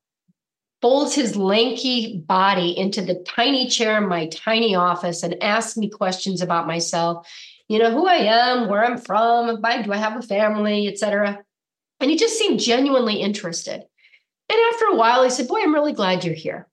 folds 0.81 1.13
his 1.13 1.35
lanky 1.35 2.23
body 2.25 2.77
into 2.79 3.01
the 3.01 3.15
tiny 3.27 3.67
chair 3.67 3.97
in 3.97 4.07
my 4.07 4.27
tiny 4.27 4.73
office 4.73 5.21
and 5.21 5.43
asks 5.43 5.75
me 5.75 5.89
questions 5.89 6.41
about 6.41 6.65
myself. 6.65 7.27
You 7.67 7.77
know, 7.77 7.91
who 7.91 8.07
I 8.07 8.15
am, 8.15 8.69
where 8.69 8.85
I'm 8.85 8.97
from, 8.97 9.47
do 9.57 9.91
I 9.91 9.97
have 9.97 10.15
a 10.15 10.21
family, 10.21 10.87
etc. 10.87 11.43
And 11.99 12.09
he 12.09 12.15
just 12.15 12.39
seemed 12.39 12.61
genuinely 12.61 13.15
interested. 13.15 13.83
And 14.49 14.59
after 14.73 14.85
a 14.85 14.95
while, 14.95 15.25
he 15.25 15.29
said, 15.29 15.49
Boy, 15.49 15.59
I'm 15.61 15.73
really 15.73 15.91
glad 15.91 16.23
you're 16.23 16.35
here 16.35 16.69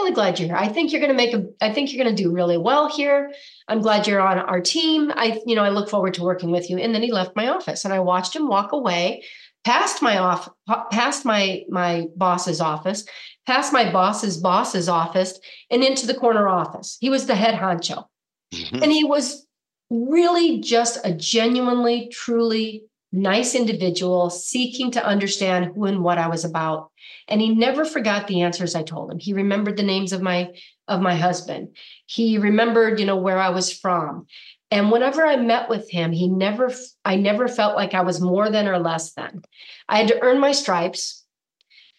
really 0.00 0.14
glad 0.14 0.38
you're 0.38 0.48
here. 0.48 0.56
I 0.56 0.68
think 0.68 0.90
you're 0.90 1.00
going 1.00 1.12
to 1.12 1.16
make 1.16 1.34
a, 1.34 1.44
I 1.60 1.72
think 1.72 1.92
you're 1.92 2.02
going 2.02 2.14
to 2.14 2.22
do 2.22 2.32
really 2.32 2.58
well 2.58 2.88
here. 2.88 3.32
I'm 3.68 3.80
glad 3.80 4.06
you're 4.06 4.20
on 4.20 4.38
our 4.38 4.60
team. 4.60 5.12
I, 5.14 5.40
you 5.46 5.54
know, 5.54 5.62
I 5.62 5.68
look 5.68 5.88
forward 5.88 6.14
to 6.14 6.22
working 6.22 6.50
with 6.50 6.70
you. 6.70 6.78
And 6.78 6.94
then 6.94 7.02
he 7.02 7.12
left 7.12 7.36
my 7.36 7.48
office 7.48 7.84
and 7.84 7.94
I 7.94 8.00
watched 8.00 8.34
him 8.34 8.48
walk 8.48 8.72
away 8.72 9.24
past 9.64 10.00
my 10.00 10.16
off, 10.16 10.48
past 10.90 11.24
my, 11.24 11.64
my 11.68 12.06
boss's 12.16 12.60
office, 12.60 13.04
past 13.46 13.72
my 13.72 13.92
boss's 13.92 14.38
boss's 14.38 14.88
office 14.88 15.38
and 15.70 15.84
into 15.84 16.06
the 16.06 16.14
corner 16.14 16.48
office. 16.48 16.96
He 17.00 17.10
was 17.10 17.26
the 17.26 17.34
head 17.34 17.54
honcho. 17.54 18.06
Mm-hmm. 18.54 18.82
And 18.82 18.90
he 18.90 19.04
was 19.04 19.46
really 19.90 20.60
just 20.60 20.98
a 21.04 21.12
genuinely, 21.12 22.08
truly 22.08 22.84
nice 23.12 23.54
individual 23.54 24.30
seeking 24.30 24.90
to 24.92 25.04
understand 25.04 25.66
who 25.66 25.84
and 25.84 26.02
what 26.02 26.18
I 26.18 26.28
was 26.28 26.44
about. 26.44 26.90
And 27.28 27.40
he 27.40 27.54
never 27.54 27.84
forgot 27.84 28.26
the 28.26 28.42
answers 28.42 28.74
I 28.74 28.82
told 28.82 29.10
him. 29.10 29.18
He 29.18 29.32
remembered 29.32 29.76
the 29.76 29.82
names 29.82 30.12
of 30.12 30.22
my 30.22 30.52
of 30.86 31.00
my 31.00 31.14
husband. 31.14 31.76
He 32.06 32.38
remembered, 32.38 32.98
you 32.98 33.06
know, 33.06 33.16
where 33.16 33.38
I 33.38 33.50
was 33.50 33.72
from. 33.72 34.26
And 34.72 34.92
whenever 34.92 35.26
I 35.26 35.36
met 35.36 35.68
with 35.68 35.90
him, 35.90 36.12
he 36.12 36.28
never 36.28 36.72
I 37.04 37.16
never 37.16 37.48
felt 37.48 37.76
like 37.76 37.94
I 37.94 38.02
was 38.02 38.20
more 38.20 38.50
than 38.50 38.68
or 38.68 38.78
less 38.78 39.12
than. 39.12 39.42
I 39.88 39.98
had 39.98 40.08
to 40.08 40.20
earn 40.22 40.38
my 40.38 40.52
stripes, 40.52 41.24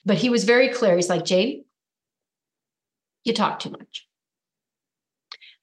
but 0.06 0.18
he 0.18 0.30
was 0.30 0.46
very 0.46 0.70
clear. 0.70 0.96
He's 0.96 1.10
like, 1.10 1.26
"Jane, 1.26 1.66
you 3.24 3.34
talk 3.34 3.60
too 3.60 3.72
much. 3.72 4.08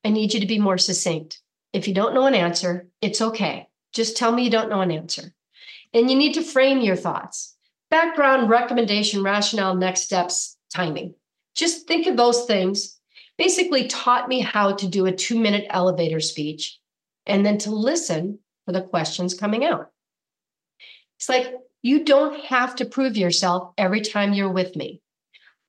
I 0.04 0.10
need 0.10 0.34
you 0.34 0.40
to 0.40 0.46
be 0.46 0.58
more 0.58 0.78
succinct. 0.78 1.40
If 1.72 1.88
you 1.88 1.94
don't 1.94 2.14
know 2.14 2.26
an 2.26 2.34
answer, 2.34 2.88
it's 3.00 3.20
okay. 3.20 3.68
Just 3.92 4.16
tell 4.16 4.32
me 4.32 4.44
you 4.44 4.50
don't 4.50 4.70
know 4.70 4.80
an 4.80 4.90
answer. 4.90 5.34
And 5.94 6.10
you 6.10 6.16
need 6.16 6.34
to 6.34 6.42
frame 6.42 6.80
your 6.80 6.96
thoughts. 6.96 7.56
Background, 7.90 8.50
recommendation, 8.50 9.22
rationale, 9.22 9.74
next 9.74 10.02
steps, 10.02 10.56
timing. 10.74 11.14
Just 11.54 11.86
think 11.86 12.06
of 12.06 12.16
those 12.16 12.44
things. 12.44 12.98
Basically, 13.38 13.86
taught 13.86 14.28
me 14.28 14.40
how 14.40 14.74
to 14.74 14.86
do 14.86 15.06
a 15.06 15.12
two 15.12 15.38
minute 15.38 15.66
elevator 15.70 16.20
speech 16.20 16.78
and 17.26 17.44
then 17.46 17.58
to 17.58 17.70
listen 17.70 18.40
for 18.66 18.72
the 18.72 18.82
questions 18.82 19.34
coming 19.34 19.64
out. 19.64 19.90
It's 21.18 21.28
like 21.28 21.54
you 21.82 22.04
don't 22.04 22.44
have 22.46 22.76
to 22.76 22.84
prove 22.84 23.16
yourself 23.16 23.72
every 23.78 24.00
time 24.00 24.32
you're 24.32 24.52
with 24.52 24.76
me. 24.76 25.00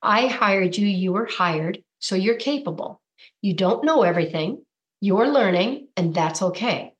I 0.01 0.27
hired 0.27 0.77
you, 0.77 0.87
you 0.87 1.13
were 1.13 1.25
hired, 1.25 1.83
so 1.99 2.15
you're 2.15 2.35
capable. 2.35 3.01
You 3.41 3.53
don't 3.53 3.83
know 3.83 4.03
everything, 4.03 4.63
you're 5.01 5.27
learning, 5.27 5.87
and 5.95 6.13
that's 6.13 6.41
okay. 6.41 6.93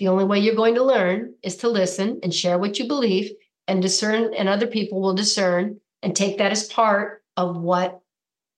The 0.00 0.08
only 0.08 0.24
way 0.24 0.38
you're 0.38 0.54
going 0.54 0.76
to 0.76 0.82
learn 0.82 1.34
is 1.42 1.56
to 1.58 1.68
listen 1.68 2.20
and 2.22 2.34
share 2.34 2.58
what 2.58 2.78
you 2.78 2.88
believe 2.88 3.32
and 3.68 3.82
discern, 3.82 4.32
and 4.32 4.48
other 4.48 4.66
people 4.66 5.02
will 5.02 5.12
discern 5.12 5.78
and 6.02 6.16
take 6.16 6.38
that 6.38 6.50
as 6.50 6.66
part 6.66 7.22
of 7.36 7.58
what 7.58 8.00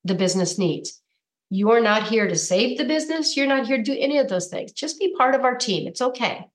the 0.05 0.15
business 0.15 0.57
needs. 0.57 1.03
You 1.51 1.73
are 1.73 1.81
not 1.81 2.05
here 2.05 2.29
to 2.29 2.37
save 2.37 2.79
the 2.79 2.85
business. 2.85 3.37
You're 3.37 3.49
not 3.49 3.67
here 3.67 3.79
to 3.79 3.83
do 3.83 3.97
any 3.99 4.19
of 4.19 4.29
those 4.29 4.47
things. 4.47 4.71
Just 4.71 5.01
be 5.01 5.17
part 5.17 5.35
of 5.35 5.43
our 5.43 5.57
team. 5.57 5.89
It's 5.89 6.01
okay. 6.01 6.47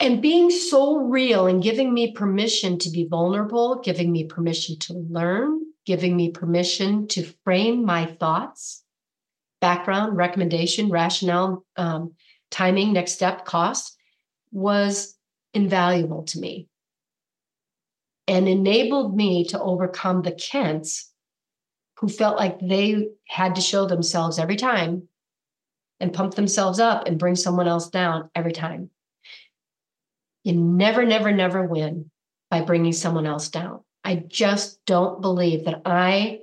And 0.00 0.22
being 0.22 0.50
so 0.50 0.96
real 0.96 1.46
and 1.46 1.62
giving 1.62 1.92
me 1.92 2.12
permission 2.12 2.78
to 2.78 2.90
be 2.90 3.04
vulnerable, 3.04 3.82
giving 3.84 4.10
me 4.10 4.24
permission 4.24 4.78
to 4.78 4.94
learn, 4.94 5.60
giving 5.84 6.16
me 6.16 6.30
permission 6.30 7.06
to 7.08 7.34
frame 7.44 7.84
my 7.84 8.06
thoughts, 8.06 8.82
background, 9.60 10.16
recommendation, 10.16 10.88
rationale, 10.88 11.66
um, 11.76 12.14
timing, 12.50 12.92
next 12.92 13.12
step, 13.12 13.44
cost 13.44 13.96
was 14.50 15.16
invaluable 15.54 16.22
to 16.24 16.38
me 16.38 16.68
and 18.26 18.48
enabled 18.48 19.16
me 19.16 19.44
to 19.44 19.60
overcome 19.60 20.22
the 20.22 20.32
Kents 20.32 21.10
who 21.98 22.08
felt 22.08 22.36
like 22.36 22.60
they 22.60 23.08
had 23.26 23.56
to 23.56 23.60
show 23.60 23.86
themselves 23.86 24.38
every 24.38 24.56
time 24.56 25.08
and 25.98 26.12
pump 26.12 26.34
themselves 26.34 26.78
up 26.78 27.06
and 27.06 27.18
bring 27.18 27.34
someone 27.34 27.66
else 27.66 27.88
down 27.88 28.30
every 28.34 28.52
time. 28.52 28.90
You 30.44 30.52
never, 30.52 31.04
never, 31.04 31.32
never 31.32 31.64
win 31.64 32.10
by 32.50 32.60
bringing 32.60 32.92
someone 32.92 33.26
else 33.26 33.48
down. 33.48 33.80
I 34.04 34.16
just 34.16 34.84
don't 34.86 35.20
believe 35.20 35.64
that 35.64 35.82
I 35.84 36.40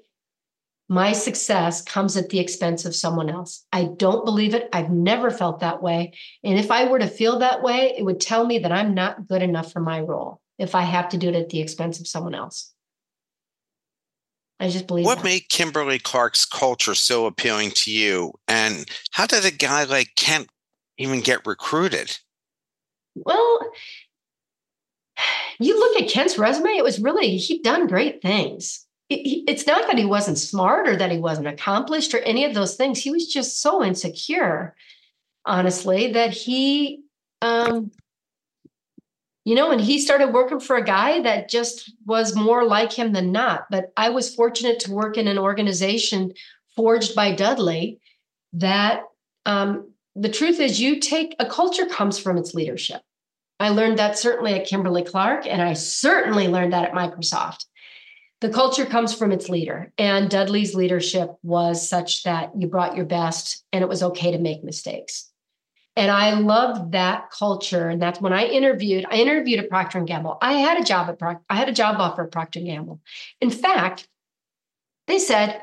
my 0.87 1.13
success 1.13 1.81
comes 1.81 2.15
at 2.15 2.29
the 2.29 2.39
expense 2.39 2.85
of 2.85 2.95
someone 2.95 3.29
else. 3.29 3.65
I 3.73 3.89
don't 3.97 4.23
believe 4.23 4.53
it. 4.53 4.69
I've 4.71 4.91
never 4.91 5.31
felt 5.31 5.61
that 5.61 5.81
way. 5.81 6.13
And 6.43 6.59
if 6.59 6.69
I 6.69 6.85
were 6.85 6.99
to 6.99 7.07
feel 7.07 7.39
that 7.39 7.63
way, 7.63 7.95
it 7.97 8.03
would 8.03 8.21
tell 8.21 8.45
me 8.45 8.59
that 8.59 8.71
I'm 8.71 8.93
not 8.93 9.27
good 9.27 9.41
enough 9.41 9.71
for 9.71 9.79
my 9.79 10.01
role 10.01 10.41
if 10.59 10.75
I 10.75 10.81
have 10.81 11.09
to 11.09 11.17
do 11.17 11.29
it 11.29 11.35
at 11.35 11.49
the 11.49 11.59
expense 11.59 11.99
of 11.99 12.07
someone 12.07 12.35
else. 12.35 12.71
I 14.59 14.69
just 14.69 14.87
believe 14.87 15.05
What 15.05 15.17
that. 15.17 15.23
made 15.23 15.49
Kimberly 15.49 15.99
Clark's 15.99 16.45
culture 16.45 16.95
so 16.95 17.25
appealing 17.25 17.71
to 17.71 17.91
you? 17.91 18.33
And 18.47 18.85
how 19.11 19.25
did 19.25 19.43
a 19.43 19.51
guy 19.51 19.83
like 19.83 20.11
Kent 20.15 20.47
even 20.97 21.19
get 21.21 21.45
recruited? 21.45 22.17
Well, 23.15 23.59
you 25.59 25.77
look 25.77 26.01
at 26.01 26.09
Kent's 26.09 26.37
resume, 26.37 26.69
it 26.69 26.83
was 26.83 26.99
really, 26.99 27.37
he'd 27.37 27.63
done 27.63 27.87
great 27.87 28.21
things 28.21 28.84
it's 29.09 29.67
not 29.67 29.87
that 29.87 29.97
he 29.97 30.05
wasn't 30.05 30.37
smart 30.37 30.87
or 30.87 30.95
that 30.95 31.11
he 31.11 31.19
wasn't 31.19 31.47
accomplished 31.47 32.13
or 32.13 32.19
any 32.19 32.43
of 32.45 32.53
those 32.53 32.75
things. 32.75 32.99
He 32.99 33.11
was 33.11 33.27
just 33.27 33.61
so 33.61 33.83
insecure 33.83 34.75
honestly, 35.45 36.13
that 36.13 36.31
he, 36.31 37.03
um, 37.41 37.91
you 39.43 39.53
know, 39.53 39.71
and 39.71 39.79
he 39.79 39.99
started 39.99 40.33
working 40.33 40.59
for 40.59 40.75
a 40.75 40.83
guy 40.83 41.21
that 41.21 41.49
just 41.49 41.93
was 42.05 42.35
more 42.35 42.65
like 42.65 42.91
him 42.91 43.13
than 43.13 43.31
not. 43.31 43.65
But 43.69 43.91
I 43.95 44.09
was 44.09 44.33
fortunate 44.33 44.79
to 44.81 44.91
work 44.91 45.17
in 45.17 45.27
an 45.27 45.37
organization 45.37 46.33
forged 46.75 47.15
by 47.15 47.33
Dudley 47.33 47.99
that 48.53 49.03
um, 49.45 49.91
the 50.15 50.29
truth 50.29 50.59
is, 50.59 50.81
you 50.81 50.99
take 50.99 51.35
a 51.39 51.45
culture 51.45 51.85
comes 51.85 52.17
from 52.17 52.37
its 52.37 52.53
leadership. 52.53 53.01
I 53.59 53.69
learned 53.69 53.99
that 53.99 54.17
certainly 54.17 54.53
at 54.53 54.65
Kimberly 54.65 55.03
Clark, 55.03 55.45
and 55.45 55.61
I 55.61 55.73
certainly 55.73 56.47
learned 56.47 56.73
that 56.73 56.89
at 56.89 56.93
Microsoft. 56.93 57.65
The 58.41 58.49
culture 58.49 58.85
comes 58.85 59.13
from 59.13 59.31
its 59.31 59.49
leader, 59.49 59.91
and 59.97 60.29
Dudley's 60.29 60.75
leadership 60.75 61.31
was 61.41 61.87
such 61.87 62.23
that 62.23 62.51
you 62.57 62.67
brought 62.67 62.95
your 62.95 63.05
best 63.05 63.63
and 63.71 63.81
it 63.81 63.87
was 63.87 64.03
okay 64.03 64.31
to 64.31 64.37
make 64.37 64.63
mistakes. 64.63 65.31
And 65.95 66.11
I 66.11 66.33
loved 66.33 66.91
that 66.91 67.31
culture. 67.31 67.87
And 67.87 68.01
that's 68.01 68.19
when 68.19 68.33
I 68.33 68.45
interviewed, 68.45 69.05
I 69.09 69.15
interviewed 69.15 69.59
at 69.59 69.69
Procter 69.69 69.97
and 69.97 70.07
Gamble. 70.07 70.37
I 70.41 70.53
had 70.53 70.77
a 70.77 70.83
job 70.83 71.09
at 71.09 71.17
Procter, 71.17 71.43
I 71.49 71.55
had 71.55 71.69
a 71.69 71.73
job 71.73 71.95
offer 71.99 72.25
at 72.25 72.31
Procter 72.31 72.59
and 72.59 72.67
Gamble. 72.67 72.99
In 73.39 73.49
fact, 73.49 74.07
they 75.07 75.19
said, 75.19 75.61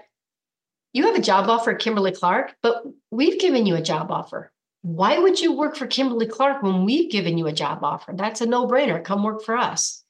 you 0.95 1.07
have 1.07 1.16
a 1.16 1.23
job 1.23 1.49
offer 1.49 1.73
at 1.73 1.79
Kimberly 1.79 2.12
Clark, 2.12 2.55
but 2.62 2.83
we've 3.11 3.41
given 3.41 3.66
you 3.66 3.77
a 3.77 3.83
job 3.83 4.11
offer. 4.11 4.53
Why 4.83 5.18
would 5.18 5.41
you 5.41 5.53
work 5.53 5.77
for 5.77 5.87
Kimberly 5.87 6.27
Clark 6.27 6.62
when 6.62 6.85
we've 6.85 7.11
given 7.11 7.39
you 7.39 7.47
a 7.47 7.53
job 7.53 7.85
offer? 7.85 8.12
That's 8.14 8.41
a 8.41 8.47
no 8.47 8.66
brainer. 8.66 9.03
Come 9.03 9.23
work 9.23 9.43
for 9.45 9.57
us. 9.57 10.01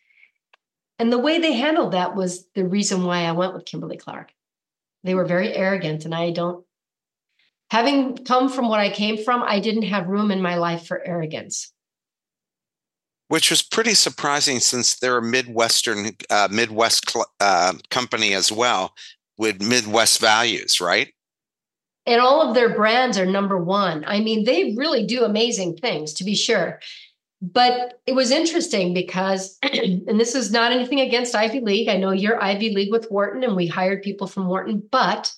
And 1.03 1.13
the 1.13 1.19
way 1.19 1.41
they 1.41 1.55
handled 1.55 1.95
that 1.95 2.15
was 2.15 2.47
the 2.55 2.65
reason 2.65 3.03
why 3.03 3.25
I 3.25 3.33
went 3.33 3.55
with 3.55 3.65
Kimberly 3.65 3.97
Clark. 3.97 4.31
They 5.03 5.17
were 5.17 5.25
very 5.25 5.53
arrogant, 5.53 6.05
and 6.05 6.15
I 6.15 6.31
don't, 6.31 6.65
having 7.73 8.19
come 8.19 8.49
from 8.49 8.69
what 8.69 8.79
I 8.79 8.89
came 8.89 9.17
from, 9.17 9.43
I 9.43 9.59
didn't 9.59 9.83
have 9.83 10.07
room 10.07 10.31
in 10.31 10.41
my 10.41 10.55
life 10.59 10.87
for 10.87 11.05
arrogance. 11.05 11.73
Which 13.27 13.51
was 13.51 13.65
pretty 13.65 13.95
surprising 13.95 14.61
since 14.61 14.97
they're 14.97 15.19
a 15.19 15.23
Midwestern, 15.23 16.13
uh, 16.31 16.47
Midwest 16.53 17.13
uh, 17.41 17.73
company 17.91 18.33
as 18.33 18.53
well 18.53 18.95
with 19.37 19.61
Midwest 19.61 20.21
values, 20.21 20.81
right? 20.81 21.13
and 22.07 22.21
all 22.21 22.49
of 22.49 22.55
their 22.55 22.75
brands 22.75 23.17
are 23.19 23.27
number 23.27 23.57
one. 23.57 24.05
I 24.07 24.21
mean, 24.21 24.45
they 24.45 24.75
really 24.77 25.07
do 25.07 25.25
amazing 25.25 25.77
things, 25.77 26.13
to 26.15 26.25
be 26.25 26.35
sure. 26.35 26.81
But 27.43 28.01
it 28.07 28.15
was 28.15 28.31
interesting 28.31 28.95
because, 28.95 29.59
and 29.63 30.21
this 30.21 30.37
is 30.37 30.53
not 30.53 30.71
anything 30.71 31.01
against 31.01 31.35
Ivy 31.35 31.61
League. 31.61 31.89
I 31.89 31.97
know 31.97 32.13
you're 32.13 32.43
Ivy 32.43 32.73
League 32.73 32.93
with 32.93 33.11
Wharton, 33.11 33.43
and 33.43 33.57
we 33.57 33.67
hired 33.67 34.03
people 34.03 34.29
from 34.29 34.47
Wharton. 34.47 34.81
But 34.93 35.33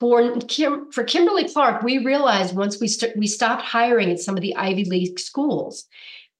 for 0.00 0.36
Kim, 0.40 0.90
for 0.90 1.04
Kimberly 1.04 1.48
Clark, 1.48 1.84
we 1.84 1.98
realized 1.98 2.56
once 2.56 2.80
we 2.80 2.88
st- 2.88 3.16
we 3.16 3.28
stopped 3.28 3.62
hiring 3.62 4.10
at 4.10 4.18
some 4.18 4.36
of 4.36 4.42
the 4.42 4.56
Ivy 4.56 4.84
League 4.84 5.20
schools 5.20 5.86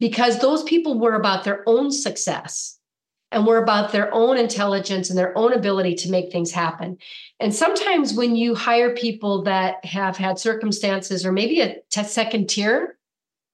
because 0.01 0.40
those 0.40 0.64
people 0.64 0.99
were 0.99 1.14
about 1.14 1.44
their 1.44 1.62
own 1.68 1.92
success 1.92 2.78
and 3.30 3.46
were 3.46 3.62
about 3.62 3.92
their 3.92 4.12
own 4.12 4.36
intelligence 4.36 5.11
and 5.11 5.18
their 5.18 5.36
own 5.38 5.53
ability 5.53 5.94
to 5.94 6.11
make 6.11 6.32
things 6.32 6.51
happen. 6.51 6.99
And 7.38 7.55
sometimes 7.55 8.14
when 8.14 8.34
you 8.34 8.57
hire 8.57 8.94
people 8.94 9.42
that 9.44 9.84
have 9.84 10.16
had 10.16 10.40
circumstances 10.40 11.24
or 11.24 11.30
maybe 11.30 11.61
a 11.61 11.76
second 12.05 12.49
tier 12.49 12.97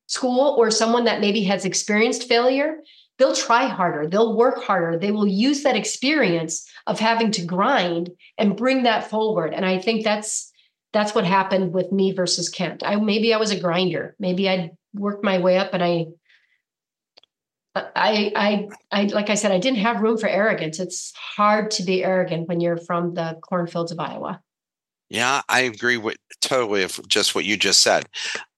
school 0.06 0.56
or 0.58 0.70
someone 0.70 1.04
that 1.04 1.20
maybe 1.20 1.42
has 1.44 1.64
experienced 1.64 2.28
failure, 2.28 2.76
they'll 3.18 3.34
try 3.34 3.66
harder, 3.66 4.06
they'll 4.08 4.36
work 4.36 4.62
harder, 4.62 4.98
they 4.98 5.12
will 5.12 5.26
use 5.26 5.62
that 5.62 5.76
experience 5.76 6.68
of 6.86 7.00
having 7.00 7.30
to 7.32 7.44
grind 7.44 8.10
and 8.38 8.56
bring 8.56 8.82
that 8.82 9.08
forward. 9.08 9.54
And 9.54 9.64
I 9.64 9.78
think 9.78 10.04
that's 10.04 10.50
that's 10.92 11.14
what 11.14 11.24
happened 11.24 11.72
with 11.72 11.90
me 11.90 12.12
versus 12.12 12.48
Kent. 12.48 12.82
I 12.84 12.96
maybe 12.96 13.34
I 13.34 13.38
was 13.38 13.50
a 13.50 13.60
grinder. 13.60 14.14
Maybe 14.18 14.48
I'd 14.48 14.70
worked 14.94 15.24
my 15.24 15.38
way 15.38 15.58
up 15.58 15.74
and 15.74 15.82
I 15.82 16.06
I, 17.76 18.32
I, 18.36 18.68
I, 18.92 19.04
like 19.06 19.30
I 19.30 19.34
said, 19.34 19.50
I 19.50 19.58
didn't 19.58 19.80
have 19.80 20.00
room 20.00 20.16
for 20.16 20.28
arrogance. 20.28 20.78
It's 20.78 21.12
hard 21.16 21.72
to 21.72 21.82
be 21.82 22.04
arrogant 22.04 22.46
when 22.46 22.60
you're 22.60 22.76
from 22.76 23.14
the 23.14 23.36
cornfields 23.42 23.90
of 23.90 23.98
Iowa. 23.98 24.40
Yeah, 25.14 25.42
I 25.48 25.60
agree 25.60 25.96
with 25.96 26.16
totally 26.40 26.82
of 26.82 26.98
just 27.06 27.36
what 27.36 27.44
you 27.44 27.56
just 27.56 27.82
said. 27.82 28.08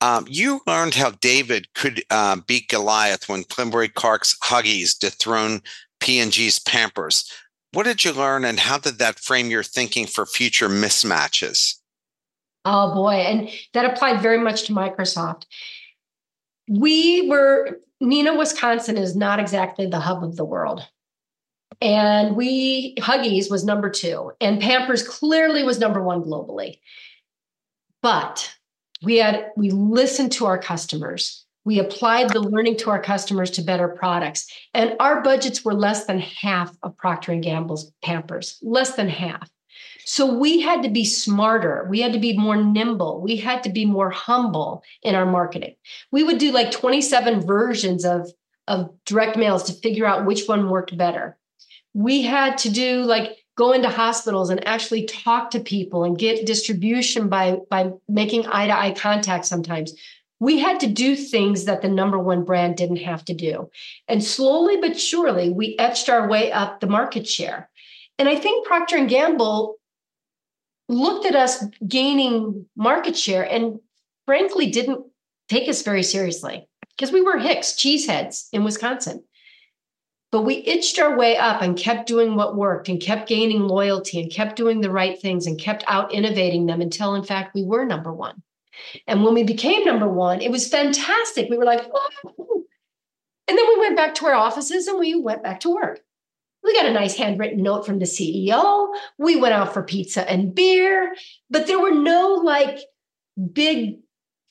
Um, 0.01 0.25
you 0.27 0.63
learned 0.67 0.95
how 0.95 1.11
David 1.11 1.75
could 1.75 2.03
uh, 2.09 2.37
beat 2.47 2.71
Goliath 2.71 3.29
when 3.29 3.45
Kimberly 3.45 3.89
Clark's 3.89 4.35
Huggies 4.43 4.99
dethroned 4.99 5.61
P&G's 6.01 6.59
Pampers. 6.59 7.31
What 7.75 7.85
did 7.85 8.07
you 8.07 8.13
learn, 8.13 8.47
and 8.47 8.59
how 8.59 8.79
did 8.79 8.99
that 9.01 9.19
frame 9.19 9.51
your 9.51 9.63
thinking 9.63 10.07
for 10.07 10.25
future 10.25 10.71
mismatches? 10.71 11.75
Oh 12.65 12.95
boy, 12.95 13.17
and 13.17 13.51
that 13.75 13.85
applied 13.85 14.23
very 14.23 14.39
much 14.39 14.63
to 14.65 14.73
Microsoft. 14.73 15.43
We 16.71 17.29
were 17.29 17.81
Neenah, 18.03 18.39
Wisconsin 18.39 18.97
is 18.97 19.15
not 19.15 19.41
exactly 19.41 19.85
the 19.85 20.01
hub 20.01 20.25
of 20.25 20.37
the 20.37 20.45
world. 20.47 20.89
And 21.81 22.37
we, 22.37 22.95
Huggies 22.97 23.51
was 23.51 23.64
number 23.64 23.91
two, 23.91 24.33
and 24.41 24.61
Pampers 24.61 25.07
clearly 25.07 25.62
was 25.62 25.79
number 25.79 26.03
one 26.03 26.23
globally. 26.23 26.81
But 28.03 28.55
we 29.03 29.17
had, 29.17 29.51
we 29.57 29.71
listened 29.71 30.33
to 30.33 30.47
our 30.47 30.59
customers. 30.59 31.45
We 31.64 31.81
applied 31.81 32.31
the 32.31 32.41
learning 32.41 32.77
to 32.79 32.91
our 32.91 33.03
customers 33.03 33.51
to 33.53 33.62
better 33.62 33.89
products. 33.89 34.47
And 34.73 34.95
our 35.01 35.21
budgets 35.21 35.64
were 35.64 35.75
less 35.75 36.07
than 36.07 36.21
half 36.21 36.75
of 36.83 36.97
Procter 36.97 37.33
and 37.33 37.43
Gamble's 37.43 37.93
Pampers, 38.03 38.59
less 38.62 38.95
than 38.95 39.09
half. 39.09 39.51
So 40.05 40.33
we 40.33 40.61
had 40.61 40.85
to 40.85 40.89
be 40.89 41.05
smarter. 41.05 41.85
We 41.91 42.01
had 42.01 42.12
to 42.12 42.21
be 42.21 42.39
more 42.39 42.57
nimble. 42.57 43.21
We 43.21 43.37
had 43.37 43.64
to 43.64 43.71
be 43.71 43.85
more 43.85 44.11
humble 44.11 44.85
in 45.03 45.17
our 45.17 45.27
marketing. 45.27 45.75
We 46.12 46.23
would 46.23 46.39
do 46.39 46.53
like 46.53 46.71
27 46.71 47.41
versions 47.45 48.05
of, 48.05 48.31
of 48.69 48.89
direct 49.05 49.37
mails 49.37 49.64
to 49.64 49.73
figure 49.73 50.07
out 50.07 50.25
which 50.25 50.47
one 50.47 50.71
worked 50.71 50.97
better. 50.97 51.37
We 51.97 52.21
had 52.21 52.59
to 52.59 52.71
do 52.71 53.03
like 53.05 53.39
go 53.57 53.73
into 53.73 53.89
hospitals 53.89 54.51
and 54.51 54.67
actually 54.69 55.07
talk 55.07 55.51
to 55.51 55.61
people 55.61 56.05
and 56.05 56.19
get 56.19 56.45
distribution 56.45 57.31
by, 57.31 57.57
by 57.71 57.91
making 58.07 58.47
eye 58.47 58.67
to 58.67 58.79
eye 58.79 58.93
contact 58.93 59.47
sometimes. 59.47 59.95
We 60.39 60.59
had 60.59 60.79
to 60.81 60.87
do 60.87 61.17
things 61.17 61.65
that 61.65 61.81
the 61.81 61.89
number 61.89 62.19
one 62.19 62.45
brand 62.45 62.77
didn't 62.77 62.97
have 62.97 63.25
to 63.25 63.35
do. 63.35 63.71
And 64.09 64.23
slowly 64.23 64.77
but 64.79 65.01
surely, 65.01 65.49
we 65.49 65.75
etched 65.79 66.11
our 66.11 66.29
way 66.29 66.53
up 66.53 66.81
the 66.81 66.87
market 66.87 67.27
share. 67.27 67.71
And 68.19 68.29
I 68.29 68.37
think 68.37 68.67
Procter 68.67 68.99
and 68.99 69.09
Gamble 69.09 69.77
looked 70.91 71.25
at 71.25 71.35
us 71.35 71.65
gaining 71.89 72.67
market 72.77 73.17
share 73.17 73.43
and 73.43 73.81
frankly 74.27 74.71
didn't 74.71 75.07
take 75.49 75.67
us 75.67 75.83
very 75.83 76.03
seriously 76.03 76.69
because 76.91 77.11
we 77.11 77.23
were 77.23 77.39
Hicks, 77.39 77.73
cheeseheads 77.73 78.49
in 78.53 78.65
Wisconsin. 78.65 79.25
But 80.37 80.45
we 80.45 80.57
itched 80.57 80.99
our 80.99 81.16
way 81.16 81.39
up 81.39 81.62
and 81.62 81.78
kept 81.78 82.07
doing 82.07 82.37
what 82.37 82.57
worked 82.57 82.91
and 82.91 83.01
kept 83.01 83.26
gaining 83.26 83.62
loyalty 83.62 84.20
and 84.20 84.30
kept 84.30 84.55
doing 84.55 84.82
the 84.82 84.91
right 84.91 85.18
things 85.18 85.47
and 85.47 85.59
kept 85.59 85.82
out 85.87 86.12
innovating 86.12 86.66
them 86.66 86.82
until, 86.82 87.14
in 87.14 87.22
fact, 87.22 87.55
we 87.55 87.64
were 87.64 87.87
number 87.87 88.12
one. 88.12 88.43
And 89.07 89.24
when 89.24 89.32
we 89.32 89.45
became 89.45 89.87
number 89.87 90.07
one, 90.07 90.43
it 90.43 90.51
was 90.51 90.68
fantastic. 90.68 91.49
We 91.49 91.57
were 91.57 91.64
like, 91.64 91.89
oh. 91.91 92.64
and 93.49 93.57
then 93.57 93.66
we 93.66 93.80
went 93.80 93.97
back 93.97 94.14
to 94.16 94.26
our 94.26 94.34
offices 94.34 94.87
and 94.89 94.99
we 94.99 95.18
went 95.18 95.43
back 95.43 95.61
to 95.61 95.74
work. 95.74 96.01
We 96.62 96.74
got 96.74 96.84
a 96.84 96.93
nice 96.93 97.16
handwritten 97.16 97.62
note 97.62 97.87
from 97.87 97.99
the 97.99 98.05
CEO. 98.05 98.95
We 99.16 99.37
went 99.37 99.55
out 99.55 99.72
for 99.72 99.84
pizza 99.84 100.30
and 100.30 100.55
beer, 100.55 101.16
but 101.49 101.66
there 101.66 101.80
were 101.80 101.95
no 101.95 102.43
like 102.45 102.78
big 103.55 104.01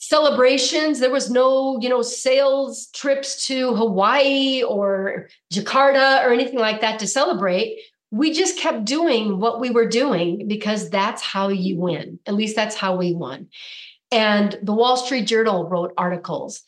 celebrations. 0.07 0.99
There 0.99 1.11
was 1.11 1.29
no, 1.29 1.79
you 1.81 1.89
know, 1.89 2.01
sales 2.01 2.87
trips 2.93 3.47
to 3.47 3.73
Hawaii 3.75 4.63
or 4.63 5.29
Jakarta 5.53 6.23
or 6.23 6.31
anything 6.31 6.59
like 6.59 6.81
that 6.81 6.99
to 6.99 7.07
celebrate. 7.07 7.79
We 8.11 8.31
just 8.31 8.59
kept 8.59 8.85
doing 8.85 9.39
what 9.39 9.59
we 9.59 9.71
were 9.71 9.87
doing 9.87 10.47
because 10.47 10.89
that's 10.89 11.21
how 11.21 11.49
you 11.49 11.79
win. 11.79 12.19
At 12.25 12.35
least 12.35 12.55
that's 12.55 12.75
how 12.75 12.95
we 12.95 13.13
won. 13.13 13.47
And 14.11 14.57
the 14.61 14.73
Wall 14.73 14.95
Street 14.95 15.25
Journal 15.25 15.67
wrote 15.67 15.93
articles 15.97 16.63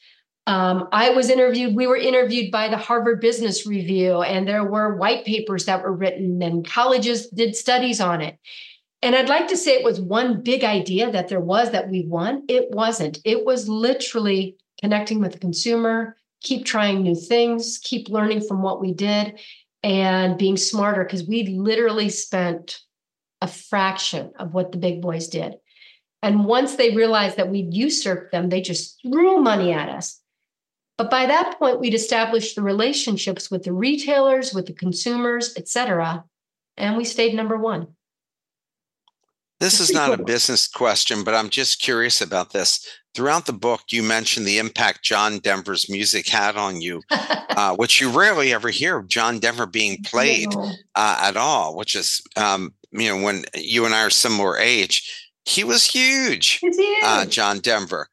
um, 0.48 0.88
I 0.94 1.10
was 1.10 1.30
interviewed, 1.30 1.76
we 1.76 1.88
were 1.88 1.98
interviewed 1.98 2.52
by 2.52 2.70
the 2.70 2.78
Harvard 2.78 3.20
Business 3.20 3.68
Review, 3.68 4.22
and 4.22 4.48
there 4.48 4.64
were 4.64 4.96
white 4.96 5.26
papers 5.26 5.66
that 5.66 5.84
were 5.84 5.92
written, 5.92 6.42
and 6.42 6.66
colleges 6.66 7.28
did 7.28 7.54
studies 7.54 8.00
on 8.00 8.22
it. 8.22 8.40
And 9.08 9.16
I'd 9.16 9.30
like 9.30 9.48
to 9.48 9.56
say 9.56 9.72
it 9.72 9.86
was 9.86 10.02
one 10.02 10.42
big 10.42 10.66
idea 10.66 11.10
that 11.10 11.30
there 11.30 11.40
was 11.40 11.72
that 11.72 11.88
we 11.88 12.04
won. 12.04 12.44
It 12.50 12.72
wasn't. 12.72 13.20
It 13.24 13.46
was 13.46 13.70
literally 13.70 14.58
connecting 14.82 15.22
with 15.22 15.32
the 15.32 15.40
consumer, 15.40 16.18
keep 16.44 16.66
trying 16.66 17.04
new 17.04 17.16
things, 17.16 17.80
keep 17.82 18.10
learning 18.10 18.42
from 18.42 18.62
what 18.62 18.82
we 18.82 18.92
did, 18.92 19.40
and 19.82 20.38
being 20.38 20.58
smarter 20.58 21.06
because 21.06 21.26
we 21.26 21.44
literally 21.44 22.10
spent 22.10 22.82
a 23.40 23.48
fraction 23.48 24.34
of 24.40 24.54
what 24.54 24.74
the 24.74 24.78
big 24.78 25.02
boys 25.02 25.30
did. 25.30 25.56
And 26.22 26.44
once 26.44 26.76
they 26.76 26.94
realized 26.94 27.38
that 27.38 27.50
we'd 27.50 27.74
usurped 27.74 28.34
them, 28.34 28.50
they 28.50 28.60
just 28.60 29.00
threw 29.04 29.40
money 29.40 29.72
at 29.72 29.88
us. 29.88 30.20
But 30.98 31.10
by 31.10 31.28
that 31.28 31.58
point, 31.58 31.80
we'd 31.80 31.94
established 31.94 32.58
the 32.58 32.62
relationships 32.62 33.50
with 33.50 33.64
the 33.64 33.72
retailers, 33.72 34.54
with 34.54 34.66
the 34.66 34.74
consumers, 34.74 35.54
et 35.56 35.70
cetera, 35.70 36.26
and 36.76 36.98
we 36.98 37.06
stayed 37.06 37.34
number 37.34 37.56
one. 37.56 37.88
This 39.60 39.80
is 39.80 39.92
not 39.92 40.20
a 40.20 40.24
business 40.24 40.68
question, 40.68 41.24
but 41.24 41.34
I'm 41.34 41.50
just 41.50 41.82
curious 41.82 42.22
about 42.22 42.54
this. 42.54 42.88
Throughout 43.16 43.48
the 43.48 43.54
book, 43.54 43.82
you 43.90 44.04
mentioned 44.04 44.46
the 44.46 44.60
impact 44.60 45.04
John 45.04 45.40
Denver's 45.40 45.90
music 45.90 46.28
had 46.28 46.56
on 46.56 46.80
you, 46.80 47.02
uh, 47.10 47.76
which 47.76 48.00
you 48.00 48.12
rarely 48.12 48.54
ever 48.54 48.70
hear 48.70 48.98
of 48.98 49.08
John 49.08 49.40
Denver 49.40 49.66
being 49.66 50.04
played 50.04 50.50
uh, 50.94 51.20
at 51.22 51.36
all, 51.36 51.76
which 51.76 51.96
is, 51.96 52.22
um, 52.36 52.72
you 52.92 53.10
know, 53.10 53.24
when 53.24 53.46
you 53.56 53.86
and 53.86 53.96
I 53.96 54.04
are 54.04 54.12
similar 54.12 54.58
age, 54.60 55.32
he 55.46 55.64
was 55.64 55.86
huge, 55.86 56.60
uh, 57.04 57.26
John 57.26 57.60
Denver. 57.60 58.10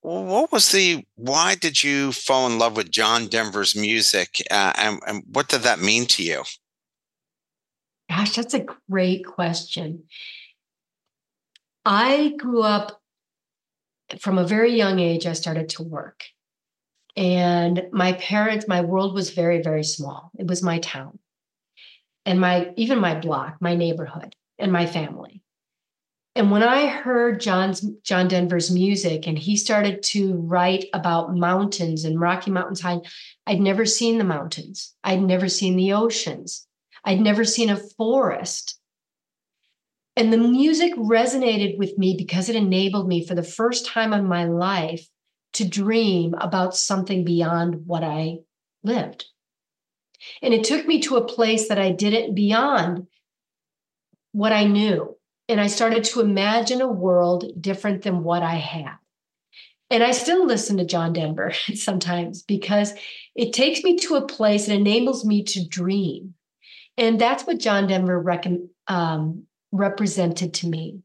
What 0.00 0.50
was 0.50 0.72
the, 0.72 1.04
why 1.16 1.56
did 1.56 1.84
you 1.84 2.12
fall 2.12 2.46
in 2.46 2.58
love 2.58 2.76
with 2.76 2.90
John 2.90 3.26
Denver's 3.26 3.76
music 3.76 4.42
uh, 4.50 4.72
and, 4.76 5.00
and 5.06 5.22
what 5.30 5.48
did 5.48 5.62
that 5.62 5.80
mean 5.80 6.06
to 6.06 6.22
you? 6.22 6.42
Gosh, 8.14 8.36
that's 8.36 8.52
a 8.52 8.66
great 8.90 9.24
question. 9.24 10.04
I 11.86 12.34
grew 12.36 12.62
up 12.62 13.00
from 14.20 14.36
a 14.36 14.46
very 14.46 14.76
young 14.76 14.98
age, 14.98 15.26
I 15.26 15.32
started 15.32 15.70
to 15.70 15.82
work. 15.82 16.24
And 17.16 17.84
my 17.90 18.12
parents, 18.12 18.68
my 18.68 18.82
world 18.82 19.14
was 19.14 19.30
very, 19.30 19.62
very 19.62 19.82
small. 19.82 20.30
It 20.38 20.46
was 20.46 20.62
my 20.62 20.78
town 20.80 21.20
and 22.26 22.38
my, 22.38 22.74
even 22.76 22.98
my 22.98 23.18
block, 23.18 23.56
my 23.60 23.74
neighborhood, 23.74 24.36
and 24.58 24.70
my 24.70 24.84
family. 24.84 25.42
And 26.34 26.50
when 26.50 26.62
I 26.62 26.88
heard 26.88 27.40
John's 27.40 27.80
John 28.02 28.28
Denver's 28.28 28.70
music 28.70 29.26
and 29.26 29.38
he 29.38 29.56
started 29.56 30.02
to 30.04 30.34
write 30.34 30.84
about 30.92 31.34
mountains 31.34 32.04
and 32.04 32.20
Rocky 32.20 32.50
Mountains 32.50 32.82
High, 32.82 33.00
I'd 33.46 33.60
never 33.60 33.86
seen 33.86 34.18
the 34.18 34.24
mountains. 34.24 34.94
I'd 35.02 35.22
never 35.22 35.48
seen 35.48 35.76
the 35.76 35.94
oceans. 35.94 36.66
I'd 37.04 37.20
never 37.20 37.44
seen 37.44 37.70
a 37.70 37.76
forest. 37.76 38.78
And 40.14 40.32
the 40.32 40.38
music 40.38 40.94
resonated 40.94 41.78
with 41.78 41.96
me 41.96 42.14
because 42.16 42.48
it 42.48 42.56
enabled 42.56 43.08
me 43.08 43.26
for 43.26 43.34
the 43.34 43.42
first 43.42 43.86
time 43.86 44.12
in 44.12 44.26
my 44.26 44.44
life 44.44 45.08
to 45.54 45.68
dream 45.68 46.34
about 46.34 46.76
something 46.76 47.24
beyond 47.24 47.86
what 47.86 48.04
I 48.04 48.38
lived. 48.82 49.26
And 50.40 50.54
it 50.54 50.64
took 50.64 50.86
me 50.86 51.00
to 51.02 51.16
a 51.16 51.26
place 51.26 51.68
that 51.68 51.78
I 51.78 51.90
didn't 51.90 52.34
beyond 52.34 53.06
what 54.32 54.52
I 54.52 54.64
knew. 54.64 55.16
And 55.48 55.60
I 55.60 55.66
started 55.66 56.04
to 56.04 56.20
imagine 56.20 56.80
a 56.80 56.88
world 56.88 57.44
different 57.60 58.02
than 58.02 58.22
what 58.22 58.42
I 58.42 58.54
had. 58.54 58.96
And 59.90 60.02
I 60.02 60.12
still 60.12 60.46
listen 60.46 60.78
to 60.78 60.86
John 60.86 61.12
Denver 61.12 61.52
sometimes 61.74 62.42
because 62.42 62.94
it 63.34 63.52
takes 63.52 63.82
me 63.82 63.96
to 63.98 64.14
a 64.16 64.26
place 64.26 64.68
and 64.68 64.78
enables 64.78 65.24
me 65.24 65.42
to 65.44 65.66
dream. 65.66 66.34
And 66.96 67.20
that's 67.20 67.44
what 67.44 67.58
John 67.58 67.86
Denver 67.86 68.20
rec- 68.20 68.46
um, 68.86 69.44
represented 69.70 70.54
to 70.54 70.68
me. 70.68 71.00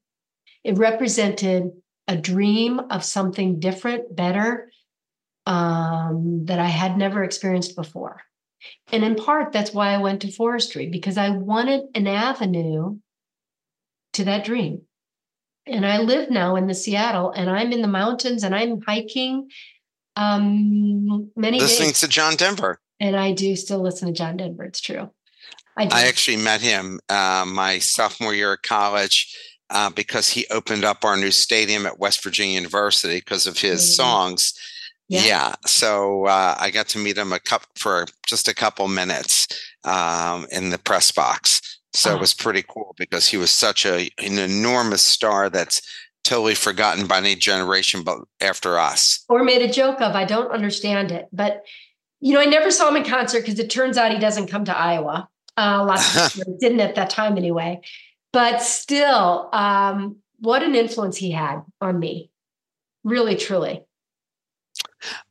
It 0.63 0.77
represented 0.77 1.71
a 2.07 2.17
dream 2.17 2.79
of 2.89 3.03
something 3.03 3.59
different, 3.59 4.15
better, 4.15 4.71
um, 5.45 6.45
that 6.45 6.59
I 6.59 6.67
had 6.67 6.97
never 6.97 7.23
experienced 7.23 7.75
before. 7.75 8.21
And 8.91 9.03
in 9.03 9.15
part, 9.15 9.53
that's 9.53 9.73
why 9.73 9.93
I 9.93 9.97
went 9.97 10.21
to 10.21 10.31
forestry, 10.31 10.87
because 10.89 11.17
I 11.17 11.29
wanted 11.29 11.83
an 11.95 12.07
avenue 12.07 12.97
to 14.13 14.25
that 14.25 14.45
dream. 14.45 14.81
And 15.65 15.85
I 15.85 15.99
live 15.99 16.29
now 16.29 16.55
in 16.55 16.67
the 16.67 16.73
Seattle, 16.73 17.31
and 17.31 17.49
I'm 17.49 17.71
in 17.71 17.81
the 17.81 17.87
mountains 17.87 18.43
and 18.43 18.55
I'm 18.55 18.81
hiking 18.81 19.49
um, 20.15 21.29
many 21.35 21.59
listening 21.59 21.89
days. 21.89 21.99
to 21.99 22.07
John 22.07 22.35
Denver. 22.35 22.79
And 22.99 23.15
I 23.15 23.33
do 23.33 23.55
still 23.55 23.81
listen 23.81 24.07
to 24.07 24.13
John 24.13 24.37
Denver. 24.37 24.63
It's 24.63 24.81
true. 24.81 25.11
I, 25.77 25.87
I 25.91 26.07
actually 26.07 26.37
met 26.37 26.61
him 26.61 26.99
uh, 27.09 27.45
my 27.47 27.79
sophomore 27.79 28.33
year 28.33 28.53
at 28.53 28.63
college 28.63 29.35
uh, 29.69 29.89
because 29.89 30.29
he 30.29 30.45
opened 30.49 30.83
up 30.83 31.03
our 31.03 31.17
new 31.17 31.31
stadium 31.31 31.85
at 31.85 31.99
West 31.99 32.23
Virginia 32.23 32.55
University 32.55 33.17
because 33.17 33.45
of 33.45 33.57
his 33.57 33.81
mm-hmm. 33.81 33.93
songs. 33.93 34.53
Yeah. 35.09 35.25
yeah. 35.25 35.55
So 35.65 36.25
uh, 36.25 36.55
I 36.59 36.71
got 36.71 36.87
to 36.89 36.99
meet 36.99 37.17
him 37.17 37.31
a 37.31 37.39
couple 37.39 37.69
for 37.75 38.05
just 38.25 38.47
a 38.47 38.55
couple 38.55 38.87
minutes 38.87 39.47
um, 39.83 40.47
in 40.51 40.69
the 40.69 40.77
press 40.77 41.11
box. 41.11 41.61
So 41.93 42.13
it 42.13 42.19
was 42.19 42.33
pretty 42.33 42.63
cool 42.67 42.93
because 42.97 43.27
he 43.27 43.37
was 43.37 43.49
such 43.49 43.85
a 43.85 44.09
an 44.19 44.37
enormous 44.37 45.01
star 45.01 45.49
that's 45.49 45.81
totally 46.23 46.53
forgotten 46.53 47.07
by 47.07 47.17
any 47.17 47.35
generation 47.35 48.03
but 48.03 48.19
after 48.41 48.77
us. 48.77 49.23
Or 49.29 49.43
made 49.43 49.63
a 49.63 49.71
joke 49.71 50.01
of. 50.01 50.13
I 50.13 50.25
don't 50.25 50.51
understand 50.51 51.11
it, 51.11 51.27
but 51.31 51.63
you 52.19 52.33
know, 52.33 52.41
I 52.41 52.45
never 52.45 52.69
saw 52.69 52.89
him 52.89 52.97
in 52.97 53.03
concert 53.03 53.41
because 53.41 53.59
it 53.59 53.69
turns 53.69 53.97
out 53.97 54.11
he 54.11 54.19
doesn't 54.19 54.47
come 54.47 54.65
to 54.65 54.77
Iowa. 54.77 55.29
Uh, 55.57 55.83
lots 55.85 56.15
of 56.15 56.33
people 56.33 56.57
didn't 56.59 56.79
at 56.79 56.95
that 56.95 57.09
time 57.09 57.37
anyway. 57.37 57.81
But 58.31 58.61
still, 58.61 59.49
um, 59.53 60.17
what 60.39 60.63
an 60.63 60.75
influence 60.75 61.17
he 61.17 61.31
had 61.31 61.61
on 61.81 61.99
me. 61.99 62.29
Really, 63.03 63.35
truly. 63.35 63.83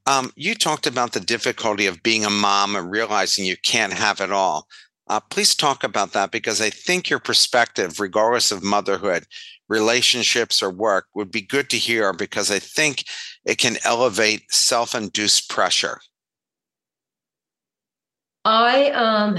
Um, 0.06 0.32
you 0.36 0.54
talked 0.54 0.86
about 0.86 1.12
the 1.12 1.20
difficulty 1.20 1.86
of 1.86 2.02
being 2.02 2.24
a 2.24 2.30
mom 2.30 2.76
and 2.76 2.90
realizing 2.90 3.44
you 3.44 3.56
can't 3.56 3.92
have 3.92 4.20
it 4.20 4.32
all. 4.32 4.66
Uh, 5.08 5.20
please 5.20 5.54
talk 5.54 5.84
about 5.84 6.12
that 6.12 6.32
because 6.32 6.60
I 6.60 6.70
think 6.70 7.08
your 7.08 7.20
perspective, 7.20 8.00
regardless 8.00 8.50
of 8.50 8.64
motherhood, 8.64 9.24
relationships, 9.68 10.62
or 10.62 10.70
work, 10.70 11.06
would 11.14 11.30
be 11.30 11.40
good 11.40 11.70
to 11.70 11.76
hear 11.76 12.12
because 12.12 12.50
I 12.50 12.58
think 12.58 13.04
it 13.44 13.58
can 13.58 13.76
elevate 13.84 14.50
self 14.52 14.94
induced 14.94 15.48
pressure. 15.48 16.00
I 18.44 18.90
um, 18.90 19.38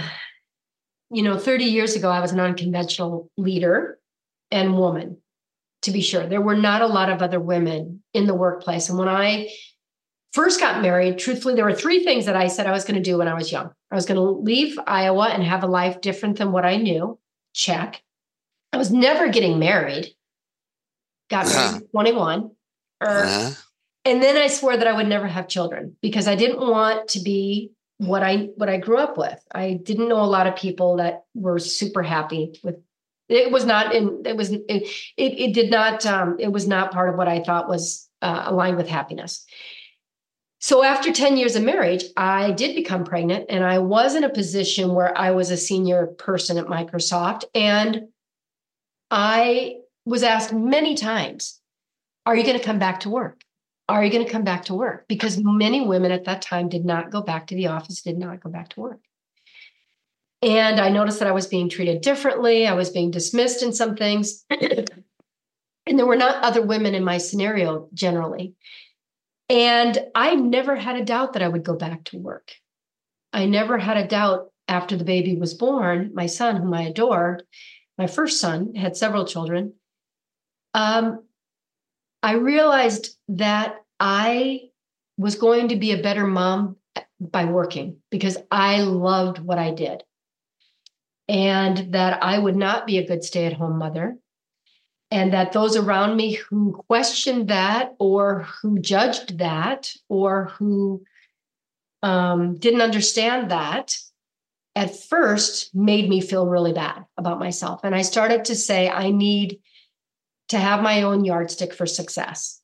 you 1.10 1.24
know, 1.24 1.38
30 1.38 1.66
years 1.66 1.96
ago, 1.96 2.10
I 2.10 2.20
was 2.20 2.32
an 2.32 2.40
unconventional 2.40 3.30
leader 3.38 4.00
and 4.52 4.78
woman, 4.78 5.18
to 5.84 5.92
be 5.92 6.02
sure. 6.02 6.28
There 6.28 6.42
were 6.42 6.56
not 6.56 6.82
a 6.82 6.88
lot 6.88 7.10
of 7.10 7.22
other 7.22 7.40
women 7.40 8.04
in 8.14 8.28
the 8.28 8.34
workplace. 8.34 8.90
And 8.90 8.98
when 8.98 9.08
I 9.08 9.50
first 10.34 10.60
got 10.60 10.82
married, 10.82 11.18
truthfully, 11.18 11.56
there 11.56 11.66
were 11.66 11.74
three 11.74 12.04
things 12.04 12.26
that 12.26 12.36
I 12.36 12.48
said 12.48 12.68
I 12.68 12.72
was 12.72 12.86
going 12.86 13.02
to 13.02 13.10
do 13.10 13.18
when 13.18 13.28
I 13.28 13.34
was 13.34 13.52
young. 13.52 13.72
I 13.92 13.96
was 13.96 14.06
going 14.06 14.18
to 14.18 14.22
leave 14.22 14.78
Iowa 14.86 15.30
and 15.30 15.44
have 15.44 15.64
a 15.64 15.68
life 15.68 16.02
different 16.02 16.38
than 16.38 16.52
what 16.52 16.66
I 16.66 16.78
knew. 16.78 17.18
Check. 17.54 18.02
I 18.74 18.78
was 18.78 18.92
never 18.92 19.30
getting 19.30 19.60
married. 19.60 20.08
Got 21.30 21.48
married 21.48 21.58
uh-huh. 21.58 21.80
21. 21.92 22.52
Er, 23.02 23.08
uh-huh. 23.08 23.52
And 24.06 24.24
then 24.24 24.38
I 24.38 24.48
swore 24.48 24.78
that 24.78 24.88
I 24.88 24.94
would 24.94 25.08
never 25.08 25.28
have 25.28 25.48
children 25.48 25.98
because 26.02 26.28
I 26.28 26.36
didn't 26.36 26.60
want 26.60 27.10
to 27.10 27.20
be 27.20 27.72
what 27.98 28.24
I 28.24 28.50
what 28.56 28.70
I 28.70 28.78
grew 28.78 28.98
up 28.98 29.18
with. 29.18 29.40
I 29.52 29.74
didn't 29.74 30.10
know 30.10 30.22
a 30.22 30.26
lot 30.26 30.48
of 30.48 30.56
people 30.56 30.98
that 30.98 31.24
were 31.34 31.60
super 31.60 32.04
happy 32.04 32.60
with 32.64 32.76
it 33.30 33.52
was 33.52 33.66
not 33.66 33.94
in 33.94 34.24
it 34.26 34.38
was 34.38 34.52
it 34.52 34.64
it, 34.70 34.92
it 35.18 35.54
did 35.54 35.72
not 35.72 36.06
um, 36.06 36.38
it 36.40 36.52
was 36.52 36.68
not 36.68 36.92
part 36.92 37.10
of 37.10 37.16
what 37.16 37.28
I 37.28 37.44
thought 37.44 37.68
was 37.68 38.08
uh, 38.22 38.44
aligned 38.46 38.78
with 38.78 38.88
happiness. 38.88 39.46
So 40.60 40.84
after 40.84 41.12
10 41.14 41.38
years 41.38 41.56
of 41.56 41.64
marriage, 41.64 42.04
I 42.18 42.52
did 42.52 42.76
become 42.76 43.04
pregnant 43.04 43.46
and 43.50 43.64
I 43.64 43.78
was 43.78 44.16
in 44.16 44.24
a 44.24 44.30
position 44.30 44.96
where 44.96 45.16
I 45.16 45.32
was 45.32 45.52
a 45.52 45.58
senior 45.58 46.08
person 46.08 46.58
at 46.58 46.66
Microsoft 46.66 47.44
and 47.54 48.08
I 49.12 49.76
was 50.06 50.24
asked 50.24 50.54
many 50.54 50.96
times, 50.96 51.60
are 52.26 52.36
you 52.36 52.44
going 52.44 52.58
to 52.58 52.64
come 52.64 52.80
back 52.80 53.02
to 53.02 53.10
work? 53.10 53.42
Are 53.90 54.04
you 54.04 54.12
going 54.12 54.26
to 54.26 54.32
come 54.32 54.44
back 54.44 54.66
to 54.66 54.74
work? 54.74 55.08
Because 55.08 55.42
many 55.42 55.86
women 55.86 56.12
at 56.12 56.26
that 56.26 56.42
time 56.42 56.68
did 56.70 56.86
not 56.86 57.12
go 57.12 57.22
back 57.22 57.48
to 57.48 57.56
the 57.56 57.68
office, 57.68 58.02
did 58.02 58.18
not 58.18 58.42
go 58.42 58.50
back 58.50 58.70
to 58.70 58.82
work. 58.82 59.00
And 60.42 60.80
I 60.80 60.90
noticed 60.90 61.20
that 61.20 61.28
I 61.28 61.34
was 61.34 61.48
being 61.48 61.70
treated 61.70 62.02
differently. 62.02 62.68
I 62.68 62.74
was 62.74 62.90
being 62.90 63.12
dismissed 63.12 63.64
in 63.64 63.74
some 63.74 63.96
things. 63.96 64.46
and 64.50 65.98
there 65.98 66.06
were 66.06 66.16
not 66.16 66.44
other 66.44 66.62
women 66.62 66.94
in 66.94 67.04
my 67.04 67.18
scenario 67.18 67.90
generally. 67.94 68.54
And 69.50 69.98
I 70.14 70.36
never 70.36 70.76
had 70.76 70.98
a 70.98 71.06
doubt 71.06 71.34
that 71.34 71.42
I 71.42 71.48
would 71.48 71.64
go 71.64 71.76
back 71.76 72.04
to 72.06 72.18
work. 72.18 72.52
I 73.32 73.46
never 73.46 73.78
had 73.78 73.98
a 73.98 74.08
doubt 74.08 74.52
after 74.68 74.98
the 74.98 75.06
baby 75.06 75.36
was 75.36 75.54
born, 75.54 76.12
my 76.14 76.26
son, 76.26 76.58
whom 76.58 76.74
I 76.74 76.84
adored, 76.84 77.44
my 77.98 78.08
first 78.08 78.40
son, 78.40 78.76
had 78.76 78.98
several 78.98 79.26
children. 79.26 79.74
Um, 80.74 81.24
I 82.24 82.34
realized 82.34 83.16
that 83.30 83.78
I 84.00 84.70
was 85.18 85.36
going 85.36 85.70
to 85.70 85.76
be 85.76 85.92
a 85.92 86.02
better 86.02 86.26
mom 86.26 86.78
by 87.20 87.46
working 87.46 87.98
because 88.10 88.38
I 88.52 88.82
loved 88.82 89.40
what 89.40 89.58
I 89.58 89.72
did. 89.72 90.04
And 91.30 91.94
that 91.94 92.24
I 92.24 92.38
would 92.38 92.56
not 92.56 92.88
be 92.88 92.98
a 92.98 93.08
good 93.08 93.24
stay 93.24 93.46
at 93.46 93.54
home 93.54 93.78
mother. 93.78 94.18
And 95.10 95.34
that 95.34 95.52
those 95.52 95.76
around 95.76 96.16
me 96.16 96.34
who 96.34 96.84
questioned 96.88 97.50
that 97.50 97.96
or 98.00 98.44
who 98.62 98.80
judged 98.80 99.40
that 99.40 99.94
or 100.10 100.46
who 100.58 101.04
um, 102.04 102.58
didn't 102.58 102.82
understand 102.82 103.52
that 103.52 103.96
at 104.76 104.96
first 104.96 105.74
made 105.74 106.08
me 106.08 106.22
feel 106.22 106.46
really 106.46 106.74
bad 106.74 107.06
about 107.18 107.40
myself. 107.40 107.82
And 107.84 107.96
I 107.96 108.04
started 108.04 108.46
to 108.46 108.56
say, 108.56 108.90
I 108.90 109.12
need 109.12 109.60
to 110.50 110.58
have 110.58 110.82
my 110.82 111.02
own 111.02 111.26
yardstick 111.26 111.74
for 111.74 111.86
success. 111.86 112.62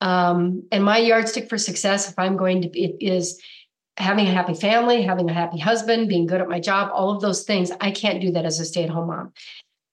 Um, 0.00 0.62
and 0.70 0.84
my 0.84 0.98
yardstick 0.98 1.48
for 1.48 1.58
success, 1.58 2.08
if 2.08 2.18
I'm 2.18 2.36
going 2.36 2.62
to, 2.62 2.68
be, 2.68 2.96
is 3.00 3.40
having 3.96 4.26
a 4.26 4.30
happy 4.30 4.54
family, 4.54 5.02
having 5.02 5.28
a 5.28 5.32
happy 5.32 5.58
husband, 5.58 6.08
being 6.08 6.26
good 6.26 6.40
at 6.40 6.48
my 6.48 6.60
job, 6.60 6.90
all 6.94 7.10
of 7.10 7.20
those 7.20 7.42
things. 7.42 7.72
I 7.80 7.90
can't 7.90 8.20
do 8.20 8.30
that 8.32 8.44
as 8.44 8.60
a 8.60 8.64
stay 8.64 8.84
at 8.84 8.90
home 8.90 9.08
mom. 9.08 9.32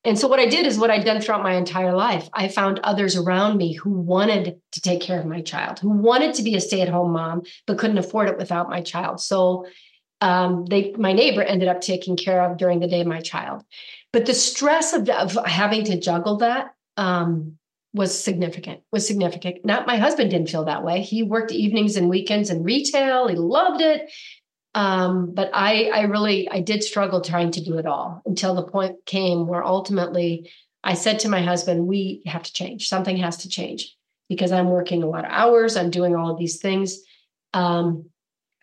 And 0.03 0.19
so 0.19 0.27
what 0.27 0.39
I 0.39 0.45
did 0.45 0.67
is 0.67 0.77
what 0.77 0.91
I'd 0.91 1.03
done 1.03 1.19
throughout 1.19 1.41
my 1.41 1.55
entire 1.55 1.95
life. 1.95 2.29
I 2.31 2.47
found 2.47 2.79
others 2.83 3.15
around 3.15 3.57
me 3.57 3.73
who 3.73 3.89
wanted 3.89 4.61
to 4.73 4.81
take 4.81 5.01
care 5.01 5.19
of 5.19 5.25
my 5.25 5.41
child, 5.41 5.79
who 5.79 5.89
wanted 5.89 6.35
to 6.35 6.43
be 6.43 6.55
a 6.55 6.61
stay-at-home 6.61 7.11
mom, 7.11 7.41
but 7.65 7.79
couldn't 7.79 7.97
afford 7.97 8.29
it 8.29 8.37
without 8.37 8.69
my 8.69 8.81
child. 8.81 9.19
So 9.19 9.65
um, 10.21 10.65
they, 10.67 10.91
my 10.91 11.11
neighbor 11.11 11.41
ended 11.41 11.67
up 11.67 11.81
taking 11.81 12.15
care 12.15 12.43
of 12.43 12.57
during 12.57 12.79
the 12.79 12.87
day 12.87 13.03
my 13.03 13.19
child. 13.19 13.63
But 14.13 14.27
the 14.27 14.35
stress 14.35 14.93
of, 14.93 15.09
of 15.09 15.33
having 15.47 15.85
to 15.85 15.99
juggle 15.99 16.37
that 16.37 16.74
um, 16.97 17.57
was 17.93 18.17
significant. 18.17 18.81
Was 18.91 19.07
significant. 19.07 19.65
Not 19.65 19.87
my 19.87 19.97
husband 19.97 20.29
didn't 20.29 20.49
feel 20.49 20.65
that 20.65 20.83
way. 20.83 21.01
He 21.01 21.23
worked 21.23 21.51
evenings 21.51 21.95
and 21.95 22.09
weekends 22.09 22.49
in 22.49 22.63
retail. 22.63 23.27
He 23.27 23.35
loved 23.35 23.81
it. 23.81 24.11
Um, 24.73 25.33
but 25.33 25.49
I, 25.53 25.85
I 25.85 26.01
really, 26.01 26.49
I 26.49 26.59
did 26.59 26.83
struggle 26.83 27.21
trying 27.21 27.51
to 27.51 27.63
do 27.63 27.77
it 27.77 27.85
all 27.85 28.21
until 28.25 28.53
the 28.53 28.63
point 28.63 28.97
came 29.05 29.47
where 29.47 29.63
ultimately 29.63 30.51
I 30.83 30.95
said 30.95 31.19
to 31.19 31.29
my 31.29 31.41
husband, 31.41 31.87
we 31.87 32.21
have 32.25 32.43
to 32.43 32.51
change. 32.51 32.89
Something 32.89 33.15
has 33.17 33.37
to 33.37 33.49
change 33.49 33.95
because 34.27 34.51
I'm 34.51 34.69
working 34.69 35.01
a 35.01 35.07
lot 35.07 35.23
of 35.23 35.31
hours. 35.31 35.77
I'm 35.77 35.91
doing 35.91 36.15
all 36.15 36.29
of 36.29 36.37
these 36.37 36.59
things. 36.59 36.99
Um, 37.53 38.09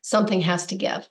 something 0.02 0.42
has 0.42 0.66
to 0.66 0.76
give. 0.76 1.08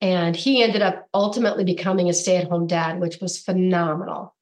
And 0.00 0.36
he 0.36 0.62
ended 0.62 0.82
up 0.82 1.08
ultimately 1.12 1.64
becoming 1.64 2.08
a 2.08 2.12
stay 2.12 2.36
at 2.36 2.48
home 2.48 2.66
dad, 2.66 3.00
which 3.00 3.18
was 3.20 3.40
phenomenal. 3.40 4.34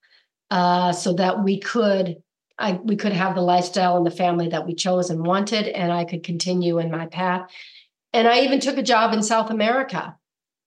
Uh, 0.51 0.93
so 0.93 1.13
that 1.13 1.45
we 1.45 1.61
could 1.61 2.17
I, 2.59 2.73
we 2.73 2.97
could 2.97 3.13
have 3.13 3.35
the 3.35 3.41
lifestyle 3.41 3.97
and 3.97 4.05
the 4.05 4.11
family 4.11 4.49
that 4.49 4.67
we 4.67 4.75
chose 4.75 5.09
and 5.09 5.25
wanted, 5.25 5.67
and 5.69 5.91
I 5.91 6.05
could 6.05 6.23
continue 6.23 6.79
in 6.79 6.91
my 6.91 7.07
path. 7.07 7.51
And 8.13 8.29
I 8.29 8.41
even 8.41 8.61
took 8.61 8.77
a 8.77 8.83
job 8.83 9.15
in 9.15 9.23
South 9.23 9.51
America 9.51 10.15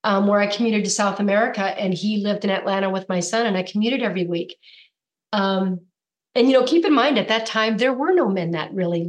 um, 0.03 0.27
where 0.27 0.39
I 0.39 0.47
commuted 0.47 0.83
to 0.85 0.89
South 0.89 1.19
America 1.19 1.61
and 1.61 1.93
he 1.93 2.17
lived 2.17 2.43
in 2.45 2.51
Atlanta 2.51 2.89
with 2.89 3.07
my 3.09 3.19
son 3.19 3.45
and 3.45 3.55
I 3.55 3.63
commuted 3.63 4.01
every 4.01 4.25
week. 4.25 4.57
Um, 5.31 5.81
and, 6.35 6.47
you 6.47 6.53
know, 6.53 6.65
keep 6.65 6.83
in 6.83 6.93
mind 6.93 7.17
at 7.17 7.27
that 7.27 7.45
time, 7.45 7.77
there 7.77 7.93
were 7.93 8.13
no 8.13 8.27
men 8.27 8.51
that 8.51 8.73
really 8.73 9.03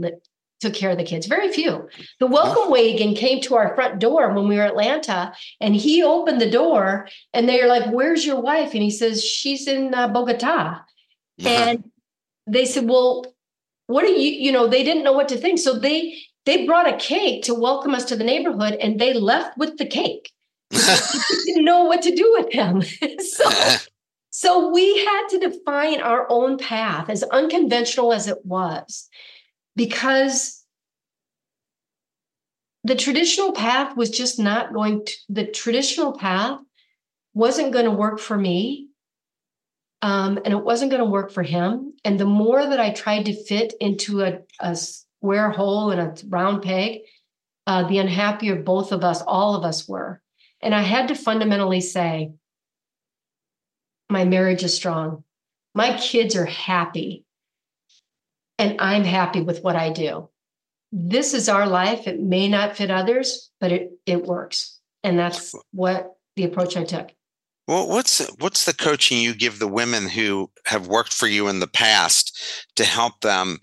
took 0.61 0.75
care 0.75 0.91
of 0.91 0.99
the 0.99 1.05
kids, 1.05 1.27
very 1.27 1.53
few. 1.53 1.89
The 2.21 2.27
welcome 2.27 2.71
wagon 2.71 3.15
came 3.15 3.41
to 3.43 3.55
our 3.57 3.75
front 3.75 3.99
door 3.99 4.33
when 4.33 4.49
we 4.49 4.57
were 4.57 4.65
in 4.65 4.71
Atlanta 4.71 5.33
and 5.61 5.75
he 5.75 6.03
opened 6.03 6.41
the 6.41 6.51
door 6.51 7.09
and 7.33 7.49
they're 7.49 7.69
like, 7.69 7.91
Where's 7.91 8.25
your 8.25 8.41
wife? 8.41 8.73
And 8.73 8.83
he 8.83 8.91
says, 8.91 9.25
She's 9.25 9.67
in 9.67 9.95
uh, 9.95 10.09
Bogota. 10.09 10.49
Uh-huh. 10.51 11.49
And 11.49 11.91
they 12.47 12.65
said, 12.65 12.89
Well, 12.89 13.27
what 13.87 14.05
are 14.05 14.09
you, 14.09 14.31
you 14.31 14.53
know, 14.53 14.67
they 14.67 14.83
didn't 14.83 15.05
know 15.05 15.13
what 15.13 15.29
to 15.29 15.37
think. 15.37 15.59
So 15.59 15.79
they 15.79 16.19
they 16.47 16.67
brought 16.67 16.93
a 16.93 16.97
cake 16.97 17.43
to 17.45 17.55
welcome 17.55 17.95
us 17.95 18.05
to 18.07 18.17
the 18.17 18.25
neighborhood 18.25 18.75
and 18.75 18.99
they 18.99 19.15
left 19.15 19.57
with 19.57 19.79
the 19.79 19.87
cake. 19.87 20.31
didn't 20.71 21.65
know 21.65 21.85
what 21.85 22.03
to 22.03 22.15
do 22.15 22.35
with 22.37 22.53
them. 22.53 22.83
so, 23.19 23.77
so 24.31 24.69
we 24.71 25.05
had 25.05 25.29
to 25.29 25.39
define 25.39 26.01
our 26.01 26.27
own 26.29 26.59
path, 26.59 27.09
as 27.09 27.23
unconventional 27.25 28.13
as 28.13 28.29
it 28.29 28.45
was, 28.45 29.09
because 29.77 30.64
the 32.85 32.95
traditional 32.95 33.53
path 33.53 33.97
was 33.97 34.11
just 34.11 34.39
not 34.39 34.75
going 34.75 35.05
to, 35.05 35.12
the 35.29 35.47
traditional 35.47 36.12
path 36.16 36.61
wasn't 37.33 37.72
going 37.72 37.87
to 37.87 37.91
work 37.91 38.20
for 38.20 38.37
me. 38.37 38.89
Um, 40.03 40.39
and 40.45 40.53
it 40.53 40.62
wasn't 40.62 40.91
going 40.91 41.03
to 41.03 41.11
work 41.11 41.33
for 41.33 41.43
him. 41.43 41.95
And 42.05 42.20
the 42.20 42.27
more 42.27 42.64
that 42.64 42.79
I 42.79 42.91
tried 42.91 43.25
to 43.25 43.45
fit 43.45 43.72
into 43.81 44.20
a, 44.20 44.41
a 44.61 44.77
square 44.77 45.51
hole 45.51 45.91
and 45.91 46.01
a 46.01 46.14
round 46.29 46.62
peg, 46.62 47.01
uh, 47.66 47.89
the 47.89 47.99
unhappier 47.99 48.57
both 48.57 48.93
of 48.93 49.03
us, 49.03 49.22
all 49.22 49.57
of 49.57 49.64
us 49.64 49.89
were. 49.89 50.20
And 50.61 50.75
I 50.75 50.83
had 50.83 51.09
to 51.09 51.14
fundamentally 51.14 51.81
say, 51.81 52.33
my 54.11 54.27
marriage 54.27 54.62
is 54.62 54.75
strong. 54.75 55.25
My 55.75 55.97
kids 55.97 56.37
are 56.37 56.45
happy. 56.45 57.25
And 58.59 58.81
I'm 58.81 59.05
happy 59.05 59.41
with 59.41 59.63
what 59.63 59.77
I 59.77 59.91
do. 59.91 60.29
This 60.93 61.35
is 61.35 61.49
our 61.49 61.67
life. 61.67 62.07
It 62.07 62.21
may 62.21 62.49
not 62.49 62.77
fit 62.77 62.91
others, 62.91 63.51
but 63.61 63.73
it, 63.73 63.93
it 64.07 64.25
works. 64.25 64.79
And 65.03 65.19
that's 65.19 65.55
what 65.73 66.17
the 66.37 66.45
approach 66.45 66.77
I 66.77 66.85
took. 66.85 67.11
Well, 67.67 67.89
what's 67.89 68.21
what's 68.41 68.67
the 68.67 68.75
coaching 68.75 69.19
you 69.19 69.35
give 69.35 69.59
the 69.59 69.67
women 69.67 70.09
who 70.09 70.51
have 70.67 70.87
worked 70.87 71.15
for 71.15 71.27
you 71.27 71.49
in 71.49 71.61
the 71.61 71.67
past 71.67 72.39
to 72.77 72.85
help 72.85 73.21
them 73.23 73.59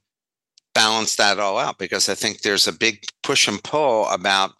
balance 0.73 1.15
that 1.17 1.39
all 1.39 1.59
out 1.59 1.77
because 1.77 2.09
I 2.09 2.15
think 2.15 2.41
there's 2.41 2.67
a 2.67 2.73
big 2.73 3.03
push 3.23 3.47
and 3.47 3.63
pull 3.63 4.07
about, 4.07 4.51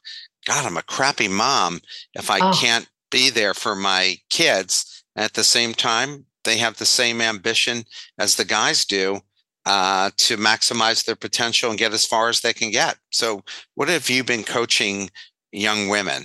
God, 0.45 0.65
I'm 0.65 0.77
a 0.77 0.83
crappy 0.83 1.27
mom 1.27 1.81
if 2.13 2.29
I 2.29 2.39
oh. 2.39 2.53
can't 2.53 2.87
be 3.09 3.29
there 3.29 3.53
for 3.53 3.75
my 3.75 4.17
kids. 4.29 5.03
At 5.15 5.33
the 5.33 5.43
same 5.43 5.73
time, 5.73 6.25
they 6.43 6.57
have 6.57 6.77
the 6.77 6.85
same 6.85 7.19
ambition 7.19 7.83
as 8.17 8.35
the 8.35 8.45
guys 8.45 8.85
do 8.85 9.21
uh, 9.65 10.11
to 10.17 10.37
maximize 10.37 11.05
their 11.05 11.15
potential 11.15 11.69
and 11.69 11.79
get 11.79 11.93
as 11.93 12.05
far 12.05 12.29
as 12.29 12.41
they 12.41 12.53
can 12.53 12.71
get. 12.71 12.97
So, 13.11 13.43
what 13.75 13.89
have 13.89 14.09
you 14.09 14.23
been 14.23 14.43
coaching 14.43 15.09
young 15.51 15.89
women? 15.89 16.23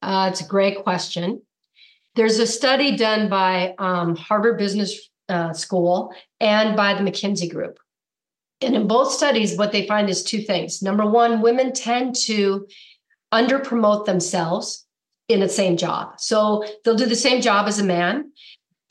Uh, 0.00 0.28
it's 0.30 0.40
a 0.40 0.46
great 0.46 0.82
question. 0.82 1.42
There's 2.14 2.38
a 2.38 2.46
study 2.46 2.96
done 2.96 3.28
by 3.28 3.74
um, 3.78 4.16
Harvard 4.16 4.58
Business 4.58 5.10
uh, 5.28 5.52
School 5.52 6.14
and 6.40 6.76
by 6.76 6.94
the 6.94 7.00
McKinsey 7.00 7.50
Group 7.50 7.78
and 8.62 8.76
in 8.76 8.86
both 8.86 9.12
studies, 9.12 9.56
what 9.56 9.72
they 9.72 9.86
find 9.86 10.08
is 10.08 10.22
two 10.22 10.40
things. 10.40 10.82
Number 10.82 11.06
one, 11.06 11.40
women 11.40 11.72
tend 11.72 12.14
to 12.26 12.66
under 13.30 13.58
promote 13.58 14.06
themselves 14.06 14.86
in 15.28 15.40
the 15.40 15.48
same 15.48 15.76
job. 15.76 16.20
So 16.20 16.64
they'll 16.84 16.94
do 16.94 17.06
the 17.06 17.16
same 17.16 17.40
job 17.40 17.66
as 17.66 17.78
a 17.78 17.84
man, 17.84 18.32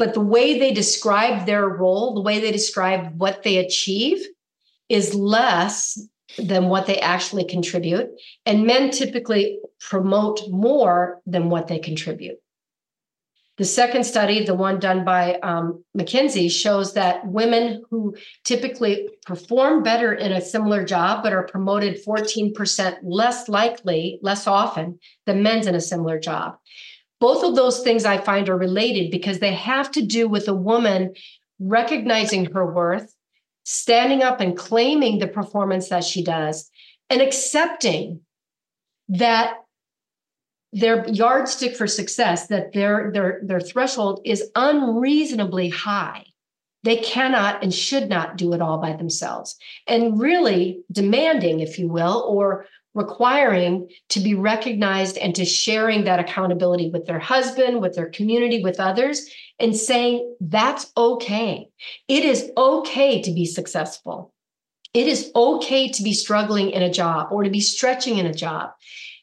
but 0.01 0.15
the 0.15 0.19
way 0.19 0.57
they 0.57 0.73
describe 0.73 1.45
their 1.45 1.69
role, 1.69 2.15
the 2.15 2.21
way 2.21 2.39
they 2.39 2.51
describe 2.51 3.19
what 3.19 3.43
they 3.43 3.57
achieve 3.57 4.17
is 4.89 5.13
less 5.13 6.03
than 6.39 6.69
what 6.69 6.87
they 6.87 6.97
actually 6.97 7.43
contribute. 7.43 8.09
And 8.47 8.65
men 8.65 8.89
typically 8.89 9.59
promote 9.79 10.39
more 10.49 11.21
than 11.27 11.51
what 11.51 11.67
they 11.67 11.77
contribute. 11.77 12.39
The 13.59 13.65
second 13.65 14.03
study, 14.05 14.43
the 14.43 14.55
one 14.55 14.79
done 14.79 15.05
by 15.05 15.35
um, 15.43 15.83
McKinsey, 15.95 16.49
shows 16.49 16.95
that 16.95 17.27
women 17.27 17.83
who 17.91 18.15
typically 18.43 19.07
perform 19.27 19.83
better 19.83 20.11
in 20.13 20.31
a 20.31 20.41
similar 20.41 20.83
job 20.83 21.21
but 21.21 21.31
are 21.31 21.45
promoted 21.45 22.03
14% 22.03 22.97
less 23.03 23.47
likely, 23.47 24.17
less 24.23 24.47
often 24.47 24.97
than 25.27 25.43
men's 25.43 25.67
in 25.67 25.75
a 25.75 25.81
similar 25.81 26.19
job. 26.19 26.57
Both 27.21 27.43
of 27.43 27.55
those 27.55 27.81
things 27.81 28.03
I 28.03 28.17
find 28.17 28.49
are 28.49 28.57
related 28.57 29.11
because 29.11 29.39
they 29.39 29.53
have 29.53 29.91
to 29.91 30.01
do 30.01 30.27
with 30.27 30.47
a 30.47 30.55
woman 30.55 31.13
recognizing 31.59 32.45
her 32.45 32.65
worth, 32.65 33.15
standing 33.63 34.23
up 34.23 34.41
and 34.41 34.57
claiming 34.57 35.19
the 35.19 35.27
performance 35.27 35.89
that 35.89 36.03
she 36.03 36.23
does, 36.23 36.69
and 37.11 37.21
accepting 37.21 38.21
that 39.07 39.57
their 40.73 41.07
yardstick 41.09 41.75
for 41.75 41.85
success 41.85 42.47
that 42.47 42.73
their 42.73 43.11
their 43.13 43.41
their 43.43 43.59
threshold 43.59 44.21
is 44.25 44.49
unreasonably 44.55 45.69
high. 45.69 46.25
They 46.83 46.97
cannot 46.97 47.61
and 47.61 47.71
should 47.71 48.09
not 48.09 48.35
do 48.35 48.53
it 48.53 48.61
all 48.61 48.79
by 48.79 48.93
themselves. 48.93 49.57
And 49.85 50.19
really 50.19 50.81
demanding 50.91 51.59
if 51.59 51.77
you 51.77 51.87
will 51.87 52.25
or 52.27 52.65
requiring 52.93 53.89
to 54.09 54.19
be 54.19 54.35
recognized 54.35 55.17
and 55.17 55.33
to 55.35 55.45
sharing 55.45 56.03
that 56.03 56.19
accountability 56.19 56.89
with 56.89 57.05
their 57.05 57.19
husband 57.19 57.81
with 57.81 57.95
their 57.95 58.09
community 58.09 58.61
with 58.61 58.79
others 58.79 59.29
and 59.59 59.75
saying 59.75 60.35
that's 60.41 60.91
okay. 60.97 61.69
It 62.07 62.25
is 62.25 62.51
okay 62.57 63.21
to 63.21 63.31
be 63.31 63.45
successful. 63.45 64.33
It 64.93 65.07
is 65.07 65.31
okay 65.35 65.89
to 65.89 66.03
be 66.03 66.13
struggling 66.13 66.71
in 66.71 66.83
a 66.83 66.91
job 66.91 67.31
or 67.31 67.43
to 67.43 67.49
be 67.49 67.61
stretching 67.61 68.17
in 68.17 68.25
a 68.25 68.33
job. 68.33 68.71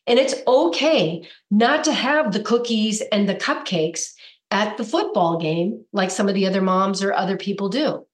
And 0.07 0.19
it's 0.19 0.35
okay 0.47 1.29
not 1.51 1.85
to 1.85 1.93
have 1.93 2.33
the 2.33 2.43
cookies 2.43 3.03
and 3.13 3.29
the 3.29 3.35
cupcakes 3.35 4.15
at 4.51 4.79
the 4.79 4.85
football 4.85 5.39
game 5.39 5.85
like 5.93 6.11
some 6.11 6.29
of 6.29 6.35
the 6.35 6.47
other 6.47 6.63
moms 6.63 7.03
or 7.03 7.13
other 7.13 7.37
people 7.37 7.69
do. 7.69 8.07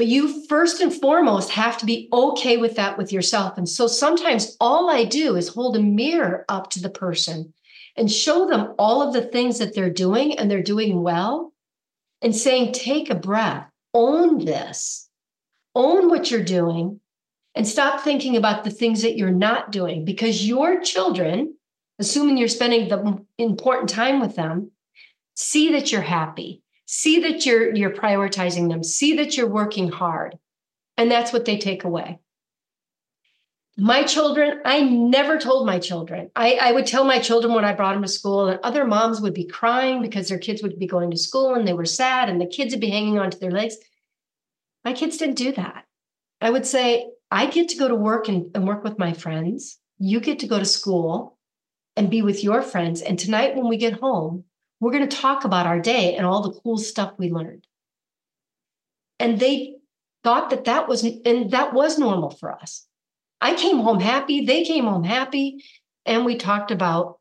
But 0.00 0.06
you 0.06 0.46
first 0.46 0.80
and 0.80 0.90
foremost 0.90 1.50
have 1.50 1.76
to 1.76 1.84
be 1.84 2.08
okay 2.10 2.56
with 2.56 2.76
that 2.76 2.96
with 2.96 3.12
yourself. 3.12 3.58
And 3.58 3.68
so 3.68 3.86
sometimes 3.86 4.56
all 4.58 4.88
I 4.88 5.04
do 5.04 5.36
is 5.36 5.48
hold 5.48 5.76
a 5.76 5.82
mirror 5.82 6.46
up 6.48 6.70
to 6.70 6.80
the 6.80 6.88
person 6.88 7.52
and 7.96 8.10
show 8.10 8.46
them 8.46 8.72
all 8.78 9.02
of 9.02 9.12
the 9.12 9.20
things 9.20 9.58
that 9.58 9.74
they're 9.74 9.90
doing 9.90 10.38
and 10.38 10.50
they're 10.50 10.62
doing 10.62 11.02
well 11.02 11.52
and 12.22 12.34
saying, 12.34 12.72
take 12.72 13.10
a 13.10 13.14
breath, 13.14 13.68
own 13.92 14.42
this, 14.42 15.10
own 15.74 16.08
what 16.08 16.30
you're 16.30 16.42
doing, 16.42 16.98
and 17.54 17.68
stop 17.68 18.00
thinking 18.00 18.38
about 18.38 18.64
the 18.64 18.70
things 18.70 19.02
that 19.02 19.18
you're 19.18 19.30
not 19.30 19.70
doing. 19.70 20.06
Because 20.06 20.48
your 20.48 20.80
children, 20.80 21.56
assuming 21.98 22.38
you're 22.38 22.48
spending 22.48 22.88
the 22.88 23.22
important 23.36 23.90
time 23.90 24.18
with 24.18 24.34
them, 24.34 24.70
see 25.34 25.72
that 25.72 25.92
you're 25.92 26.00
happy, 26.00 26.62
see 26.92 27.20
that 27.20 27.46
you're 27.46 27.72
you're 27.72 27.94
prioritizing 27.94 28.68
them, 28.68 28.82
see 28.82 29.14
that 29.14 29.36
you're 29.36 29.48
working 29.48 29.92
hard. 29.92 30.36
And 30.96 31.08
that's 31.08 31.32
what 31.32 31.44
they 31.44 31.56
take 31.56 31.84
away. 31.84 32.18
my 33.78 34.02
children, 34.02 34.60
I 34.64 34.80
never 34.80 35.38
told 35.38 35.66
my 35.66 35.78
children. 35.78 36.30
I, 36.34 36.54
I, 36.60 36.72
would 36.72 36.86
tell 36.86 37.04
my 37.04 37.20
children 37.20 37.54
when 37.54 37.64
I 37.64 37.72
brought 37.72 37.94
them 37.94 38.02
to 38.02 38.08
school, 38.08 38.48
and 38.48 38.58
other 38.62 38.84
moms 38.84 39.20
would 39.20 39.32
be 39.32 39.46
crying 39.46 40.02
because 40.02 40.28
their 40.28 40.40
kids 40.46 40.62
would 40.62 40.78
be 40.78 40.88
going 40.88 41.12
to 41.12 41.16
school 41.16 41.54
and 41.54 41.66
they 41.66 41.72
were 41.72 41.86
sad, 41.86 42.28
and 42.28 42.40
the 42.40 42.54
kids 42.56 42.74
would 42.74 42.80
be 42.80 42.90
hanging 42.90 43.18
onto 43.18 43.38
their 43.38 43.52
legs. 43.52 43.76
My 44.84 44.92
kids 44.92 45.16
didn't 45.16 45.38
do 45.38 45.52
that. 45.52 45.84
I 46.40 46.50
would 46.50 46.66
say, 46.66 47.08
I 47.30 47.46
get 47.46 47.68
to 47.68 47.78
go 47.78 47.86
to 47.86 47.94
work 47.94 48.28
and, 48.28 48.50
and 48.54 48.66
work 48.66 48.82
with 48.82 48.98
my 48.98 49.12
friends. 49.12 49.78
You 49.98 50.18
get 50.18 50.40
to 50.40 50.48
go 50.48 50.58
to 50.58 50.64
school 50.64 51.38
and 51.96 52.10
be 52.10 52.20
with 52.20 52.42
your 52.42 52.62
friends. 52.62 53.00
And 53.00 53.16
tonight, 53.16 53.54
when 53.54 53.68
we 53.68 53.76
get 53.76 54.00
home, 54.00 54.44
we're 54.80 54.92
going 54.92 55.08
to 55.08 55.16
talk 55.16 55.44
about 55.44 55.66
our 55.66 55.78
day 55.78 56.16
and 56.16 56.26
all 56.26 56.42
the 56.42 56.58
cool 56.60 56.78
stuff 56.78 57.12
we 57.18 57.30
learned. 57.30 57.66
And 59.18 59.38
they 59.38 59.76
thought 60.24 60.50
that 60.50 60.64
that 60.64 60.88
was, 60.88 61.04
and 61.04 61.50
that 61.50 61.72
was 61.74 61.98
normal 61.98 62.30
for 62.30 62.52
us. 62.52 62.86
I 63.40 63.54
came 63.54 63.78
home 63.78 64.00
happy. 64.00 64.44
They 64.44 64.64
came 64.64 64.84
home 64.84 65.04
happy. 65.04 65.64
And 66.06 66.24
we 66.24 66.36
talked 66.36 66.70
about 66.70 67.18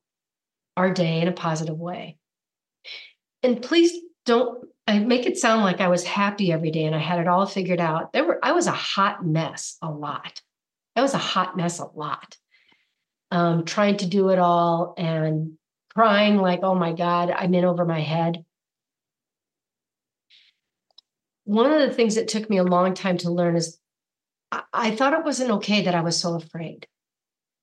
our 0.78 0.91
day 0.93 1.22
in 1.22 1.28
a 1.28 1.34
positive 1.34 1.78
way. 1.78 2.18
And 3.43 3.62
please 3.62 3.93
don't 4.26 4.66
I 4.89 4.97
make 4.97 5.28
it 5.28 5.38
sound 5.38 5.62
like 5.62 5.82
I 5.82 5.88
was 5.88 6.03
happy 6.03 6.51
every 6.51 6.72
day 6.72 6.84
and 6.86 6.95
I 6.95 6.99
had 6.99 7.20
it 7.20 7.28
all 7.28 7.45
figured 7.45 7.80
out. 7.80 8.12
There 8.12 8.26
were 8.26 8.39
I 8.41 8.53
was 8.53 8.66
a 8.66 8.72
hot 8.72 9.24
mess 9.24 9.78
a 9.84 9.91
lot. 9.91 10.41
I 10.95 11.03
was 11.03 11.14
a 11.14 11.20
hot 11.20 11.55
mess 11.55 11.78
a 11.78 11.86
lot. 11.86 12.36
Um, 13.30 13.66
trying 13.66 13.97
to 13.97 14.07
do 14.07 14.30
it 14.30 14.39
all 14.39 14.95
and 14.97 15.60
crying 15.99 16.37
like, 16.37 16.61
oh 16.63 16.75
my 16.75 16.93
God, 16.93 17.29
I'm 17.29 17.53
in 17.53 17.65
over 17.65 17.83
my 17.83 17.99
head. 17.99 18.45
One 21.43 21.69
of 21.69 21.81
the 21.81 21.93
things 21.93 22.15
that 22.15 22.29
took 22.29 22.49
me 22.49 22.55
a 22.55 22.63
long 22.63 22.93
time 22.93 23.17
to 23.17 23.29
learn 23.29 23.57
is 23.57 23.77
I, 24.73 24.91
thought 24.91 25.11
it 25.11 25.25
wasn't 25.25 25.51
okay 25.51 25.81
that 25.81 25.95
I 25.95 25.99
was 25.99 26.17
so 26.17 26.35
afraid. 26.35 26.87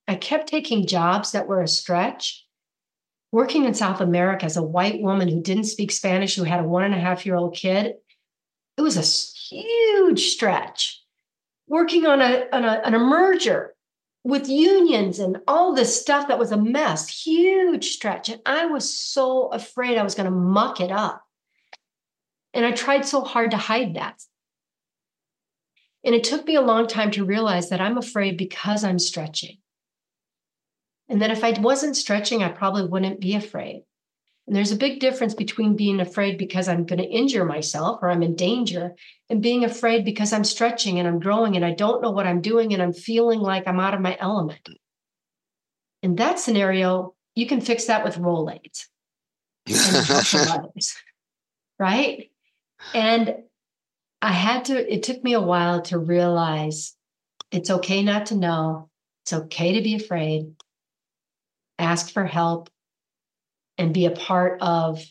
I 0.06 0.16
kept 0.16 0.50
taking 0.50 0.86
jobs 0.86 1.32
that 1.32 1.46
were 1.46 1.62
a 1.62 1.66
stretch 1.66 2.44
working 3.32 3.64
in 3.64 3.72
South 3.72 4.02
America 4.02 4.44
as 4.44 4.58
a 4.58 4.62
white 4.62 5.00
woman 5.00 5.28
who 5.28 5.40
didn't 5.40 5.64
speak 5.64 5.90
Spanish, 5.90 6.36
who 6.36 6.44
had 6.44 6.60
a 6.60 6.68
one 6.68 6.84
and 6.84 6.94
a 6.94 7.00
half 7.00 7.24
year 7.24 7.36
old 7.36 7.56
kid, 7.56 7.94
it 8.76 8.82
was 8.82 8.98
a 8.98 9.56
huge 9.56 10.26
stretch. 10.26 11.02
Working 11.68 12.04
on 12.04 12.20
a, 12.20 12.44
on 12.52 12.66
a, 12.66 12.82
on 12.84 12.92
a 12.92 12.98
merger 12.98 13.74
with 14.26 14.48
unions 14.48 15.20
and 15.20 15.38
all 15.46 15.72
this 15.72 16.00
stuff 16.00 16.26
that 16.26 16.38
was 16.38 16.50
a 16.50 16.56
mess, 16.56 17.08
huge 17.08 17.90
stretch. 17.90 18.28
And 18.28 18.42
I 18.44 18.66
was 18.66 18.92
so 18.92 19.46
afraid 19.50 19.96
I 19.96 20.02
was 20.02 20.16
going 20.16 20.24
to 20.24 20.36
muck 20.36 20.80
it 20.80 20.90
up. 20.90 21.22
And 22.52 22.66
I 22.66 22.72
tried 22.72 23.06
so 23.06 23.20
hard 23.20 23.52
to 23.52 23.56
hide 23.56 23.94
that. 23.94 24.20
And 26.04 26.12
it 26.12 26.24
took 26.24 26.44
me 26.44 26.56
a 26.56 26.60
long 26.60 26.88
time 26.88 27.12
to 27.12 27.24
realize 27.24 27.68
that 27.68 27.80
I'm 27.80 27.98
afraid 27.98 28.36
because 28.36 28.82
I'm 28.82 28.98
stretching. 28.98 29.58
And 31.08 31.22
that 31.22 31.30
if 31.30 31.44
I 31.44 31.52
wasn't 31.60 31.96
stretching, 31.96 32.42
I 32.42 32.48
probably 32.48 32.84
wouldn't 32.84 33.20
be 33.20 33.36
afraid. 33.36 33.84
And 34.46 34.54
there's 34.54 34.72
a 34.72 34.76
big 34.76 35.00
difference 35.00 35.34
between 35.34 35.74
being 35.74 36.00
afraid 36.00 36.38
because 36.38 36.68
I'm 36.68 36.86
going 36.86 37.00
to 37.00 37.08
injure 37.08 37.44
myself 37.44 37.98
or 38.00 38.10
I'm 38.10 38.22
in 38.22 38.36
danger 38.36 38.94
and 39.28 39.42
being 39.42 39.64
afraid 39.64 40.04
because 40.04 40.32
I'm 40.32 40.44
stretching 40.44 40.98
and 40.98 41.08
I'm 41.08 41.18
growing 41.18 41.56
and 41.56 41.64
I 41.64 41.72
don't 41.72 42.00
know 42.00 42.12
what 42.12 42.26
I'm 42.26 42.40
doing 42.40 42.72
and 42.72 42.80
I'm 42.80 42.92
feeling 42.92 43.40
like 43.40 43.66
I'm 43.66 43.80
out 43.80 43.94
of 43.94 44.00
my 44.00 44.16
element. 44.20 44.68
In 46.02 46.14
that 46.16 46.38
scenario, 46.38 47.14
you 47.34 47.46
can 47.46 47.60
fix 47.60 47.86
that 47.86 48.04
with 48.04 48.18
Rolaids 48.18 48.86
right? 51.78 52.30
And 52.94 53.34
I 54.22 54.32
had 54.32 54.66
to, 54.66 54.92
it 54.92 55.02
took 55.02 55.24
me 55.24 55.32
a 55.32 55.40
while 55.40 55.82
to 55.82 55.98
realize 55.98 56.94
it's 57.50 57.70
okay 57.70 58.02
not 58.02 58.26
to 58.26 58.36
know. 58.36 58.90
It's 59.24 59.32
okay 59.32 59.72
to 59.72 59.82
be 59.82 59.96
afraid 59.96 60.54
ask 61.78 62.12
for 62.12 62.24
help, 62.24 62.70
and 63.78 63.94
be 63.94 64.06
a 64.06 64.10
part 64.10 64.60
of 64.60 65.02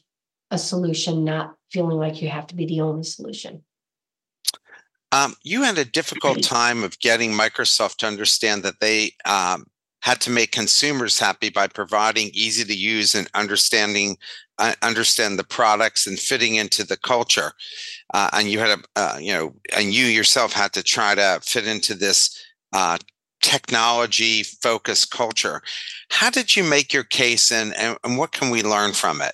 a 0.51 0.57
solution, 0.57 1.23
not 1.23 1.55
feeling 1.71 1.97
like 1.97 2.21
you 2.21 2.29
have 2.29 2.47
to 2.47 2.55
be 2.55 2.65
the 2.65 2.81
only 2.81 3.03
solution. 3.03 3.63
Um, 5.11 5.35
you 5.43 5.63
had 5.63 5.77
a 5.77 5.85
difficult 5.85 6.43
time 6.43 6.83
of 6.83 6.99
getting 6.99 7.31
Microsoft 7.31 7.97
to 7.97 8.07
understand 8.07 8.63
that 8.63 8.79
they 8.81 9.11
um, 9.25 9.65
had 10.01 10.19
to 10.21 10.29
make 10.29 10.51
consumers 10.51 11.17
happy 11.17 11.49
by 11.49 11.67
providing 11.67 12.29
easy 12.33 12.63
to 12.63 12.75
use 12.75 13.15
and 13.15 13.29
understanding 13.33 14.17
uh, 14.57 14.73
understand 14.81 15.37
the 15.37 15.43
products 15.43 16.07
and 16.07 16.19
fitting 16.19 16.55
into 16.55 16.83
the 16.83 16.97
culture. 16.97 17.51
Uh, 18.13 18.29
and 18.33 18.49
you 18.49 18.59
had 18.59 18.79
a 18.79 18.83
uh, 18.95 19.17
you 19.19 19.33
know 19.33 19.53
and 19.75 19.93
you 19.93 20.05
yourself 20.05 20.53
had 20.53 20.73
to 20.73 20.83
try 20.83 21.15
to 21.15 21.39
fit 21.43 21.67
into 21.67 21.93
this 21.93 22.45
uh, 22.73 22.97
technology 23.45 24.41
focused 24.41 25.11
culture. 25.11 25.61
How 26.09 26.31
did 26.31 26.55
you 26.55 26.63
make 26.63 26.91
your 26.91 27.03
case 27.03 27.51
and, 27.51 27.75
and, 27.77 27.95
and 28.03 28.17
what 28.17 28.31
can 28.31 28.49
we 28.49 28.63
learn 28.63 28.93
from 28.93 29.21
it? 29.21 29.33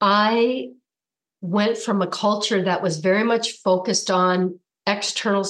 I 0.00 0.70
went 1.42 1.76
from 1.76 2.00
a 2.00 2.06
culture 2.06 2.62
that 2.62 2.80
was 2.82 3.00
very 3.00 3.22
much 3.22 3.52
focused 3.62 4.10
on 4.10 4.58
external 4.86 5.46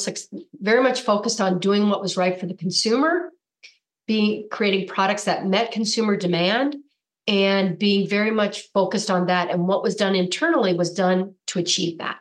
very 0.61 0.83
much 0.83 1.01
focused 1.03 1.41
on 1.41 1.59
doing 1.59 1.89
what 1.89 2.03
was 2.03 2.17
right 2.17 2.39
for 2.39 2.47
the 2.47 2.55
consumer 2.55 3.31
being 4.07 4.47
creating 4.51 4.87
products 4.87 5.25
that 5.25 5.47
met 5.47 5.73
consumer 5.73 6.17
demand 6.17 6.77
and 7.27 7.79
being 7.79 8.07
very 8.07 8.31
much 8.31 8.69
focused 8.75 9.11
on 9.11 9.27
that 9.27 9.51
and 9.51 9.67
what 9.67 9.83
was 9.83 9.95
done 9.95 10.15
internally 10.15 10.75
was 10.75 10.93
done 10.93 11.35
to 11.47 11.59
achieve 11.59 11.97
that 11.97 12.19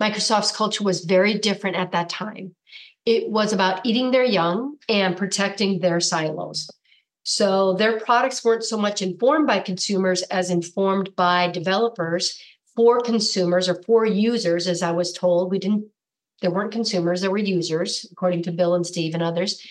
Microsoft's 0.00 0.52
culture 0.52 0.84
was 0.84 1.04
very 1.04 1.34
different 1.34 1.76
at 1.76 1.92
that 1.92 2.08
time. 2.08 2.54
It 3.06 3.30
was 3.30 3.52
about 3.52 3.84
eating 3.86 4.10
their 4.10 4.24
young 4.24 4.76
and 4.88 5.16
protecting 5.16 5.80
their 5.80 6.00
silos. 6.00 6.70
So 7.22 7.74
their 7.74 8.00
products 8.00 8.44
weren't 8.44 8.64
so 8.64 8.78
much 8.78 9.02
informed 9.02 9.46
by 9.46 9.60
consumers 9.60 10.22
as 10.22 10.50
informed 10.50 11.14
by 11.16 11.48
developers 11.48 12.40
for 12.76 13.00
consumers 13.00 13.68
or 13.68 13.82
for 13.82 14.06
users, 14.06 14.66
as 14.66 14.82
I 14.82 14.92
was 14.92 15.12
told. 15.12 15.50
We 15.50 15.58
didn't, 15.58 15.86
there 16.40 16.50
weren't 16.50 16.72
consumers, 16.72 17.20
there 17.20 17.30
were 17.30 17.38
users, 17.38 18.06
according 18.10 18.42
to 18.44 18.52
Bill 18.52 18.74
and 18.74 18.86
Steve 18.86 19.14
and 19.14 19.22
others. 19.22 19.66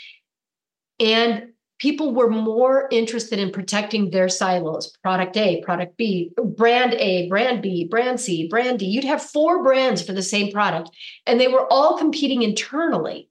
And 0.99 1.48
people 1.79 2.13
were 2.13 2.29
more 2.29 2.87
interested 2.91 3.39
in 3.39 3.51
protecting 3.51 4.11
their 4.11 4.29
silos 4.29 4.95
product 5.01 5.35
A, 5.37 5.61
product 5.61 5.97
B, 5.97 6.31
brand 6.55 6.93
A, 6.93 7.27
brand 7.27 7.61
B, 7.61 7.87
brand 7.89 8.19
C, 8.19 8.47
brand 8.47 8.79
D. 8.79 8.85
You'd 8.85 9.05
have 9.05 9.23
four 9.23 9.63
brands 9.63 10.05
for 10.05 10.13
the 10.13 10.21
same 10.21 10.51
product, 10.51 10.91
and 11.25 11.39
they 11.39 11.47
were 11.47 11.65
all 11.71 11.97
competing 11.97 12.43
internally. 12.43 13.29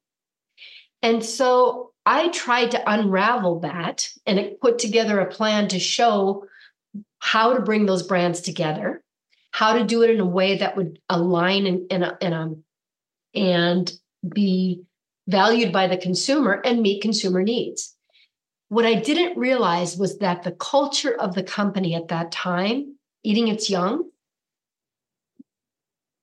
And 1.02 1.24
so 1.24 1.92
I 2.04 2.28
tried 2.28 2.72
to 2.72 2.90
unravel 2.90 3.60
that 3.60 4.08
and 4.26 4.38
it 4.38 4.60
put 4.60 4.78
together 4.78 5.20
a 5.20 5.30
plan 5.30 5.68
to 5.68 5.78
show 5.78 6.44
how 7.20 7.52
to 7.52 7.60
bring 7.60 7.86
those 7.86 8.02
brands 8.02 8.40
together, 8.40 9.02
how 9.52 9.74
to 9.74 9.84
do 9.84 10.02
it 10.02 10.10
in 10.10 10.20
a 10.20 10.26
way 10.26 10.58
that 10.58 10.76
would 10.76 10.98
align 11.08 11.66
in, 11.66 11.86
in, 11.90 12.02
a, 12.02 12.16
in 12.20 12.32
a, 12.32 12.54
and 13.34 13.92
be 14.26 14.82
valued 15.28 15.72
by 15.72 15.86
the 15.86 15.96
consumer 15.96 16.60
and 16.64 16.80
meet 16.80 17.02
consumer 17.02 17.42
needs. 17.42 17.94
What 18.68 18.84
I 18.84 18.94
didn't 18.94 19.38
realize 19.38 19.96
was 19.96 20.18
that 20.18 20.42
the 20.42 20.52
culture 20.52 21.14
of 21.18 21.34
the 21.34 21.42
company 21.42 21.94
at 21.94 22.08
that 22.08 22.30
time, 22.30 22.96
eating 23.22 23.48
its 23.48 23.70
young, 23.70 24.10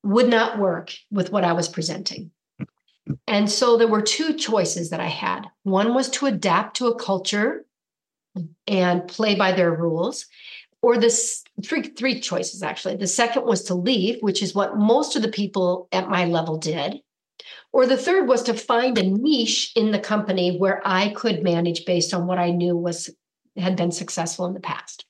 would 0.04 0.28
not 0.28 0.58
work 0.58 0.92
with 1.10 1.32
what 1.32 1.42
I 1.42 1.52
was 1.52 1.68
presenting. 1.68 2.30
And 3.26 3.50
so 3.50 3.76
there 3.76 3.88
were 3.88 4.02
two 4.02 4.34
choices 4.34 4.90
that 4.90 5.00
I 5.00 5.08
had. 5.08 5.48
One 5.64 5.94
was 5.94 6.08
to 6.10 6.26
adapt 6.26 6.76
to 6.76 6.86
a 6.86 6.98
culture 6.98 7.64
and 8.66 9.08
play 9.08 9.34
by 9.34 9.52
their 9.52 9.72
rules, 9.72 10.26
or 10.82 10.98
this 10.98 11.42
three 11.64 11.82
three 11.82 12.20
choices 12.20 12.62
actually. 12.62 12.96
The 12.96 13.06
second 13.06 13.44
was 13.44 13.64
to 13.64 13.74
leave, 13.74 14.20
which 14.20 14.42
is 14.42 14.54
what 14.54 14.76
most 14.76 15.16
of 15.16 15.22
the 15.22 15.28
people 15.28 15.88
at 15.90 16.08
my 16.08 16.26
level 16.26 16.58
did. 16.58 17.00
Or 17.76 17.84
the 17.84 17.98
third 17.98 18.26
was 18.26 18.42
to 18.44 18.54
find 18.54 18.96
a 18.96 19.02
niche 19.02 19.72
in 19.76 19.90
the 19.90 19.98
company 19.98 20.56
where 20.56 20.80
I 20.82 21.10
could 21.10 21.42
manage 21.42 21.84
based 21.84 22.14
on 22.14 22.26
what 22.26 22.38
I 22.38 22.50
knew 22.50 22.74
was 22.74 23.10
had 23.54 23.76
been 23.76 23.92
successful 23.92 24.46
in 24.46 24.54
the 24.54 24.60
past. 24.60 25.04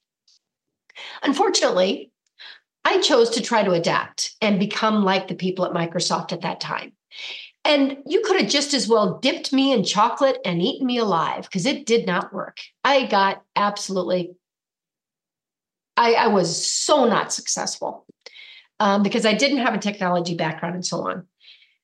Unfortunately, 1.22 2.10
I 2.84 3.00
chose 3.02 3.30
to 3.30 3.40
try 3.40 3.62
to 3.62 3.70
adapt 3.70 4.34
and 4.40 4.58
become 4.58 5.04
like 5.04 5.28
the 5.28 5.36
people 5.36 5.64
at 5.64 5.74
Microsoft 5.74 6.32
at 6.32 6.40
that 6.40 6.58
time. 6.58 6.94
And 7.64 7.98
you 8.04 8.22
could 8.22 8.40
have 8.40 8.50
just 8.50 8.74
as 8.74 8.88
well 8.88 9.20
dipped 9.20 9.52
me 9.52 9.72
in 9.72 9.84
chocolate 9.84 10.38
and 10.44 10.60
eaten 10.60 10.88
me 10.88 10.98
alive 10.98 11.44
because 11.44 11.66
it 11.66 11.86
did 11.86 12.04
not 12.04 12.34
work. 12.34 12.58
I 12.82 13.06
got 13.06 13.44
absolutely, 13.54 14.34
I, 15.96 16.14
I 16.14 16.26
was 16.26 16.66
so 16.66 17.04
not 17.04 17.32
successful 17.32 18.06
um, 18.80 19.04
because 19.04 19.24
I 19.24 19.34
didn't 19.34 19.58
have 19.58 19.74
a 19.74 19.78
technology 19.78 20.34
background 20.34 20.74
and 20.74 20.84
so 20.84 21.08
on. 21.08 21.28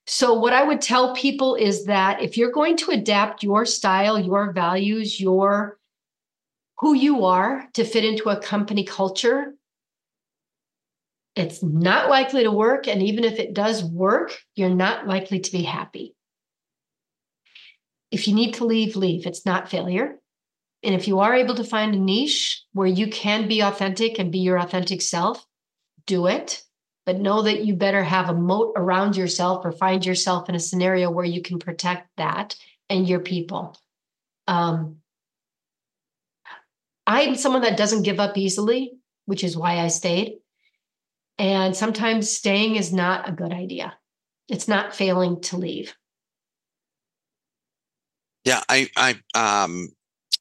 So, 0.06 0.34
what 0.34 0.52
I 0.52 0.62
would 0.64 0.80
tell 0.80 1.14
people 1.14 1.54
is 1.54 1.86
that 1.86 2.22
if 2.22 2.36
you're 2.36 2.50
going 2.52 2.76
to 2.78 2.90
adapt 2.90 3.42
your 3.42 3.64
style, 3.64 4.18
your 4.18 4.52
values, 4.52 5.20
your 5.20 5.78
who 6.78 6.94
you 6.94 7.24
are 7.24 7.68
to 7.74 7.84
fit 7.84 8.04
into 8.04 8.28
a 8.28 8.40
company 8.40 8.84
culture, 8.84 9.54
It's 11.34 11.62
not 11.62 12.10
likely 12.10 12.42
to 12.42 12.50
work. 12.50 12.86
And 12.86 13.02
even 13.02 13.24
if 13.24 13.38
it 13.38 13.54
does 13.54 13.82
work, 13.82 14.38
you're 14.54 14.68
not 14.74 15.06
likely 15.06 15.40
to 15.40 15.52
be 15.52 15.62
happy. 15.62 16.14
If 18.10 18.28
you 18.28 18.34
need 18.34 18.54
to 18.54 18.66
leave, 18.66 18.96
leave. 18.96 19.26
It's 19.26 19.46
not 19.46 19.70
failure. 19.70 20.18
And 20.82 20.94
if 20.94 21.08
you 21.08 21.20
are 21.20 21.34
able 21.34 21.54
to 21.54 21.64
find 21.64 21.94
a 21.94 21.98
niche 21.98 22.62
where 22.72 22.88
you 22.88 23.06
can 23.08 23.48
be 23.48 23.60
authentic 23.60 24.18
and 24.18 24.32
be 24.32 24.40
your 24.40 24.58
authentic 24.58 25.00
self, 25.00 25.46
do 26.06 26.26
it. 26.26 26.62
But 27.04 27.18
know 27.18 27.42
that 27.42 27.64
you 27.64 27.74
better 27.74 28.04
have 28.04 28.28
a 28.28 28.34
moat 28.34 28.74
around 28.76 29.16
yourself 29.16 29.64
or 29.64 29.72
find 29.72 30.06
yourself 30.06 30.48
in 30.48 30.54
a 30.54 30.60
scenario 30.60 31.10
where 31.10 31.24
you 31.24 31.42
can 31.42 31.58
protect 31.58 32.08
that 32.16 32.54
and 32.88 33.08
your 33.08 33.20
people. 33.20 33.76
Um, 34.46 34.98
I'm 37.06 37.34
someone 37.34 37.62
that 37.62 37.76
doesn't 37.76 38.04
give 38.04 38.20
up 38.20 38.38
easily, 38.38 38.92
which 39.26 39.42
is 39.42 39.56
why 39.56 39.78
I 39.80 39.88
stayed. 39.88 40.38
And 41.38 41.76
sometimes 41.76 42.30
staying 42.30 42.76
is 42.76 42.92
not 42.92 43.28
a 43.28 43.32
good 43.32 43.52
idea. 43.52 43.94
It's 44.48 44.68
not 44.68 44.94
failing 44.94 45.40
to 45.42 45.56
leave. 45.56 45.96
Yeah, 48.44 48.62
I 48.68 48.88
I 48.96 49.20
um 49.34 49.88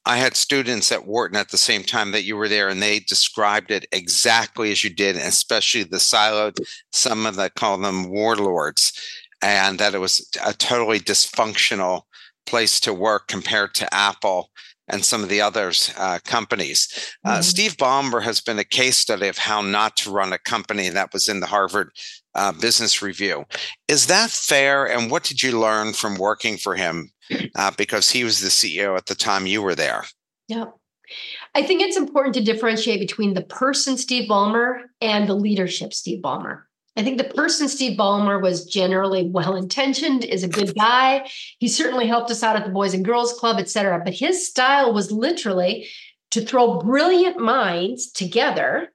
I 0.04 0.16
had 0.16 0.34
students 0.34 0.90
at 0.90 1.06
Wharton 1.06 1.36
at 1.36 1.50
the 1.50 1.58
same 1.58 1.84
time 1.84 2.10
that 2.12 2.24
you 2.24 2.36
were 2.36 2.48
there, 2.48 2.68
and 2.68 2.82
they 2.82 3.00
described 3.00 3.70
it 3.70 3.86
exactly 3.92 4.72
as 4.72 4.82
you 4.82 4.90
did, 4.90 5.16
especially 5.16 5.84
the 5.84 5.98
siloed, 5.98 6.56
some 6.90 7.24
of 7.24 7.36
them 7.36 7.50
call 7.54 7.78
them 7.78 8.10
warlords, 8.10 8.92
and 9.40 9.78
that 9.78 9.94
it 9.94 9.98
was 9.98 10.28
a 10.44 10.52
totally 10.52 10.98
dysfunctional 10.98 12.02
place 12.46 12.80
to 12.80 12.92
work 12.92 13.28
compared 13.28 13.74
to 13.74 13.94
Apple 13.94 14.50
and 14.88 15.04
some 15.04 15.22
of 15.22 15.28
the 15.28 15.40
others 15.40 15.92
uh, 15.96 16.18
companies. 16.24 17.14
Uh, 17.24 17.34
mm-hmm. 17.34 17.42
Steve 17.42 17.76
Ballmer 17.76 18.22
has 18.22 18.40
been 18.40 18.58
a 18.58 18.64
case 18.64 18.96
study 18.96 19.28
of 19.28 19.38
how 19.38 19.62
not 19.62 19.96
to 19.98 20.10
run 20.10 20.32
a 20.32 20.38
company 20.38 20.88
that 20.88 21.12
was 21.12 21.28
in 21.28 21.38
the 21.38 21.46
Harvard 21.46 21.90
uh, 22.34 22.50
Business 22.52 23.00
Review. 23.00 23.44
Is 23.86 24.08
that 24.08 24.30
fair? 24.30 24.84
And 24.84 25.10
what 25.10 25.22
did 25.22 25.42
you 25.42 25.58
learn 25.58 25.92
from 25.92 26.16
working 26.16 26.56
for 26.56 26.74
him? 26.74 27.11
Uh, 27.54 27.70
because 27.76 28.10
he 28.10 28.24
was 28.24 28.40
the 28.40 28.48
CEO 28.48 28.96
at 28.96 29.06
the 29.06 29.14
time 29.14 29.46
you 29.46 29.62
were 29.62 29.74
there. 29.74 30.04
Yeah. 30.48 30.66
I 31.54 31.62
think 31.62 31.82
it's 31.82 31.96
important 31.96 32.34
to 32.34 32.42
differentiate 32.42 33.00
between 33.00 33.34
the 33.34 33.42
person, 33.42 33.96
Steve 33.96 34.28
Ballmer, 34.28 34.84
and 35.00 35.28
the 35.28 35.34
leadership, 35.34 35.92
Steve 35.92 36.22
Ballmer. 36.22 36.62
I 36.96 37.02
think 37.02 37.18
the 37.18 37.24
person, 37.24 37.68
Steve 37.68 37.98
Ballmer, 37.98 38.40
was 38.40 38.66
generally 38.66 39.28
well 39.28 39.56
intentioned, 39.56 40.24
is 40.24 40.42
a 40.42 40.48
good 40.48 40.74
guy. 40.74 41.28
He 41.58 41.68
certainly 41.68 42.06
helped 42.06 42.30
us 42.30 42.42
out 42.42 42.56
at 42.56 42.64
the 42.64 42.70
Boys 42.70 42.92
and 42.92 43.04
Girls 43.04 43.32
Club, 43.32 43.56
et 43.58 43.70
cetera. 43.70 44.00
But 44.04 44.14
his 44.14 44.46
style 44.46 44.92
was 44.92 45.10
literally 45.10 45.88
to 46.32 46.42
throw 46.42 46.78
brilliant 46.78 47.38
minds 47.38 48.10
together 48.10 48.92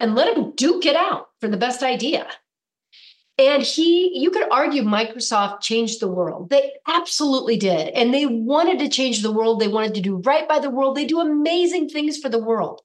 and 0.00 0.14
let 0.14 0.34
them 0.34 0.52
duke 0.56 0.86
it 0.86 0.96
out 0.96 1.26
for 1.40 1.48
the 1.48 1.56
best 1.56 1.82
idea. 1.82 2.26
And 3.40 3.62
he, 3.62 4.18
you 4.20 4.30
could 4.30 4.46
argue 4.52 4.82
Microsoft 4.82 5.62
changed 5.62 6.00
the 6.00 6.08
world. 6.08 6.50
They 6.50 6.72
absolutely 6.86 7.56
did. 7.56 7.88
And 7.94 8.12
they 8.12 8.26
wanted 8.26 8.78
to 8.80 8.88
change 8.90 9.22
the 9.22 9.32
world. 9.32 9.60
They 9.60 9.68
wanted 9.68 9.94
to 9.94 10.02
do 10.02 10.16
right 10.16 10.46
by 10.46 10.58
the 10.58 10.68
world. 10.68 10.94
They 10.94 11.06
do 11.06 11.20
amazing 11.20 11.88
things 11.88 12.18
for 12.18 12.28
the 12.28 12.38
world. 12.38 12.82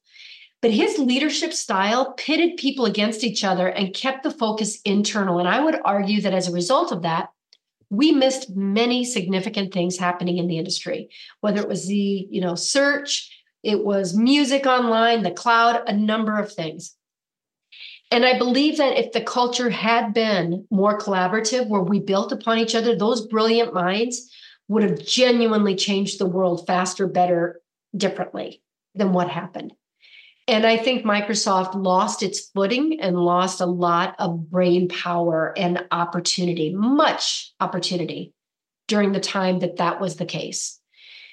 But 0.61 0.71
his 0.71 0.97
leadership 0.97 1.51
style 1.51 2.13
pitted 2.13 2.55
people 2.55 2.85
against 2.85 3.25
each 3.25 3.43
other 3.43 3.67
and 3.67 3.93
kept 3.93 4.23
the 4.23 4.31
focus 4.31 4.79
internal. 4.85 5.39
And 5.39 5.47
I 5.47 5.59
would 5.59 5.77
argue 5.83 6.21
that 6.21 6.33
as 6.33 6.47
a 6.47 6.53
result 6.53 6.93
of 6.93 7.01
that, 7.01 7.31
we 7.89 8.13
missed 8.13 8.55
many 8.55 9.03
significant 9.03 9.73
things 9.73 9.97
happening 9.97 10.37
in 10.37 10.47
the 10.47 10.57
industry, 10.57 11.09
whether 11.41 11.59
it 11.59 11.67
was 11.67 11.85
the, 11.85 12.27
you 12.31 12.39
know, 12.39 12.55
search, 12.55 13.29
it 13.61 13.83
was 13.83 14.15
music 14.15 14.65
online, 14.65 15.23
the 15.23 15.31
cloud, 15.31 15.83
a 15.85 15.93
number 15.93 16.39
of 16.39 16.53
things. 16.53 16.95
And 18.11 18.25
I 18.25 18.37
believe 18.37 18.77
that 18.77 18.97
if 18.97 19.11
the 19.11 19.21
culture 19.21 19.69
had 19.69 20.13
been 20.13 20.67
more 20.69 20.97
collaborative, 20.97 21.67
where 21.67 21.81
we 21.81 21.99
built 21.99 22.31
upon 22.31 22.59
each 22.59 22.75
other, 22.75 22.95
those 22.95 23.27
brilliant 23.27 23.73
minds 23.73 24.31
would 24.67 24.83
have 24.83 25.05
genuinely 25.05 25.75
changed 25.75 26.19
the 26.19 26.25
world 26.25 26.65
faster, 26.67 27.07
better, 27.07 27.61
differently 27.95 28.61
than 28.93 29.13
what 29.13 29.29
happened. 29.29 29.73
And 30.47 30.65
I 30.65 30.77
think 30.77 31.03
Microsoft 31.03 31.73
lost 31.73 32.21
its 32.21 32.49
footing 32.53 32.99
and 33.01 33.17
lost 33.17 33.61
a 33.61 33.65
lot 33.65 34.15
of 34.19 34.49
brain 34.49 34.87
power 34.87 35.53
and 35.57 35.83
opportunity, 35.89 36.73
much 36.73 37.53
opportunity 37.59 38.33
during 38.87 39.11
the 39.11 39.19
time 39.19 39.59
that 39.59 39.77
that 39.77 39.99
was 39.99 40.17
the 40.17 40.25
case. 40.25 40.79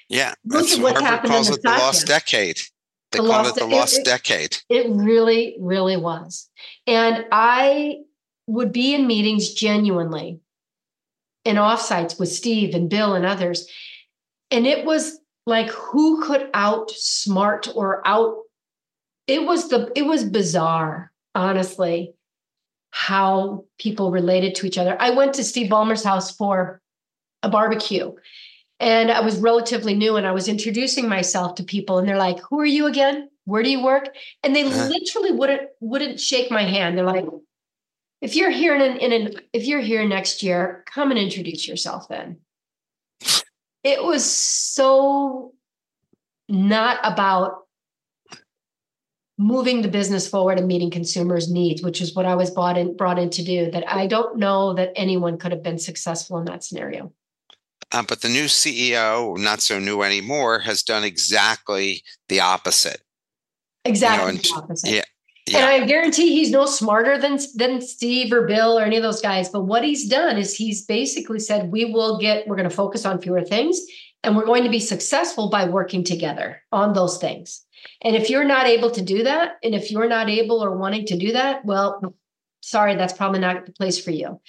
Yeah, 0.09 0.33
Look 0.45 0.67
at 0.67 0.79
what's 0.79 0.99
Harvard 0.99 1.29
calls 1.29 1.49
it 1.49 1.61
the 1.61 1.69
lost 1.69 2.07
decade. 2.07 2.59
They 3.11 3.19
the 3.19 3.27
call 3.27 3.43
lost, 3.43 3.57
it 3.57 3.59
the 3.59 3.67
lost 3.67 3.99
it, 3.99 4.05
decade. 4.05 4.57
It 4.69 4.89
really, 4.89 5.55
really 5.59 5.97
was. 5.97 6.49
And 6.87 7.25
I 7.31 7.99
would 8.47 8.71
be 8.71 8.93
in 8.93 9.07
meetings 9.07 9.53
genuinely 9.53 10.39
in 11.45 11.57
offsites 11.57 12.19
with 12.19 12.29
Steve 12.29 12.73
and 12.73 12.89
Bill 12.89 13.15
and 13.15 13.25
others. 13.25 13.67
And 14.51 14.65
it 14.67 14.85
was 14.85 15.19
like 15.45 15.69
who 15.69 16.23
could 16.23 16.51
outsmart 16.53 17.73
or 17.75 18.05
out 18.07 18.37
it 19.27 19.43
was 19.45 19.69
the 19.69 19.91
it 19.95 20.05
was 20.05 20.23
bizarre, 20.23 21.11
honestly, 21.33 22.13
how 22.91 23.65
people 23.79 24.11
related 24.11 24.55
to 24.55 24.67
each 24.67 24.77
other. 24.77 24.97
I 24.99 25.11
went 25.11 25.33
to 25.35 25.43
Steve 25.43 25.69
Ballmer's 25.69 26.03
house 26.03 26.35
for 26.35 26.81
a 27.41 27.49
barbecue 27.49 28.13
and 28.79 29.11
I 29.11 29.21
was 29.21 29.37
relatively 29.37 29.95
new 29.95 30.17
and 30.17 30.27
I 30.27 30.31
was 30.31 30.47
introducing 30.47 31.07
myself 31.07 31.55
to 31.55 31.63
people 31.63 31.97
and 31.97 32.07
they're 32.07 32.17
like, 32.17 32.39
"Who 32.49 32.59
are 32.59 32.65
you 32.65 32.85
again? 32.85 33.29
Where 33.45 33.63
do 33.63 33.69
you 33.69 33.83
work?" 33.83 34.09
And 34.43 34.55
they 34.55 34.63
uh-huh. 34.63 34.87
literally 34.87 35.31
wouldn't 35.31 35.69
wouldn't 35.79 36.19
shake 36.19 36.51
my 36.51 36.63
hand. 36.63 36.97
They're 36.97 37.05
like, 37.05 37.25
"If 38.21 38.35
you're 38.35 38.51
here 38.51 38.75
in 38.75 38.81
an, 38.81 38.97
in 38.97 39.11
an 39.11 39.35
if 39.53 39.65
you're 39.65 39.81
here 39.81 40.07
next 40.07 40.43
year, 40.43 40.83
come 40.87 41.11
and 41.11 41.19
introduce 41.19 41.67
yourself 41.67 42.07
then." 42.07 42.37
It 43.83 44.03
was 44.03 44.23
so 44.23 45.53
not 46.47 46.99
about 47.03 47.63
moving 49.37 49.81
the 49.81 49.87
business 49.87 50.27
forward 50.27 50.57
and 50.57 50.67
meeting 50.67 50.89
consumers' 50.89 51.51
needs, 51.51 51.81
which 51.81 52.01
is 52.01 52.15
what 52.15 52.25
I 52.25 52.35
was 52.35 52.51
brought 52.51 52.77
in 52.77 52.95
brought 52.95 53.19
in 53.19 53.29
to 53.31 53.43
do. 53.43 53.71
That 53.71 53.89
I 53.91 54.07
don't 54.07 54.37
know 54.37 54.73
that 54.73 54.91
anyone 54.95 55.37
could 55.37 55.51
have 55.51 55.63
been 55.63 55.79
successful 55.79 56.37
in 56.37 56.45
that 56.45 56.63
scenario. 56.63 57.11
Uh, 57.91 58.03
but 58.07 58.21
the 58.21 58.29
new 58.29 58.45
CEO, 58.45 59.37
not 59.37 59.61
so 59.61 59.77
new 59.79 60.01
anymore, 60.01 60.59
has 60.59 60.81
done 60.81 61.03
exactly 61.03 62.03
the 62.27 62.39
opposite. 62.39 63.01
Exactly 63.85 64.39
you 64.43 64.55
know, 64.55 64.65
and. 64.69 64.77
Yeah. 64.83 65.03
Yeah. 65.45 65.57
And 65.57 65.83
I 65.83 65.85
guarantee 65.85 66.29
he's 66.29 66.51
no 66.51 66.65
smarter 66.65 67.17
than 67.17 67.37
than 67.55 67.81
Steve 67.81 68.31
or 68.31 68.47
Bill 68.47 68.79
or 68.79 68.83
any 68.83 68.95
of 68.95 69.03
those 69.03 69.21
guys. 69.21 69.49
But 69.49 69.63
what 69.63 69.83
he's 69.83 70.07
done 70.07 70.37
is 70.37 70.55
he's 70.55 70.85
basically 70.85 71.39
said, 71.39 71.69
we 71.69 71.83
will 71.83 72.17
get, 72.17 72.47
we're 72.47 72.55
going 72.55 72.69
to 72.69 72.73
focus 72.73 73.05
on 73.05 73.19
fewer 73.19 73.43
things 73.43 73.77
and 74.23 74.37
we're 74.37 74.45
going 74.45 74.63
to 74.63 74.69
be 74.69 74.79
successful 74.79 75.49
by 75.49 75.65
working 75.65 76.03
together 76.03 76.61
on 76.71 76.93
those 76.93 77.17
things. 77.17 77.65
And 78.01 78.15
if 78.15 78.29
you're 78.29 78.45
not 78.45 78.67
able 78.67 78.91
to 78.91 79.01
do 79.01 79.23
that, 79.23 79.57
and 79.63 79.75
if 79.75 79.91
you're 79.91 80.07
not 80.07 80.29
able 80.29 80.63
or 80.63 80.77
wanting 80.77 81.05
to 81.07 81.17
do 81.17 81.33
that, 81.33 81.65
well, 81.65 82.15
sorry, 82.61 82.95
that's 82.95 83.13
probably 83.13 83.39
not 83.39 83.65
the 83.65 83.73
place 83.73 84.01
for 84.01 84.11
you. 84.11 84.39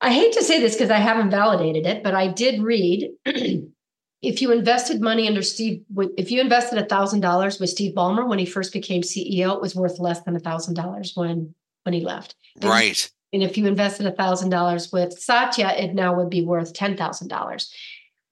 I 0.00 0.12
hate 0.12 0.34
to 0.34 0.44
say 0.44 0.60
this 0.60 0.74
because 0.74 0.90
I 0.90 0.98
haven't 0.98 1.30
validated 1.30 1.86
it, 1.86 2.04
but 2.04 2.14
I 2.14 2.28
did 2.28 2.62
read 2.62 3.10
if 4.22 4.42
you 4.42 4.52
invested 4.52 5.00
money 5.00 5.28
under 5.28 5.42
Steve, 5.42 5.82
if 6.16 6.30
you 6.30 6.40
invested 6.40 6.78
$1,000 6.78 7.60
with 7.60 7.70
Steve 7.70 7.94
Ballmer 7.94 8.26
when 8.26 8.38
he 8.38 8.46
first 8.46 8.72
became 8.72 9.02
CEO, 9.02 9.54
it 9.54 9.60
was 9.60 9.74
worth 9.74 9.98
less 9.98 10.22
than 10.22 10.38
$1,000 10.38 11.16
when 11.16 11.54
when 11.84 11.92
he 11.92 12.00
left. 12.00 12.34
And, 12.56 12.64
right. 12.64 13.10
And 13.32 13.42
if 13.42 13.56
you 13.56 13.66
invested 13.66 14.06
$1,000 14.06 14.92
with 14.92 15.12
Satya, 15.12 15.68
it 15.76 15.94
now 15.94 16.14
would 16.14 16.30
be 16.30 16.42
worth 16.42 16.72
$10,000. 16.72 17.68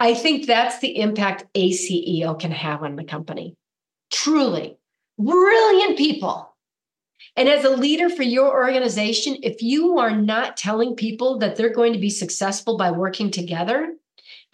I 0.00 0.14
think 0.14 0.46
that's 0.46 0.80
the 0.80 0.98
impact 0.98 1.44
a 1.54 1.70
CEO 1.70 2.38
can 2.38 2.50
have 2.50 2.82
on 2.82 2.96
the 2.96 3.04
company. 3.04 3.56
Truly 4.10 4.76
brilliant 5.16 5.96
people 5.96 6.54
and 7.36 7.48
as 7.48 7.64
a 7.64 7.70
leader 7.70 8.08
for 8.08 8.22
your 8.22 8.52
organization, 8.52 9.36
if 9.42 9.60
you 9.60 9.98
are 9.98 10.14
not 10.14 10.56
telling 10.56 10.94
people 10.94 11.38
that 11.38 11.56
they're 11.56 11.72
going 11.72 11.92
to 11.92 11.98
be 11.98 12.10
successful 12.10 12.76
by 12.76 12.90
working 12.90 13.30
together 13.30 13.94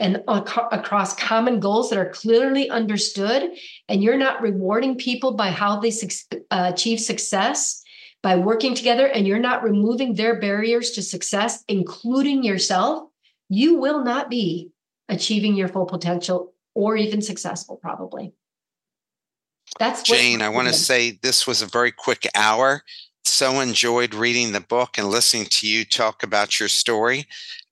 and 0.00 0.22
across 0.26 1.14
common 1.14 1.60
goals 1.60 1.90
that 1.90 1.98
are 1.98 2.08
clearly 2.08 2.70
understood, 2.70 3.52
and 3.88 4.02
you're 4.02 4.16
not 4.16 4.40
rewarding 4.40 4.96
people 4.96 5.32
by 5.34 5.50
how 5.50 5.78
they 5.78 5.90
su- 5.90 6.26
uh, 6.50 6.70
achieve 6.72 6.98
success 6.98 7.82
by 8.22 8.36
working 8.36 8.74
together, 8.74 9.06
and 9.06 9.26
you're 9.26 9.38
not 9.38 9.62
removing 9.62 10.14
their 10.14 10.40
barriers 10.40 10.90
to 10.92 11.02
success, 11.02 11.64
including 11.68 12.42
yourself, 12.42 13.08
you 13.48 13.76
will 13.76 14.02
not 14.02 14.28
be 14.28 14.70
achieving 15.08 15.54
your 15.54 15.68
full 15.68 15.86
potential 15.86 16.54
or 16.74 16.96
even 16.96 17.20
successful, 17.22 17.76
probably. 17.76 18.32
That's 19.78 20.02
Jane. 20.02 20.42
I 20.42 20.48
want 20.48 20.68
to 20.68 20.74
say 20.74 21.18
this 21.22 21.46
was 21.46 21.62
a 21.62 21.66
very 21.66 21.92
quick 21.92 22.26
hour. 22.34 22.82
So 23.24 23.60
enjoyed 23.60 24.14
reading 24.14 24.52
the 24.52 24.60
book 24.60 24.98
and 24.98 25.08
listening 25.08 25.46
to 25.46 25.68
you 25.68 25.84
talk 25.84 26.22
about 26.22 26.58
your 26.58 26.68
story. 26.68 27.26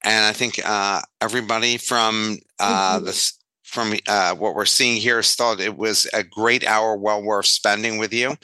And 0.05 0.24
I 0.24 0.32
think 0.32 0.61
uh, 0.64 1.01
everybody 1.20 1.76
from 1.76 2.38
uh, 2.59 3.01
the 3.01 3.32
from 3.64 3.94
uh, 4.07 4.34
what 4.34 4.55
we're 4.55 4.64
seeing 4.64 4.96
here, 4.96 5.22
thought 5.22 5.61
it 5.61 5.76
was 5.76 6.09
a 6.14 6.22
great 6.22 6.66
hour, 6.66 6.96
well 6.96 7.22
worth 7.22 7.46
spending 7.46 7.99
with 7.99 8.14
you. 8.14 8.34